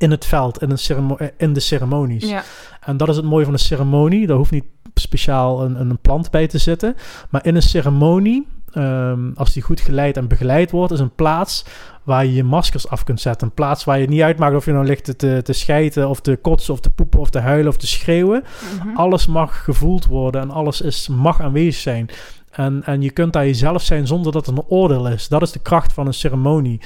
[0.00, 2.28] in het veld, in, een ceremo- eh, in de ceremonies.
[2.28, 2.42] Ja.
[2.80, 4.26] En dat is het mooie van een ceremonie.
[4.26, 6.94] Daar hoeft niet speciaal een, een plant bij te zitten.
[7.30, 11.64] Maar in een ceremonie, ehm, als die goed geleid en begeleid wordt, is een plaats
[12.02, 13.46] waar je je maskers af kunt zetten.
[13.46, 16.20] Een plaats waar je niet uitmaakt of je nou ligt te, te, te schijten of
[16.20, 18.44] te kotsen of te poepen of te huilen of te schreeuwen.
[18.78, 18.96] Mhm.
[18.96, 22.08] Alles mag gevoeld worden en alles is, mag aanwezig zijn.
[22.50, 25.28] En, en je kunt daar jezelf zijn zonder dat er een oordeel is.
[25.28, 26.80] Dat is de kracht van een ceremonie.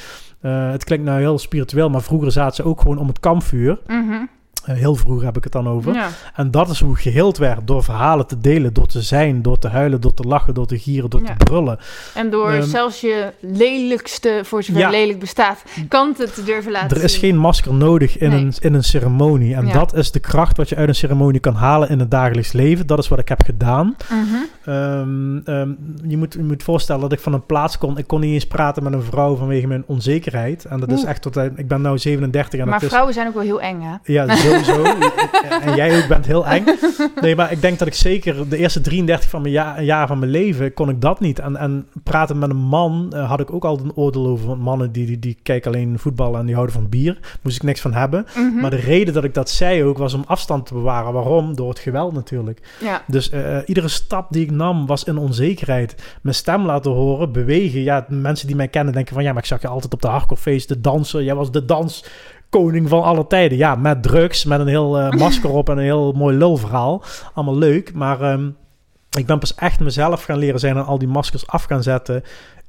[0.44, 3.78] Eh, het klinkt nou heel spiritueel, maar vroeger zaten ze ook gewoon om het kampvuur.
[3.86, 4.24] Mhm.
[4.64, 5.94] Heel vroeger heb ik het dan over.
[5.94, 6.08] Ja.
[6.34, 9.68] En dat is hoe geheeld werd door verhalen te delen, door te zijn, door te
[9.68, 11.34] huilen, door te lachen, door te gieren, door Ja.
[11.36, 11.78] te brullen.
[12.14, 14.90] En door Ehm, zelfs je lelijkste, voor zover Ja.
[14.90, 17.20] lelijk bestaat, kanten te durven laten Er is zien.
[17.20, 18.40] geen masker nodig in, Nee.
[18.40, 19.54] een, in een ceremonie.
[19.54, 22.52] En dat is de kracht wat je uit een ceremonie kan halen in het dagelijks
[22.52, 22.86] leven.
[22.86, 23.96] Dat is wat ik heb gedaan.
[24.10, 24.18] Mhm.
[24.64, 25.68] Ehm, ehm,
[26.06, 27.98] je, moet, je moet voorstellen dat ik van een plaats kon.
[27.98, 30.64] Ik kon niet eens praten met een vrouw vanwege mijn onzekerheid.
[30.64, 31.36] En dat is echt tot.
[31.36, 32.88] Ik ben nu 37 en Maar is.
[32.88, 34.12] vrouwen zijn ook wel heel eng, hè?
[34.12, 35.08] Ja, zo, sowieso.
[35.66, 36.64] en jij ook bent heel eng.
[37.20, 40.18] Nee, maar ik denk dat ik zeker de eerste 33 van mijn ja jaar van
[40.18, 41.38] mijn leven kon ik dat niet.
[41.38, 44.46] En, en praten met een man uh, had ik ook altijd een oordeel over.
[44.46, 47.18] Want mannen die, die, die kijken alleen voetbal en die houden van bier.
[47.42, 48.26] Moest ik niks van hebben.
[48.34, 48.60] Mhm.
[48.60, 51.12] Maar de reden dat ik dat zei ook was om afstand te bewaren.
[51.12, 51.56] Waarom?
[51.56, 52.60] Door het geweld natuurlijk.
[52.80, 53.02] Ja.
[53.06, 55.94] Dus uh, iedere stap die ik nam was in onzekerheid.
[56.22, 57.82] Mijn stem laten horen, bewegen.
[57.82, 60.08] Ja, mensen die mij kennen denken van ja, maar ik zag je altijd op de
[60.08, 61.22] hardcore feest, de danser.
[61.22, 61.64] Jij was de
[62.54, 63.58] danskoning van alle tijden.
[63.58, 67.02] Ja, met drugs, met een heel uh, masker op en een heel mooi lulverhaal.
[67.34, 68.56] Allemaal leuk, maar um,
[69.18, 72.22] ik ben pas echt mezelf gaan leren zijn en al die maskers af gaan zetten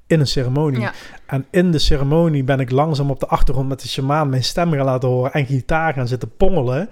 [0.08, 0.80] in een ceremonie.
[0.80, 0.94] Ja.
[1.26, 4.72] En in de ceremonie ben ik langzaam op de achtergrond met de shamaan mijn stem
[4.72, 6.90] gaan laten horen en gitaar gaan zitten pongelen.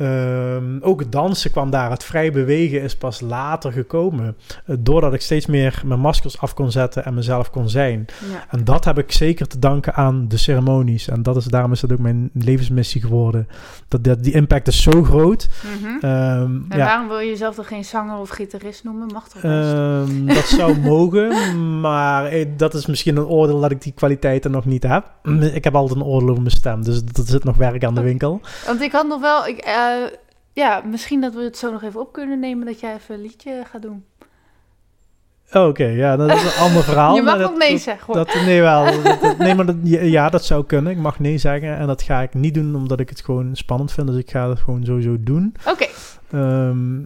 [0.00, 1.90] Um, ook het dansen kwam daar.
[1.90, 4.36] Het vrij bewegen is pas later gekomen.
[4.66, 8.06] Uh, doordat ik steeds meer mijn maskers af kon zetten en mezelf kon zijn.
[8.30, 8.44] Ja.
[8.50, 11.08] En dat heb ik zeker te danken aan de ceremonies.
[11.08, 13.48] En dat is, daarom is dat ook mijn levensmissie geworden.
[13.88, 15.48] Dat, dat die impact is zo groot.
[15.80, 16.06] Mhm.
[16.06, 19.06] Um, En ja, waarom wil je jezelf dan geen zanger of gitarist noemen?
[19.12, 19.42] Mag toch?
[19.42, 24.50] Ehm, dat zou mogen, maar eh, dat is misschien een oordeel dat ik die kwaliteiten
[24.50, 25.10] nog niet heb.
[25.52, 28.02] Ik heb altijd een oordeel over mijn stem, dus er zit nog werk aan de
[28.02, 28.40] winkel.
[28.66, 29.46] Want ik had nog wel...
[29.46, 29.58] Ik,
[29.90, 30.10] eh,
[30.52, 32.66] ja, misschien dat we het zo nog even op kunnen nemen...
[32.66, 34.04] dat jij even een liedje gaat doen.
[35.52, 37.14] Oh, Oké, ja, dat is een ander verhaal.
[37.16, 38.14] je mag dat, nee zeggen, hoor.
[38.24, 39.02] Dat, nee, wel.
[39.02, 40.92] Dat- dat- nee, maar dat, ja, dat zou kunnen.
[40.92, 43.92] Ik mag nee zeggen en dat ga ik niet doen omdat ik het gewoon spannend
[43.92, 44.06] vind.
[44.06, 45.54] Dus ik ga het gewoon sowieso doen.
[45.68, 45.86] Oké,
[46.30, 47.00] Ehm,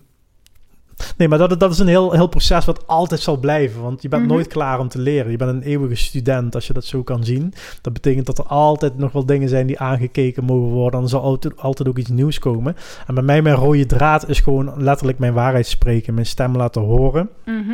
[1.16, 3.82] nee, maar dat, dat is een heel, heel proces wat altijd zal blijven.
[3.82, 4.32] Want je bent Mhm.
[4.32, 5.30] nooit klaar om te leren.
[5.30, 7.52] Je bent een eeuwige student, als je dat zo kan zien.
[7.80, 11.00] Dat betekent dat er altijd nog wel dingen zijn die aangekeken mogen worden.
[11.00, 12.76] Dan zal altijd, altijd ook iets nieuws komen.
[13.06, 16.14] En bij mij, mijn rode draad is gewoon letterlijk mijn waarheid spreken.
[16.14, 17.28] Mijn stem laten horen.
[17.44, 17.72] Mhm.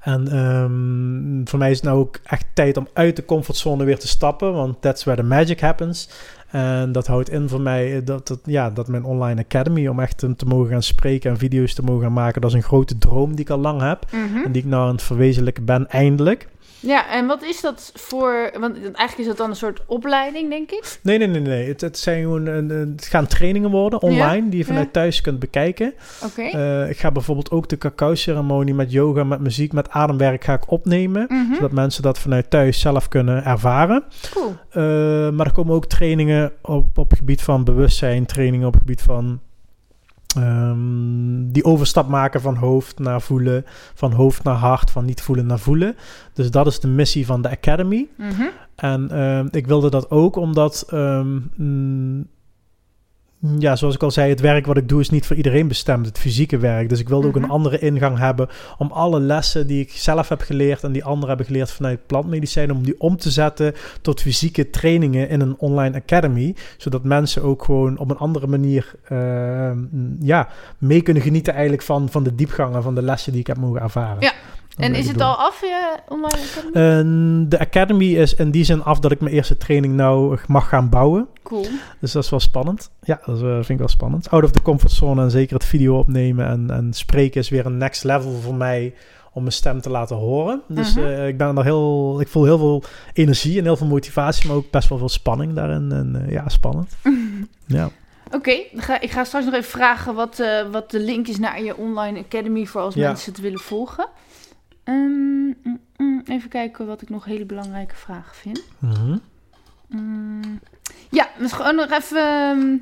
[0.00, 3.98] En ehm, voor mij is het nou ook echt tijd om uit de comfortzone weer
[3.98, 4.52] te stappen.
[4.52, 6.08] Want that's where the magic happens.
[6.50, 10.18] En dat houdt in voor mij dat, dat, ja, dat mijn online academy, om echt
[10.18, 13.30] te mogen gaan spreken en video's te mogen gaan maken, dat is een grote droom
[13.30, 14.06] die ik al lang heb.
[14.12, 14.44] Mhm.
[14.44, 16.48] En die ik nou aan het verwezenlijken ben, eindelijk.
[16.80, 18.50] Ja, en wat is dat voor...
[18.60, 20.98] Want eigenlijk is dat dan een soort opleiding, denk ik?
[21.02, 21.68] Nee, nee, nee, nee.
[21.68, 24.90] Het, het, zijn gewoon, een- een- het gaan trainingen worden online, die je vanuit ja.
[24.92, 25.94] thuis kunt bekijken.
[26.24, 26.42] Oké.
[26.42, 30.70] Eh, ik ga bijvoorbeeld ook de cacao-ceremonie met yoga, met muziek, met ademwerk ga ik
[30.70, 31.26] opnemen.
[31.28, 31.54] Mhm.
[31.54, 34.02] Zodat mensen dat vanuit thuis zelf kunnen ervaren.
[34.30, 34.48] Cool.
[34.74, 38.82] Uh, maar er komen ook trainingen op, op het gebied van bewustzijn, trainingen op het
[38.82, 39.40] gebied van
[40.36, 45.46] ehm, die overstap maken van hoofd naar voelen, van hoofd naar hart, van niet voelen
[45.46, 45.96] naar voelen.
[46.32, 48.08] Dus dat is de missie van de Academy.
[48.16, 48.42] Mhm.
[48.74, 52.26] En ehm, ik wilde dat ook omdat, ehm, mm,
[53.58, 56.06] ja, zoals ik al zei, het werk wat ik doe is niet voor iedereen bestemd,
[56.06, 56.88] het fysieke werk.
[56.88, 57.44] Dus ik wilde ook Mhm.
[57.44, 58.48] een andere ingang hebben
[58.78, 62.72] om alle lessen die ik zelf heb geleerd en die anderen hebben geleerd vanuit plantmedicijn,
[62.72, 66.54] om die om te zetten tot fysieke trainingen in een online academy.
[66.76, 69.78] Zodat mensen ook gewoon op een andere manier ehm,
[70.20, 70.48] ja,
[70.78, 73.56] mee kunnen genieten eigenlijk van, van de diepgang en van de lessen die ik heb
[73.56, 74.20] mogen ervaren.
[74.22, 74.32] Ja.
[74.80, 75.26] En is het doen.
[75.26, 76.72] al af, je online academy?
[76.98, 80.68] En de Academy is in die zin af dat ik mijn eerste training nou mag
[80.68, 81.26] gaan bouwen.
[81.42, 81.66] Cool.
[82.00, 82.90] Dus dat is wel spannend.
[83.02, 84.30] Ja, dat eh, vind ik wel spannend.
[84.30, 87.66] Out of the comfort zone en zeker het video opnemen en, en spreken is weer
[87.66, 88.94] een next level voor mij
[89.32, 90.62] om mijn stem te laten horen.
[90.68, 91.04] Dus Mhm.
[91.06, 92.82] eh, ik ben er heel, ik voel heel veel
[93.12, 95.92] energie en heel veel motivatie, maar ook best wel veel spanning daarin.
[95.92, 96.96] En eh, ja, spannend.
[97.66, 97.90] Ja.
[98.34, 101.62] Oké, ga, ik ga straks nog even vragen wat, eh, wat de link is naar
[101.62, 103.08] je online academy voor als Ja.
[103.08, 104.06] mensen het willen volgen.
[104.90, 108.62] Ehm, mm, mm, even kijken wat ik nog hele belangrijke vragen vind.
[108.78, 109.16] Mhm.
[109.88, 110.60] Mm,
[111.10, 112.18] ja, dus gewoon nog even.
[112.18, 112.76] ehm,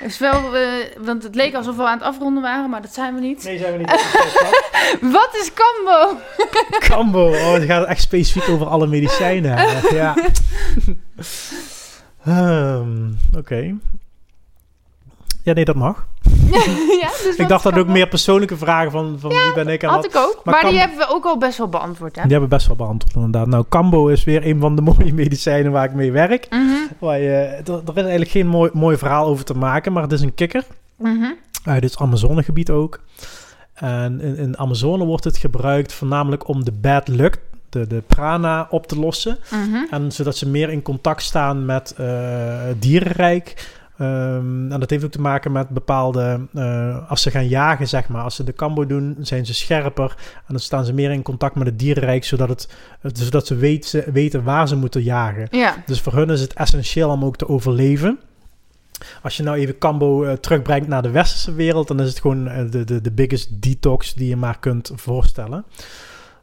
[0.00, 3.14] is wel, eh, want het leek alsof we aan het afronden waren, maar dat zijn
[3.14, 3.44] we niet.
[3.44, 3.90] Nee, zijn we niet.
[5.18, 6.20] Wat is Cambo?
[6.78, 9.56] Cambo, oh, het gaat echt specifiek over alle medicijnen.
[9.92, 10.14] Ja.
[12.24, 13.74] Ehm, Oké.
[15.42, 16.06] Ja, nee, dat mag.
[17.02, 19.88] ja, dus Ik dacht dat ook meer persoonlijke vragen van, van wie ben ik en
[19.88, 20.04] Had wat.
[20.06, 22.22] ik ook, maar, Maar die hebben we ook al best wel beantwoord, hè?
[22.22, 23.46] Die hebben best wel beantwoord inderdaad.
[23.46, 26.46] Nou, Cambo is weer een van de mooie medicijnen waar ik mee werk.
[26.50, 26.60] Mhm,
[26.98, 30.12] Waar je, er, er is eigenlijk geen mooi, mooi verhaal over te maken, maar het
[30.12, 30.64] is een kikker.
[31.64, 33.00] Uit het Amazonegebied ook.
[33.74, 37.38] En in, in Amazone wordt het gebruikt voornamelijk om de bad luck,
[37.68, 39.38] de, de prana, op te lossen.
[39.50, 39.76] mhm.
[39.90, 43.70] En zodat ze meer in contact staan met het dierenrijk.
[44.02, 46.46] Ehm, en dat heeft ook te maken met bepaalde.
[46.54, 48.22] eh, als ze gaan jagen, zeg maar.
[48.22, 50.14] Als ze de kambo doen, zijn ze scherper.
[50.34, 52.24] En dan staan ze meer in contact met het dierenrijk.
[52.24, 52.68] Zodat, het,
[53.18, 55.46] zodat ze weten, weten waar ze moeten jagen.
[55.50, 58.18] Ja, Dus voor hun is het essentieel om ook te overleven.
[59.22, 62.48] Als je nou even Cambo eh, terugbrengt naar de westerse wereld, dan is het gewoon
[62.48, 65.64] eh, de, de, de biggest detox die je maar kunt voorstellen.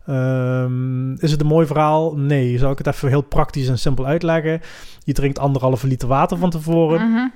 [0.06, 2.15] Ehm, is het een mooi verhaal?
[2.15, 2.57] Nee.
[2.57, 4.61] Zal ik het even heel praktisch en simpel uitleggen?
[5.03, 7.10] Je drinkt anderhalve liter water van tevoren.
[7.11, 7.27] mhm.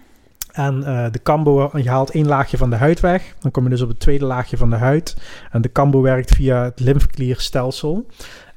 [0.53, 3.35] En eh, de cambo, je haalt één laagje van de huid weg.
[3.39, 5.17] Dan kom je dus op het tweede laagje van de huid.
[5.51, 8.05] En de cambo werkt via het lymfeklierstelsel.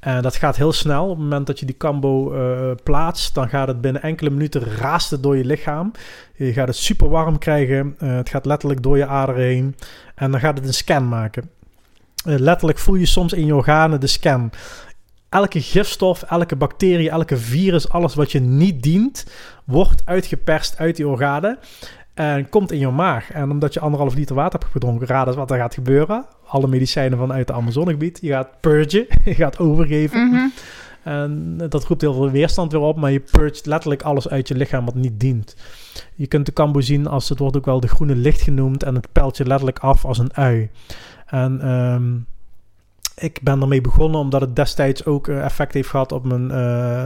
[0.01, 1.03] En dat gaat heel snel.
[1.03, 4.65] Op het moment dat je die cambo uh, plaatst, dan gaat het binnen enkele minuten
[4.65, 5.93] raasten door je lichaam.
[6.35, 7.97] Je gaat het super warm krijgen.
[8.03, 9.77] Uh, het gaat letterlijk door je aderen heen.
[10.15, 11.51] En dan gaat het een scan maken.
[12.25, 14.51] Letterlijk voel je soms in je organen de scan.
[15.29, 19.27] Elke gifstof, elke bacterie, elke virus, alles wat je niet dient,
[19.65, 21.59] wordt uitgeperst uit die organen.
[22.15, 23.31] En komt in je maag.
[23.33, 26.27] En omdat je anderhalf liter water hebt gedronken, raad eens wat er gaat gebeuren.
[26.47, 28.19] Alle medicijnen vanuit het Amazonegebied.
[28.23, 30.29] Je gaat purgen, je gaat overgeven.
[30.29, 30.49] Mhm.
[31.03, 34.55] En dat roept heel veel weerstand weer op, maar je purgt letterlijk alles uit je
[34.55, 35.57] lichaam wat niet dient.
[36.15, 38.95] Je kunt de kambo zien als het wordt ook wel de groene licht genoemd en
[38.95, 40.71] het pelt je letterlijk af als een ui.
[41.27, 42.27] En um,
[43.19, 46.51] ik ben ermee begonnen omdat het destijds ook uh, effect heeft gehad op mijn.
[46.51, 47.05] Uh,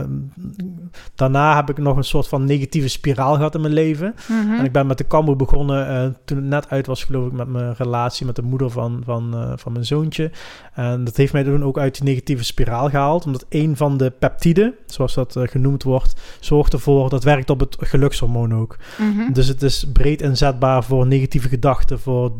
[1.15, 4.15] daarna heb ik nog een soort van negatieve spiraal gehad in mijn leven.
[4.27, 4.53] Mhm.
[4.53, 7.31] En ik ben met de kambo begonnen uh, toen het net uit was, geloof ik,
[7.31, 10.31] met mijn relatie met de moeder van, van, van mijn zoontje.
[10.73, 14.09] En dat heeft mij toen ook uit die negatieve spiraal gehaald, omdat een van de
[14.09, 18.77] peptiden, zoals dat genoemd wordt, zorgt ervoor dat werkt op het gelukshormoon ook.
[18.97, 19.33] Mhm.
[19.33, 22.31] Dus het is breed inzetbaar voor negatieve gedachten, voor,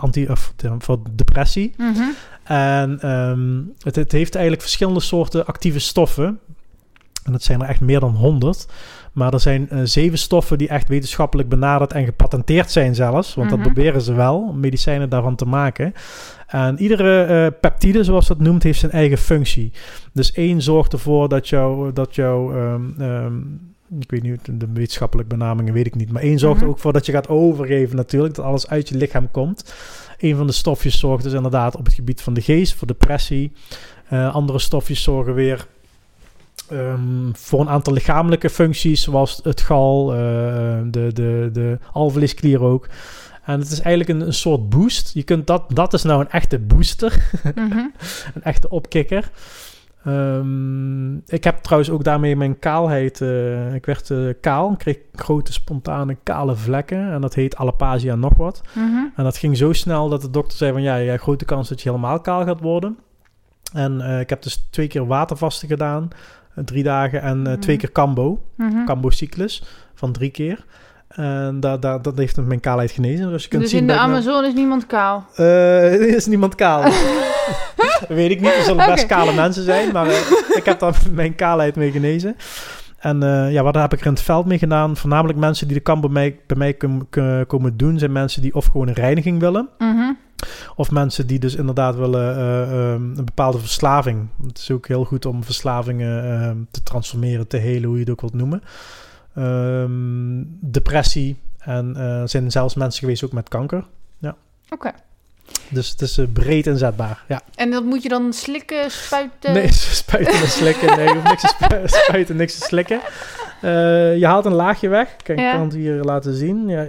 [0.00, 1.74] anti, of, voor depressie.
[1.76, 2.02] Mhm.
[2.48, 6.38] En um, het, het, heeft eigenlijk verschillende soorten actieve stoffen.
[7.24, 8.66] En dat zijn er echt meer dan 100.
[9.12, 13.34] Maar er zijn uh, zeven stoffen die echt wetenschappelijk benaderd en gepatenteerd zijn zelfs.
[13.34, 13.56] Want Mhm.
[13.56, 15.92] dat proberen ze wel, om medicijnen daarvan te maken.
[16.46, 19.72] En iedere uh, peptide, zoals dat noemt, heeft zijn eigen functie.
[20.12, 21.92] Dus één zorgt ervoor dat jouw...
[21.92, 23.60] Dat jou, um, um,
[24.00, 26.12] ik weet niet, de wetenschappelijke benamingen weet ik niet.
[26.12, 26.70] Maar één zorgt Mhm.
[26.70, 28.34] ook voor dat je gaat overgeven natuurlijk.
[28.34, 29.74] Dat alles uit je lichaam komt.
[30.18, 33.52] Een van de stofjes zorgt dus inderdaad op het gebied van de geest, voor depressie.
[34.12, 35.66] Uh, andere stofjes zorgen weer
[36.72, 40.18] um, voor een aantal lichamelijke functies, zoals het gal, uh,
[40.90, 42.88] de, de, de alvleesklier ook.
[43.44, 45.14] En het is eigenlijk een, een soort boost.
[45.14, 47.72] Je kunt dat, dat is nou een echte booster, Mhm.
[48.34, 49.30] een echte opkikker.
[50.08, 53.20] Um, ik heb trouwens ook daarmee mijn kaalheid.
[53.20, 57.12] Uh, ik werd uh, kaal, kreeg grote spontane kale vlekken.
[57.12, 58.62] En dat heet alopecia nog wat.
[58.74, 59.04] Mhm.
[59.16, 61.68] En dat ging zo snel dat de dokter zei van ja, je hebt grote kans
[61.68, 62.98] dat je helemaal kaal gaat worden.
[63.72, 66.08] En uh, ik heb dus twee keer watervasten gedaan,
[66.54, 68.84] drie dagen en twee keer kambo, Mhm.
[68.84, 69.62] kambo-cyclus
[69.94, 70.64] van drie keer.
[71.08, 73.30] En dat, dat, dat heeft mijn kaalheid genezen.
[73.30, 75.26] Dus, je kunt Dus zien in de Amazon is niemand kaal.
[75.34, 76.82] Eh, er is niemand kaal.
[78.08, 78.54] weet ik niet.
[78.54, 79.92] Er zullen best kale mensen zijn.
[79.92, 80.16] Maar eh,
[80.54, 82.36] ik heb daar mijn kaalheid mee genezen.
[82.98, 84.96] En eh, ja, wat heb ik er in het veld mee gedaan?
[84.96, 86.74] Voornamelijk mensen die de kamp bij mij, bij mij
[87.44, 87.98] komen doen...
[87.98, 89.68] zijn mensen die of gewoon een reiniging willen...
[89.78, 90.12] Mhm.
[90.76, 94.28] Of mensen die dus inderdaad willen uh, um, een bepaalde verslaving.
[94.46, 98.10] Het is ook heel goed om verslavingen uh, te transformeren, te helen, hoe je het
[98.10, 98.62] ook wilt noemen.
[99.38, 101.36] Um, depressie.
[101.58, 103.84] En er zijn zelfs mensen geweest ook met kanker.
[104.18, 104.36] Ja.
[104.64, 104.74] Oké.
[104.74, 104.92] Okay.
[105.70, 107.24] Dus het is breed inzetbaar.
[107.28, 107.42] Ja.
[107.54, 109.52] En dat moet je dan slikken, spuiten?
[109.52, 110.96] Nee, spuiten en slikken.
[110.96, 113.00] Nee, je hoeft niks te spu spuiten, niks te slikken.
[113.62, 115.16] Uh, je haalt een laagje weg.
[115.22, 115.50] Kijk, Ja.
[115.50, 116.68] ik kan het hier laten zien.
[116.68, 116.88] Ja,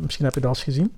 [0.00, 0.96] misschien heb je dat al gezien.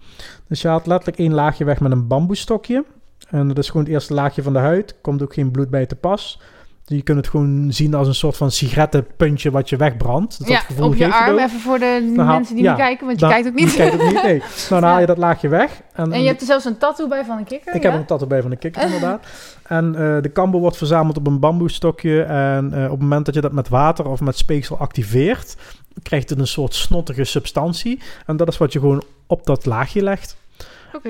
[0.48, 2.84] Dus je haalt letterlijk één laagje weg met een bamboestokje.
[3.28, 4.94] En dat is gewoon het eerste laagje van de huid.
[5.00, 6.40] Komt ook geen bloed bij te pas.
[6.89, 10.39] Je kunt het gewoon zien als een soort van sigarettenpuntje wat je wegbrandt.
[10.39, 13.06] Dat ja, gevoel op je arm, even voor de haal- mensen die ja, niet kijken,
[13.06, 13.70] want je dan- kijkt ook niet.
[13.70, 14.43] Je kijkt ook niet, nee.
[14.69, 15.81] Dan haal je dat laagje weg.
[15.93, 17.90] En, En je hebt er zelfs een tattoo bij van een kikker, ik ja?
[17.90, 19.27] heb een tattoo bij van de kikker, inderdaad.
[19.62, 22.23] En uh, de kambo wordt verzameld op een bamboestokje.
[22.23, 25.56] En uh, op het moment dat je dat met water of met speeksel activeert...
[26.02, 28.01] krijgt het een soort snottige substantie.
[28.27, 30.36] En dat is wat je gewoon op dat laagje legt.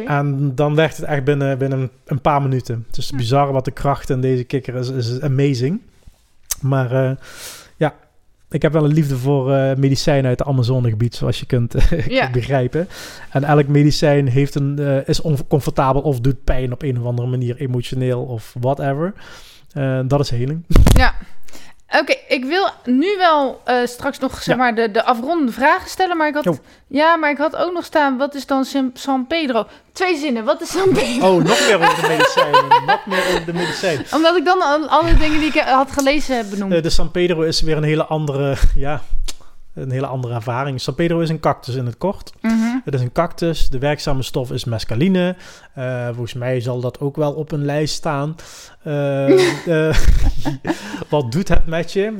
[0.06, 2.84] En dan werkt het echt binnen, binnen een paar minuten.
[2.86, 3.16] Het is Ja.
[3.16, 4.88] bizar wat de kracht in deze kikker is.
[4.90, 5.80] is amazing.
[6.60, 7.10] Maar uh,
[7.76, 7.94] ja,
[8.50, 12.30] ik heb wel een liefde voor uh, medicijnen uit het Amazonegebied, zoals je kunt uh,
[12.32, 12.88] begrijpen.
[13.30, 17.28] En elk medicijn heeft een, uh, is oncomfortabel of doet pijn op een of andere
[17.28, 19.12] manier, emotioneel of whatever.
[20.06, 20.64] Dat is heling.
[20.96, 21.14] Ja.
[22.00, 24.56] Oké, ik wil nu wel uh, straks nog zeg Ja.
[24.56, 26.58] maar de, de afrondende vragen stellen, maar ik had Jo.
[26.86, 29.66] ja, maar ik had ook nog staan wat is dan San, San Pedro?
[29.92, 30.44] Twee zinnen.
[30.44, 31.28] Wat is San Pedro?
[31.36, 32.64] Oh, nog meer over de medicijnen.
[32.86, 34.04] nog meer over de medicijnen.
[34.12, 36.72] Omdat ik dan al- alle dingen die ik had gelezen heb benoemd.
[36.72, 39.00] Uh, de San Pedro is weer een hele andere, ja,
[39.80, 40.80] een hele andere ervaring.
[40.80, 42.32] San Pedro is een cactus in het kort.
[42.40, 42.54] Mhm.
[42.84, 43.68] Het is een cactus.
[43.68, 45.36] De werkzame stof is mescaline.
[45.78, 48.36] Uh, volgens mij zal dat ook wel op een lijst staan.
[48.86, 49.38] Uh,
[51.10, 52.12] wat doet het met je?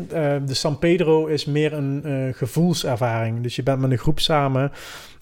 [0.47, 3.43] de San Pedro is meer een gevoelservaring.
[3.43, 4.72] Dus je bent met een groep samen.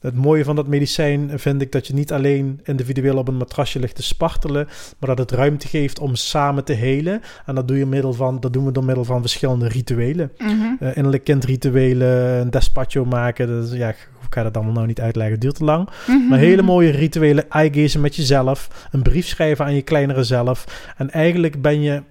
[0.01, 3.79] Het mooie van dat medicijn vind ik dat je niet alleen individueel op een matrasje
[3.79, 4.69] ligt te spartelen,
[4.99, 7.23] maar dat het ruimte geeft om samen te helen.
[7.47, 10.33] En dat, doe je middel van, dat doen we door middel van verschillende rituelen.
[10.39, 10.65] Mm
[10.95, 13.47] innerlijk kindrituelen, een despacho maken.
[13.47, 15.89] Dus ja, ik ga dat allemaal nou niet uitleggen, duurt te lang.
[16.07, 16.29] Mhm.
[16.29, 20.93] Maar hele mooie rituelen, eye met jezelf, een brief schrijven aan je kleinere zelf.
[20.97, 22.03] En eigenlijk ben je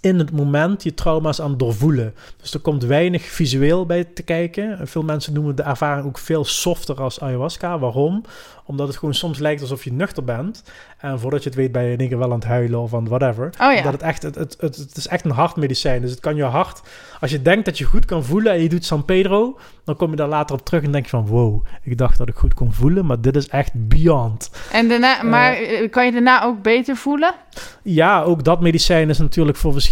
[0.00, 2.14] in het moment je trauma's aan doorvoelen.
[2.40, 4.88] Dus er komt weinig visueel bij te kijken.
[4.88, 7.78] Veel mensen noemen de ervaring ook veel softer als ayahuasca.
[7.78, 8.24] Waarom?
[8.64, 10.62] Omdat het gewoon soms lijkt alsof je nuchter bent.
[10.98, 12.94] En voordat je het weet ben je in één keer wel aan het huilen of
[12.94, 13.50] aan whatever.
[13.60, 13.82] Oh, ja.
[13.82, 16.00] Dat het echt, het, het, het, het, is echt een hartmedicijn.
[16.00, 16.80] Dus het kan je hart...
[17.20, 19.58] Als je denkt dat je goed kan voelen en je doet San Pedro...
[19.84, 21.26] dan kom je daar later op terug en denk je van...
[21.26, 24.50] Wow, ik dacht dat ik goed kon voelen, maar dit is echt beyond.
[24.72, 27.34] En daarna, maar eh, kan je daarna ook beter voelen?
[27.82, 29.89] Ja, ook dat medicijn is natuurlijk voor verschillende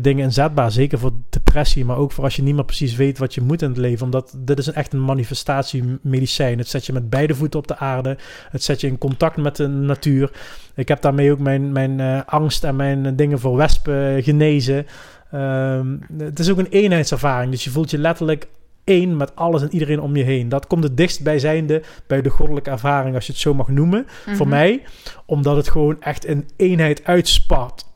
[0.00, 0.72] dingen inzetbaar.
[0.72, 3.62] Zeker voor depressie, maar ook voor als je niet meer precies weet wat je moet
[3.62, 4.04] in het leven.
[4.04, 6.58] Omdat dit is echt een manifestatie medicijn.
[6.58, 8.18] Het zet je met beide voeten op de aarde.
[8.50, 10.30] Het zet je in contact met de natuur.
[10.74, 14.86] Ik heb daarmee ook mijn, mijn uh, angst en mijn dingen voor wespen genezen.
[15.34, 17.50] Um, het is ook een eenheidservaring.
[17.50, 18.48] Dus je voelt je letterlijk
[18.84, 20.48] één met alles en iedereen om je heen.
[20.48, 23.68] Dat komt het dichtst bij zijnde bij de goddelijke ervaring, als je het zo mag
[23.68, 24.48] noemen, voor mhm.
[24.48, 24.82] mij.
[25.26, 27.89] Omdat het gewoon echt een eenheid uitspat.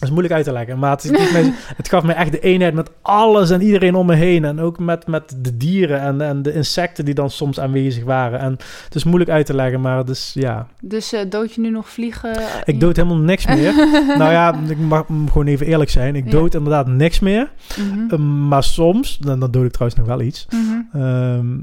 [0.00, 1.02] Dat is moeilijk uit te leggen, maar het,
[1.76, 4.44] het, gaf me echt de eenheid met alles en iedereen om me heen.
[4.44, 8.38] En ook met, met de dieren en, en de insecten die dan soms aanwezig waren.
[8.38, 8.52] En
[8.84, 10.66] het is moeilijk uit te leggen, maar dus ja.
[10.80, 12.36] Dus uh, dood je nu nog vliegen?
[12.64, 13.74] Ik dood helemaal niks meer.
[14.18, 16.16] nou ja, ik mag gewoon even eerlijk zijn.
[16.16, 17.50] Ik dood inderdaad niks meer.
[17.78, 18.10] Mhm.
[18.10, 20.46] Ehm, maar soms, dan, dan dood ik trouwens nog wel iets.
[20.50, 21.02] Mhm.
[21.02, 21.58] Ehm,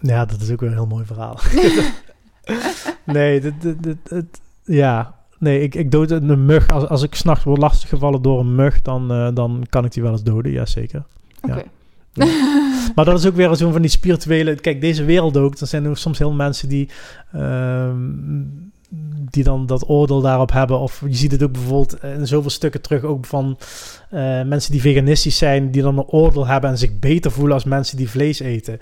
[0.00, 1.38] ja, dat is ook weer een heel mooi verhaal.
[3.04, 6.68] nee, dit, dit, dit, ja, Nee, ik, ik dood een mug.
[6.68, 10.02] Als, als ik s'nachts word lastiggevallen door een mug, dan, uh, dan kan ik die
[10.02, 10.52] wel eens doden.
[10.52, 11.02] Jazeker.
[11.40, 11.62] Oké.
[12.12, 12.26] Ja.
[12.94, 14.54] maar dat is ook weer zo'n van die spirituele...
[14.54, 15.58] Kijk, deze wereld ook.
[15.58, 16.88] Er zijn soms heel mensen die...
[17.34, 17.90] Uh,
[19.30, 20.78] die dan dat oordeel daarop hebben.
[20.78, 23.58] Of je ziet het ook bijvoorbeeld in zoveel stukken terug ook van
[24.10, 27.64] uh, mensen die veganistisch zijn, die dan een oordeel hebben en zich beter voelen als
[27.64, 28.78] mensen die vlees eten.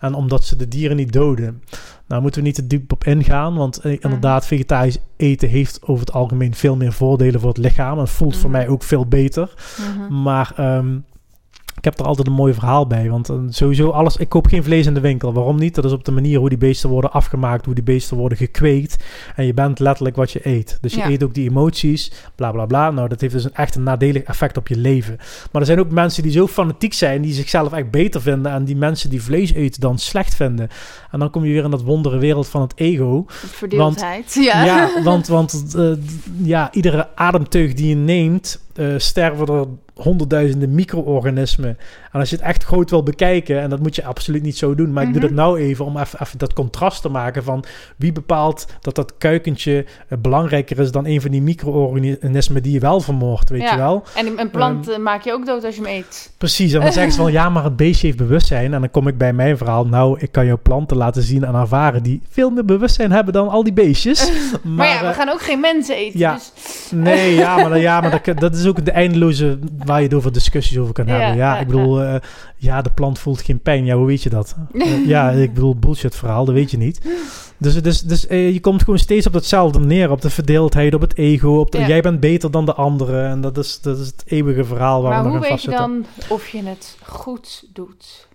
[0.00, 1.62] En omdat ze de dieren niet doden.
[2.06, 6.04] Nou moeten we niet te diep op ingaan, want eh, inderdaad, vegetarisch eten heeft over
[6.06, 7.98] het algemeen veel meer voordelen voor het lichaam.
[7.98, 8.58] En voelt voor mhm.
[8.58, 9.54] mij ook veel beter.
[9.78, 10.22] Mhm.
[10.22, 11.04] Maar um,
[11.84, 13.10] ik heb er altijd een mooi verhaal bij.
[13.10, 14.16] Want uh, sowieso alles.
[14.16, 15.32] Ik koop geen vlees in de winkel.
[15.32, 15.74] Waarom niet?
[15.74, 19.04] Dat is op de manier hoe die beesten worden afgemaakt, hoe die beesten worden gekweekt.
[19.36, 20.78] En je bent letterlijk wat je eet.
[20.80, 22.90] Dus je eet ook die emoties, bla bla bla.
[22.90, 25.16] Nou, dat heeft dus een, echt een nadelig effect op je leven.
[25.52, 28.52] Maar er zijn ook mensen die zo fanatiek zijn, die zichzelf echt beter vinden.
[28.52, 30.68] En die mensen die vlees eten dan slecht vinden.
[31.10, 33.24] En dan kom je weer in dat wondere wereld van het ego.
[33.28, 34.34] Verdeeldheid.
[34.34, 34.64] Want, ja.
[34.64, 35.92] ja, want, want uh,
[36.42, 39.66] ja, iedere ademteug die je neemt, uh, sterven er
[40.02, 41.76] honderdduizenden micro-organismen.
[42.14, 44.74] En als je het echt groot wil bekijken, en dat moet je absoluut niet zo
[44.74, 45.34] doen, maar ik doe mhm.
[45.34, 47.64] dat nou even om even, even, dat contrast te maken van
[47.96, 52.78] wie bepaalt dat dat kuikentje uh, belangrijker is dan een van die micro-organismen die je
[52.78, 54.04] wel vermoordt, weet je wel.
[54.14, 56.32] En een plant um, maak je ook dood als je hem eet.
[56.38, 58.74] Precies, en dan zeggen ze van ja, maar het beestje heeft bewustzijn.
[58.74, 61.54] En dan kom ik bij mijn verhaal, nou, ik kan jou planten laten zien en
[61.54, 64.30] ervaren die veel meer bewustzijn hebben dan al die beestjes.
[64.30, 66.18] maar, maar, ja, we uh, gaan ook geen mensen eten.
[66.18, 66.52] Ja, dus.
[66.90, 70.32] nee, ja, maar, ja, maar dat, dat is ook de eindeloze waar je het over
[70.32, 71.36] discussies over kan hebben.
[71.36, 72.14] Ja, ik bedoel, uh,
[72.56, 73.84] ja, de plant voelt geen pijn.
[73.84, 74.56] Ja, hoe weet je dat?
[74.72, 77.00] Uh, ja, ik bedoel, bullshit verhaal, dat weet je niet.
[77.58, 80.10] Dus, dus, dus uh, je komt gewoon steeds op hetzelfde neer.
[80.10, 81.58] Op de verdeeldheid, op het ego.
[81.58, 83.28] Op de, Jij bent beter dan de anderen.
[83.28, 85.84] En dat is, dat is het eeuwige verhaal waar maar we nog in vastzitten.
[85.84, 88.28] hoe weet je dan of je het goed doet?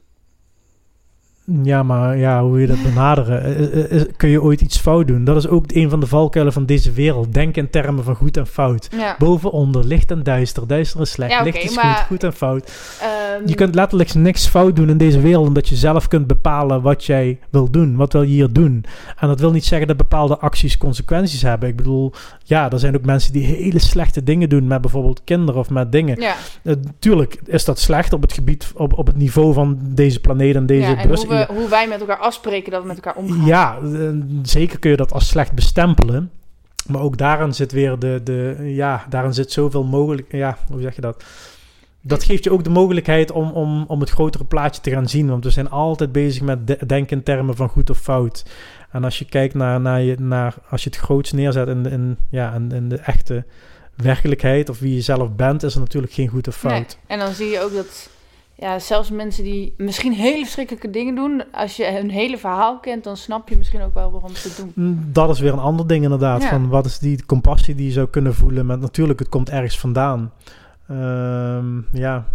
[1.63, 3.43] Ja, maar ja, hoe je dat benaderen?
[3.43, 5.23] Eh, eh, eh, kun je ooit iets fout doen?
[5.23, 7.33] Dat is ook een van de valkuilen van deze wereld.
[7.33, 8.89] Denk in termen van goed en fout.
[9.17, 10.67] Boven, onder, licht en duister.
[10.67, 12.71] Duister is slecht, licht is goed, goed en fout.
[13.01, 15.47] Ehm, je kunt letterlijk niks fout doen in deze wereld...
[15.47, 17.95] omdat je zelf kunt bepalen wat jij wil doen.
[17.95, 18.85] Wat wil je hier doen?
[19.19, 21.69] En dat wil niet zeggen dat bepaalde acties consequenties hebben.
[21.69, 22.13] Ik bedoel,
[22.43, 24.67] ja, er zijn ook mensen die hele slechte dingen doen...
[24.67, 26.21] met bijvoorbeeld kinderen of met dingen.
[26.21, 26.35] Ja.
[26.99, 28.71] tuurlijk is dat slecht op het gebied...
[28.75, 32.71] op, op het niveau van deze planeet en deze ja, hoe wij met elkaar afspreken
[32.71, 33.45] dat we met elkaar omgaan.
[33.45, 34.09] Ja, eh,
[34.43, 36.31] zeker kun je dat als slecht bestempelen.
[36.87, 40.95] Maar ook daarin zit weer de, de ja, daarin zit zoveel mogelijk, ja, hoe zeg
[40.95, 41.23] je dat?
[42.01, 45.29] Dat geeft je ook de mogelijkheid om, om, om het grotere plaatje te gaan zien.
[45.29, 48.45] Want we zijn altijd bezig met denken in termen van goed of fout.
[48.91, 52.17] En als je kijkt naar, naar, je, naar als je het groots neerzet in, in,
[52.29, 53.45] ja, in, in de echte
[53.95, 56.73] werkelijkheid of wie je zelf bent, is er natuurlijk geen goed of fout.
[56.73, 56.85] Nee.
[57.07, 58.09] En dan zie je ook dat
[58.59, 63.03] ja, zelfs mensen die misschien hele verschrikkelijke dingen doen, als je hun hele verhaal kent,
[63.03, 64.71] dan snap je misschien ook wel waarom ze het doen.
[64.75, 66.41] Mm, Dat is weer een ander ding inderdaad.
[66.41, 66.49] Ja.
[66.49, 68.65] Van wat is die compassie die je zou kunnen voelen?
[68.65, 70.31] Met natuurlijk, het komt ergens vandaan.
[70.87, 72.25] Ehm, ja.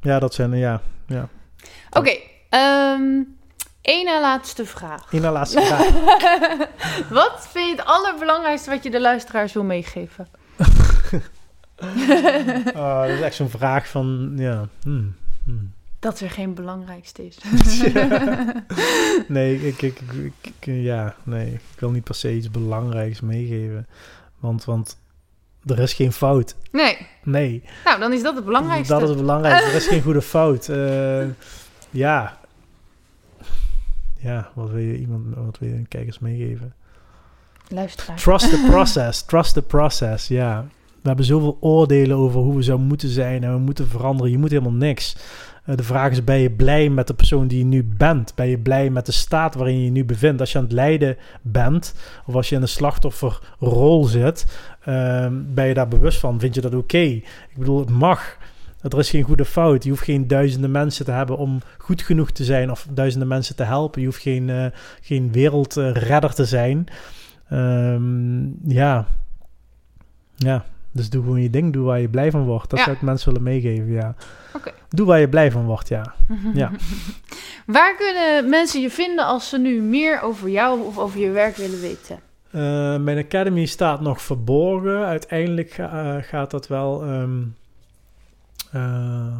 [0.00, 0.80] ja, dat zijn ja.
[1.06, 1.28] ja.
[1.90, 2.16] Oké,
[2.48, 3.22] ehm
[3.80, 5.12] één na laatste vraag.
[5.12, 5.88] Eén na laatste vraag.
[7.08, 10.28] wat vind je het allerbelangrijkste wat je de luisteraars wil meegeven?
[12.74, 14.68] Oh, dat is echt zo'n vraag van ja.
[14.82, 15.14] hmm,
[15.44, 15.72] hmm.
[15.98, 17.38] Dat er geen belangrijkste is.
[19.28, 23.86] Nee, ik, ik, ik, ik- ja, nee, ik wil niet per se iets belangrijks meegeven.
[24.38, 24.96] Want, want
[25.66, 26.56] er is geen fout.
[26.72, 28.92] nee, Nee, nou dan is dat het belangrijkste.
[28.94, 29.68] dat is het belangrijkste.
[29.70, 30.68] Er is geen goede fout.
[30.68, 31.24] Eh,
[31.90, 32.38] ja.
[34.18, 36.74] Ja, wat wil je iemand, wat wil je een kijkers meegeven?
[37.68, 38.22] Luisteraars.
[38.22, 39.22] Trust the process.
[39.22, 40.66] Trust the process, ja.
[41.04, 44.30] We hebben zoveel oordelen over hoe we zouden moeten zijn en we moeten veranderen.
[44.30, 45.16] Je moet helemaal niks.
[45.64, 48.34] Eh, de vraag is, ben je blij met de persoon die je nu bent?
[48.34, 50.40] Ben je blij met de staat waarin je je nu bevindt?
[50.40, 51.94] Als je aan het lijden bent,
[52.26, 54.46] of als je in een slachtofferrol zit,
[54.84, 56.40] ehm, ben je daar bewust van?
[56.40, 56.98] Vind je dat oké?
[56.98, 58.36] Ik bedoel, het mag.
[58.80, 59.84] Er is geen goede fout.
[59.84, 63.56] Je hoeft geen duizenden mensen te hebben om goed genoeg te zijn of duizenden mensen
[63.56, 64.00] te helpen.
[64.00, 64.66] Je hoeft geen, eh,
[65.00, 66.86] geen wereldredder te zijn.
[67.48, 69.06] Ehm, ja.
[70.36, 70.64] Ja.
[70.94, 71.72] Dus doe gewoon je ding.
[71.72, 72.70] Doe waar je blij van wordt.
[72.70, 72.84] Dat Ja.
[72.84, 74.14] zou ik mensen willen meegeven, ja.
[74.88, 76.14] Doe waar je blij van wordt, ja.
[76.54, 76.70] Ja.
[77.66, 81.56] Waar kunnen mensen je vinden als ze nu meer over jou of over je werk
[81.56, 82.18] willen weten?
[82.50, 85.04] Eh, mijn academy staat nog verborgen.
[85.06, 87.02] Uiteindelijk ga- eh, gaat dat wel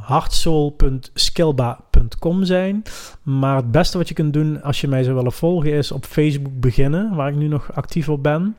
[0.03, 2.83] hartsoul.skillba.com zijn.
[3.23, 6.05] Maar het beste wat je kunt doen als je mij zou willen volgen is op
[6.05, 8.57] Facebook beginnen, waar ik nu nog actief op ben.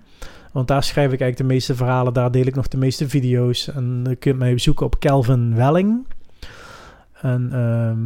[0.55, 3.67] Want daar schrijf ik eigenlijk de meeste verhalen, daar deel ik nog de meeste video's.
[3.71, 6.05] En je mij zoeken op Kelvin Welling.
[7.21, 8.05] En ehm,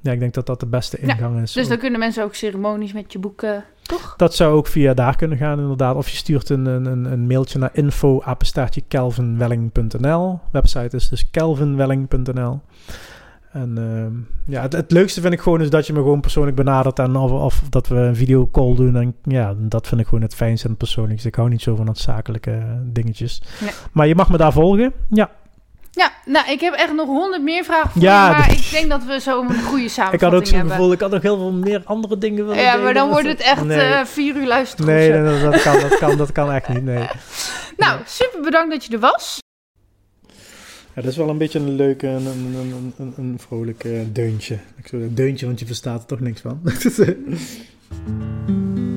[0.00, 1.52] ja, ik denk dat dat de beste Ja, ingang is.
[1.52, 4.14] Dus dan kunnen mensen ook ceremonies met je boeken, toch?
[4.16, 5.96] Dat zou ook via daar kunnen gaan, inderdaad.
[5.96, 8.20] Of je stuurt een, een, een- een mailtje naar info
[8.88, 10.40] kelvinwelling.nl.
[10.52, 12.60] Website is dus kelvinwelling.nl.
[13.52, 16.56] En ehm, ja, het, het leukste vind ik gewoon is dat je me gewoon persoonlijk
[16.56, 18.96] benadert en of, of dat we een videocall doen.
[18.96, 21.28] En ja, dat vind ik gewoon het fijnste en het persoonlijkste.
[21.28, 23.42] Ik hou niet zo van dat zakelijke dingetjes.
[23.60, 23.70] Nee.
[23.92, 24.92] Maar je mag me daar volgen.
[25.10, 25.30] Ja,
[25.90, 28.90] Ja, nou, ik heb echt nog honderd meer vragen voor Ja, je, maar ik denk
[28.90, 31.36] dat we zo een goede ik samenvatting had ook zo'n gevoel, ik had nog heel
[31.36, 33.78] veel meer andere dingen willen Ja, delen, maar dan maar wordt het echt Nee.
[33.80, 34.86] eh, vier uur luisteren.
[34.86, 37.06] Nee, nee, dat, dat kan, dat, kan, dat kan echt niet, nee.
[37.76, 39.38] Nou, super bedankt dat je er was.
[40.96, 44.00] Ja, dat is wel een beetje een leuke, een, een, een, een, een vrolijk eh,
[44.12, 44.58] deuntje.
[44.76, 46.60] Ik zou deuntje, want je verstaat er toch niks van.